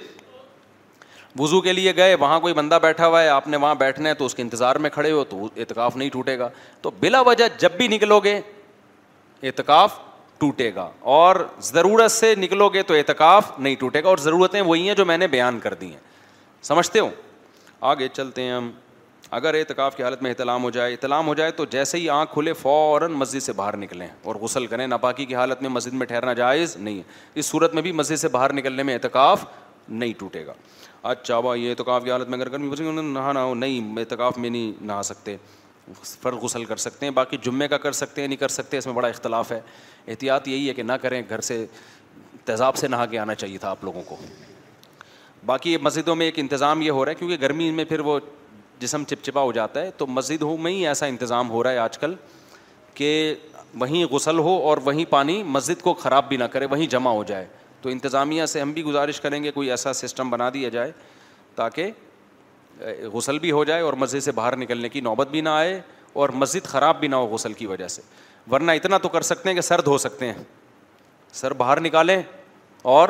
[1.38, 4.14] وضو کے لیے گئے وہاں کوئی بندہ بیٹھا ہوا ہے آپ نے وہاں بیٹھنا ہے
[4.22, 6.48] تو اس کے انتظار میں کھڑے ہو تو اعتکاف نہیں ٹوٹے گا
[6.82, 8.40] تو بلا وجہ جب بھی نکلو گے
[9.42, 9.94] اعتکاف
[10.38, 14.86] ٹوٹے گا اور ضرورت سے نکلو گے تو اعتکاف نہیں ٹوٹے گا اور ضرورتیں وہی
[14.88, 17.08] ہیں جو میں نے بیان کر دی ہیں سمجھتے ہو
[17.92, 18.70] آگے چلتے ہیں ہم
[19.36, 22.32] اگر اعتکاف کی حالت میں احتلام ہو جائے احتلام ہو جائے تو جیسے ہی آنکھ
[22.32, 26.06] کھلے فوراً مسجد سے باہر نکلیں اور غسل کریں ناپاکی کی حالت میں مسجد میں
[26.06, 27.02] ٹھہرنا جائز نہیں ہے
[27.40, 29.44] اس صورت میں بھی مسجد سے باہر نکلنے میں اعتکاف
[29.88, 30.52] نہیں ٹوٹے گا
[31.10, 34.50] اچھا یہ اعتکاف کی حالت میں اگر گرمی انہوں نے نہانا ہو نہیں اعتکاف میں
[34.50, 35.36] نہیں نہا سکتے
[36.22, 38.86] فرد غسل کر سکتے ہیں باقی جمعے کا کر سکتے ہیں نہیں کر سکتے اس
[38.86, 39.60] میں بڑا اختلاف ہے
[40.08, 41.64] احتیاط یہی ہے کہ نہ کریں گھر سے
[42.44, 44.16] تیزاب سے نہا کے آنا چاہیے تھا آپ لوگوں کو
[45.46, 48.18] باقی مسجدوں میں ایک انتظام یہ ہو رہا ہے کیونکہ گرمی میں پھر وہ
[48.80, 51.98] جسم چپچپا ہو جاتا ہے تو مسجدوں میں ہی ایسا انتظام ہو رہا ہے آج
[51.98, 52.14] کل
[52.94, 53.08] کہ
[53.80, 57.22] وہیں غسل ہو اور وہیں پانی مسجد کو خراب بھی نہ کرے وہیں جمع ہو
[57.24, 57.46] جائے
[57.82, 60.92] تو انتظامیہ سے ہم بھی گزارش کریں گے کوئی ایسا سسٹم بنا دیا جائے
[61.56, 61.90] تاکہ
[63.12, 65.80] غسل بھی ہو جائے اور مسجد سے باہر نکلنے کی نوبت بھی نہ آئے
[66.22, 68.02] اور مسجد خراب بھی نہ ہو غسل کی وجہ سے
[68.52, 70.42] ورنہ اتنا تو کر سکتے ہیں کہ سر دھو سکتے ہیں
[71.32, 72.20] سر باہر نکالیں
[72.92, 73.08] اور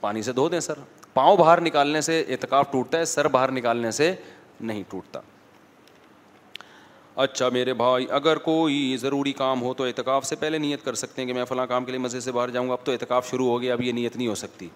[0.00, 0.78] پانی سے دھو دیں سر
[1.14, 4.14] پاؤں باہر نکالنے سے اعتکاف ٹوٹتا ہے سر باہر نکالنے سے
[4.60, 5.20] نہیں ٹوٹتا
[7.22, 11.22] اچھا میرے بھائی اگر کوئی ضروری کام ہو تو اعتکاف سے پہلے نیت کر سکتے
[11.22, 13.30] ہیں کہ میں فلاں کام کے لیے مزے سے باہر جاؤں گا اب تو اعتکاف
[13.30, 14.68] شروع ہو گیا اب یہ نیت نہیں ہو سکتی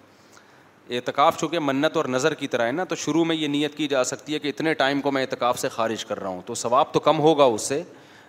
[0.95, 3.87] اعتکاف چونکہ منت اور نظر کی طرح ہے نا تو شروع میں یہ نیت کی
[3.87, 6.55] جا سکتی ہے کہ اتنے ٹائم کو میں اعتکاف سے خارج کر رہا ہوں تو
[6.55, 7.81] ثواب تو کم ہوگا اس سے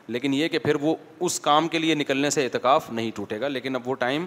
[0.08, 0.94] لیکن یہ کہ پھر وہ
[1.28, 4.26] اس کام کے لیے نکلنے سے اعتکاف نہیں ٹوٹے گا لیکن اب وہ ٹائم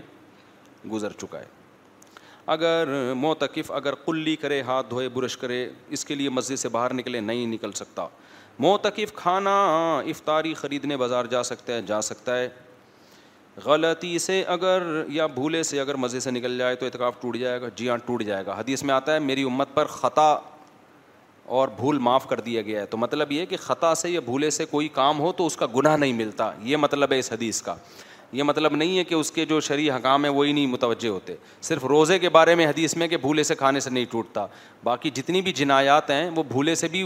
[0.92, 1.60] گزر چکا ہے
[2.46, 6.94] اگر موتقف اگر کلی کرے ہاتھ دھوئے برش کرے اس کے لیے مزے سے باہر
[6.94, 8.08] نکلے نہیں نکل سکتا
[8.60, 9.52] موتقف کھانا
[10.00, 12.50] افطاری خریدنے بازار جا سکتا ہے جا سکتا ہے
[13.66, 17.62] غلطی سے اگر یا بھولے سے اگر مزے سے نکل جائے تو اعتکاف ٹوٹ جائے
[17.62, 20.32] گا جی ہاں ٹوٹ جائے گا حدیث میں آتا ہے میری امت پر خطا
[21.60, 24.50] اور بھول معاف کر دیا گیا ہے تو مطلب یہ کہ خطا سے یا بھولے
[24.58, 27.62] سے کوئی کام ہو تو اس کا گناہ نہیں ملتا یہ مطلب ہے اس حدیث
[27.62, 27.76] کا
[28.34, 31.36] یہ مطلب نہیں ہے کہ اس کے جو شرعی حکام ہیں وہی نہیں متوجہ ہوتے
[31.62, 34.46] صرف روزے کے بارے میں حدیث میں کہ بھولے سے کھانے سے نہیں ٹوٹتا
[34.84, 37.04] باقی جتنی بھی جنایات ہیں وہ بھولے سے بھی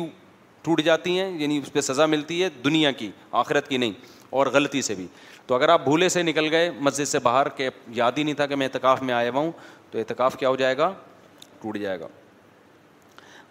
[0.64, 3.10] ٹوٹ جاتی ہیں یعنی اس پہ سزا ملتی ہے دنیا کی
[3.42, 3.92] آخرت کی نہیں
[4.40, 5.08] اور غلطی سے بھی
[5.48, 8.46] تو اگر آپ بھولے سے نکل گئے مسجد سے باہر کہ یاد ہی نہیں تھا
[8.46, 9.52] کہ میں اعتکاف میں آیا ہوا ہوں
[9.92, 10.92] تو اعتکاف کیا ہو جائے گا
[11.62, 12.08] ٹوٹ جائے گا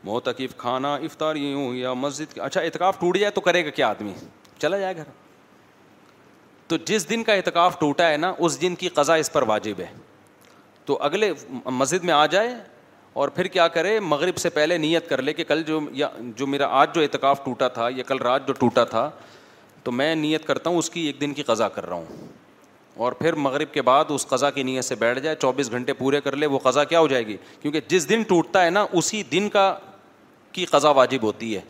[0.04, 4.12] موتقف کھانا افطار یوں یا مسجد اچھا اعتکاف ٹوٹ جائے تو کرے گا کیا آدمی
[4.58, 5.02] چلا جائے گھر
[6.68, 9.80] تو جس دن کا اعتکاف ٹوٹا ہے نا اس دن کی قضا اس پر واجب
[9.80, 9.86] ہے
[10.86, 11.32] تو اگلے
[11.64, 12.54] مسجد میں آ جائے
[13.22, 16.46] اور پھر کیا کرے مغرب سے پہلے نیت کر لے کہ کل جو یا جو
[16.46, 19.08] میرا آج جو اعتکاف ٹوٹا تھا یا کل رات جو ٹوٹا تھا
[19.82, 22.26] تو میں نیت کرتا ہوں اس کی ایک دن کی قضا کر رہا ہوں
[23.04, 26.20] اور پھر مغرب کے بعد اس قضا کی نیت سے بیٹھ جائے چوبیس گھنٹے پورے
[26.20, 29.22] کر لے وہ قضا کیا ہو جائے گی کیونکہ جس دن ٹوٹتا ہے نا اسی
[29.32, 29.74] دن کا
[30.52, 31.60] کی قضا واجب ہوتی ہے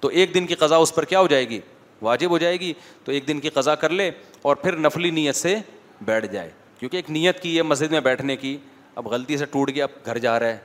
[0.00, 1.60] تو ایک دن کی قضا اس پر کیا ہو جائے گی
[2.02, 2.72] واجب ہو جائے گی
[3.04, 4.10] تو ایک دن کی قضا کر لے
[4.42, 5.56] اور پھر نفلی نیت سے
[6.04, 8.56] بیٹھ جائے کیونکہ ایک نیت کی ہے مسجد میں بیٹھنے کی
[8.94, 10.58] اب غلطی سے ٹوٹ گیا اب گھر جا رہا ہے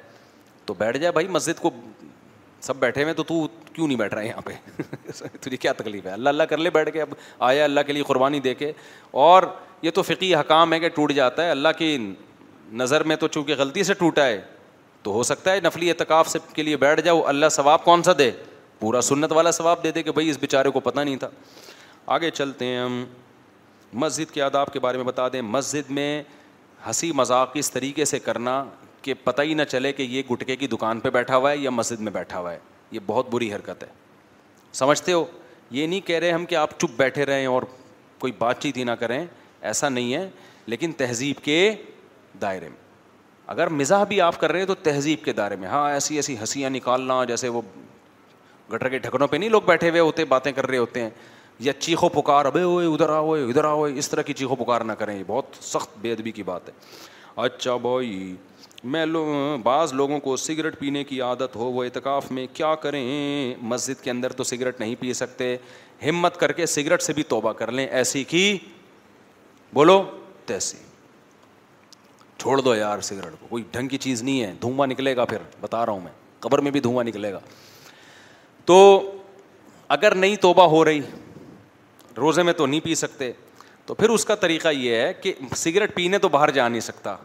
[0.66, 1.72] تو بیٹھ جائے بھائی مسجد کو
[2.62, 6.06] سب بیٹھے ہوئے تو تو کیوں نہیں بیٹھ رہا ہے یہاں پہ تجھے کیا تکلیف
[6.06, 7.14] ہے اللہ اللہ کر لے بیٹھ کے اب
[7.48, 8.72] آیا اللہ کے لیے قربانی دے کے
[9.22, 9.44] اور
[9.82, 11.98] یہ تو فقی حکام ہے کہ ٹوٹ جاتا ہے اللہ کی
[12.82, 14.40] نظر میں تو چونکہ غلطی سے ٹوٹا ہے
[15.04, 18.12] تو ہو سکتا ہے نفلی اعتکاف سے کے لیے بیٹھ جاؤ اللہ ثواب کون سا
[18.18, 18.32] دے
[18.82, 21.28] پورا سنت والا ثواب دے دے کہ بھائی اس بیچارے کو پتہ نہیں تھا
[22.14, 23.04] آگے چلتے ہیں ہم
[24.04, 26.08] مسجد کے آداب کے بارے میں بتا دیں مسجد میں
[26.86, 28.64] ہنسی مذاق اس طریقے سے کرنا
[29.02, 31.70] کہ پتہ ہی نہ چلے کہ یہ گٹکے کی دکان پہ بیٹھا ہوا ہے یا
[31.70, 32.60] مسجد میں بیٹھا ہوا ہے
[32.92, 33.88] یہ بہت بری حرکت ہے
[34.82, 35.24] سمجھتے ہو
[35.78, 37.64] یہ نہیں کہہ رہے ہم کہ آپ چپ بیٹھے رہیں اور
[38.20, 39.26] کوئی بات چیت ہی نہ کریں
[39.70, 40.28] ایسا نہیں ہے
[40.74, 41.58] لیکن تہذیب کے
[42.42, 42.78] دائرے میں
[43.52, 46.38] اگر مزاح بھی آپ کر رہے ہیں تو تہذیب کے دائرے میں ہاں ایسی ایسی
[46.40, 47.62] ہنسیاں نکالنا جیسے وہ
[48.74, 51.10] گٹر کے ڈھکنوں پہ نہیں لوگ بیٹھے ہوئے ہوتے باتیں کر رہے ہوتے ہیں
[51.60, 54.92] یا چیخو پکار ابے ہوئے ادھر آؤ ادھر آؤ اس طرح کی چیخو پکار نہ
[55.00, 56.74] کریں یہ بہت سخت بے ادبی کی بات ہے
[57.46, 58.36] اچھا بھائی
[58.94, 59.26] میں لو
[59.64, 63.04] بعض لوگوں کو سگریٹ پینے کی عادت ہو وہ اعتکاف میں کیا کریں
[63.74, 65.56] مسجد کے اندر تو سگریٹ نہیں پی سکتے
[66.08, 68.58] ہمت کر کے سگریٹ سے بھی توبہ کر لیں ایسی کی
[69.74, 70.04] بولو
[70.46, 70.78] تیسی
[72.38, 75.42] چھوڑ دو یار سگریٹ کو کوئی ڈھنگ کی چیز نہیں ہے دھواں نکلے گا پھر
[75.62, 77.40] بتا رہا ہوں میں قبر میں بھی دھواں نکلے گا
[78.66, 78.78] تو
[79.96, 81.00] اگر نہیں توبہ ہو رہی
[82.18, 83.32] روزے میں تو نہیں پی سکتے
[83.86, 87.16] تو پھر اس کا طریقہ یہ ہے کہ سگریٹ پینے تو باہر جا نہیں سکتا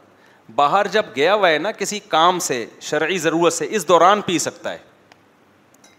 [0.54, 4.38] باہر جب گیا ہوا ہے نا کسی کام سے شرعی ضرورت سے اس دوران پی
[4.38, 4.78] سکتا ہے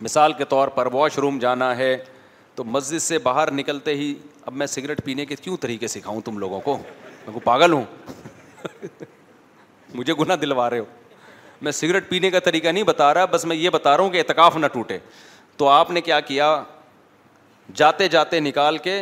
[0.02, 1.96] مثال کے طور پر واش روم جانا ہے
[2.56, 4.14] تو مسجد سے باہر نکلتے ہی
[4.46, 7.84] اب میں سگریٹ پینے کے کیوں طریقے سکھاؤں تم لوگوں کو پاگل ہوں
[9.96, 10.86] مجھے گناہ دلوا رہے ہو
[11.62, 14.18] میں سگریٹ پینے کا طریقہ نہیں بتا رہا بس میں یہ بتا رہا ہوں کہ
[14.18, 14.98] اعتکاف نہ ٹوٹے
[15.58, 16.56] تو آپ نے کیا کیا
[17.76, 19.02] جاتے جاتے نکال کے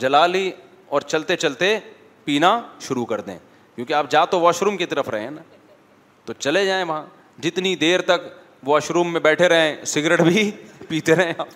[0.00, 0.50] جلا لی
[0.88, 1.78] اور چلتے چلتے
[2.24, 3.38] پینا شروع کر دیں
[3.74, 5.40] کیونکہ آپ جا تو واش روم کی طرف رہے ہیں نا
[6.24, 7.04] تو چلے جائیں وہاں
[7.42, 8.22] جتنی دیر تک
[8.66, 10.50] واش روم میں بیٹھے رہیں سگریٹ بھی
[10.88, 11.46] پیتے رہیں آپ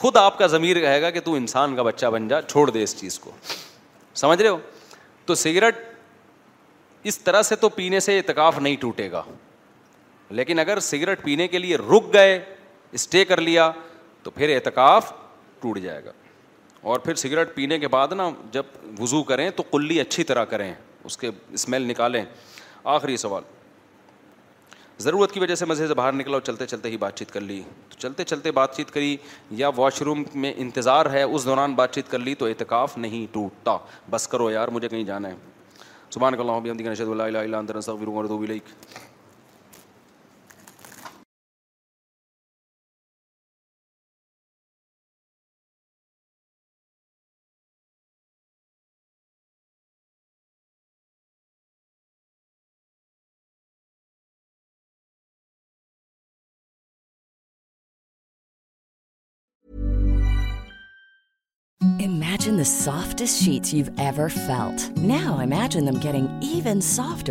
[0.00, 2.82] خود آپ کا ضمیر کہے گا کہ تو انسان کا بچہ بن جا چھوڑ دے
[2.82, 3.30] اس چیز کو
[4.14, 4.56] سمجھ رہے ہو
[5.26, 5.74] تو سگریٹ
[7.08, 9.22] اس طرح سے تو پینے سے اعتکاف نہیں ٹوٹے گا
[10.38, 12.38] لیکن اگر سگریٹ پینے کے لیے رک گئے
[12.98, 13.70] اسٹے کر لیا
[14.22, 15.12] تو پھر اعتکاف
[15.60, 16.12] ٹوٹ جائے گا
[16.92, 18.66] اور پھر سگریٹ پینے کے بعد نا جب
[19.00, 20.72] وضو کریں تو کلی اچھی طرح کریں
[21.04, 22.24] اس کے اسمیل نکالیں
[22.98, 23.42] آخری سوال
[25.02, 27.40] ضرورت کی وجہ سے مزے سے باہر نکلا اور چلتے چلتے ہی بات چیت کر
[27.40, 29.16] لی تو چلتے چلتے بات چیت کری
[29.62, 33.26] یا واش روم میں انتظار ہے اس دوران بات چیت کر لی تو اعتکاف نہیں
[33.32, 33.76] ٹوٹتا
[34.10, 35.34] بس کرو یار مجھے کہیں جانا ہے
[36.14, 38.72] سبحانک اللہم بحمدک نشهد ان لا اله الا انت نستغفرک ونتوب الیک
[62.66, 63.74] softest sheet
[64.98, 67.30] no imagining even soft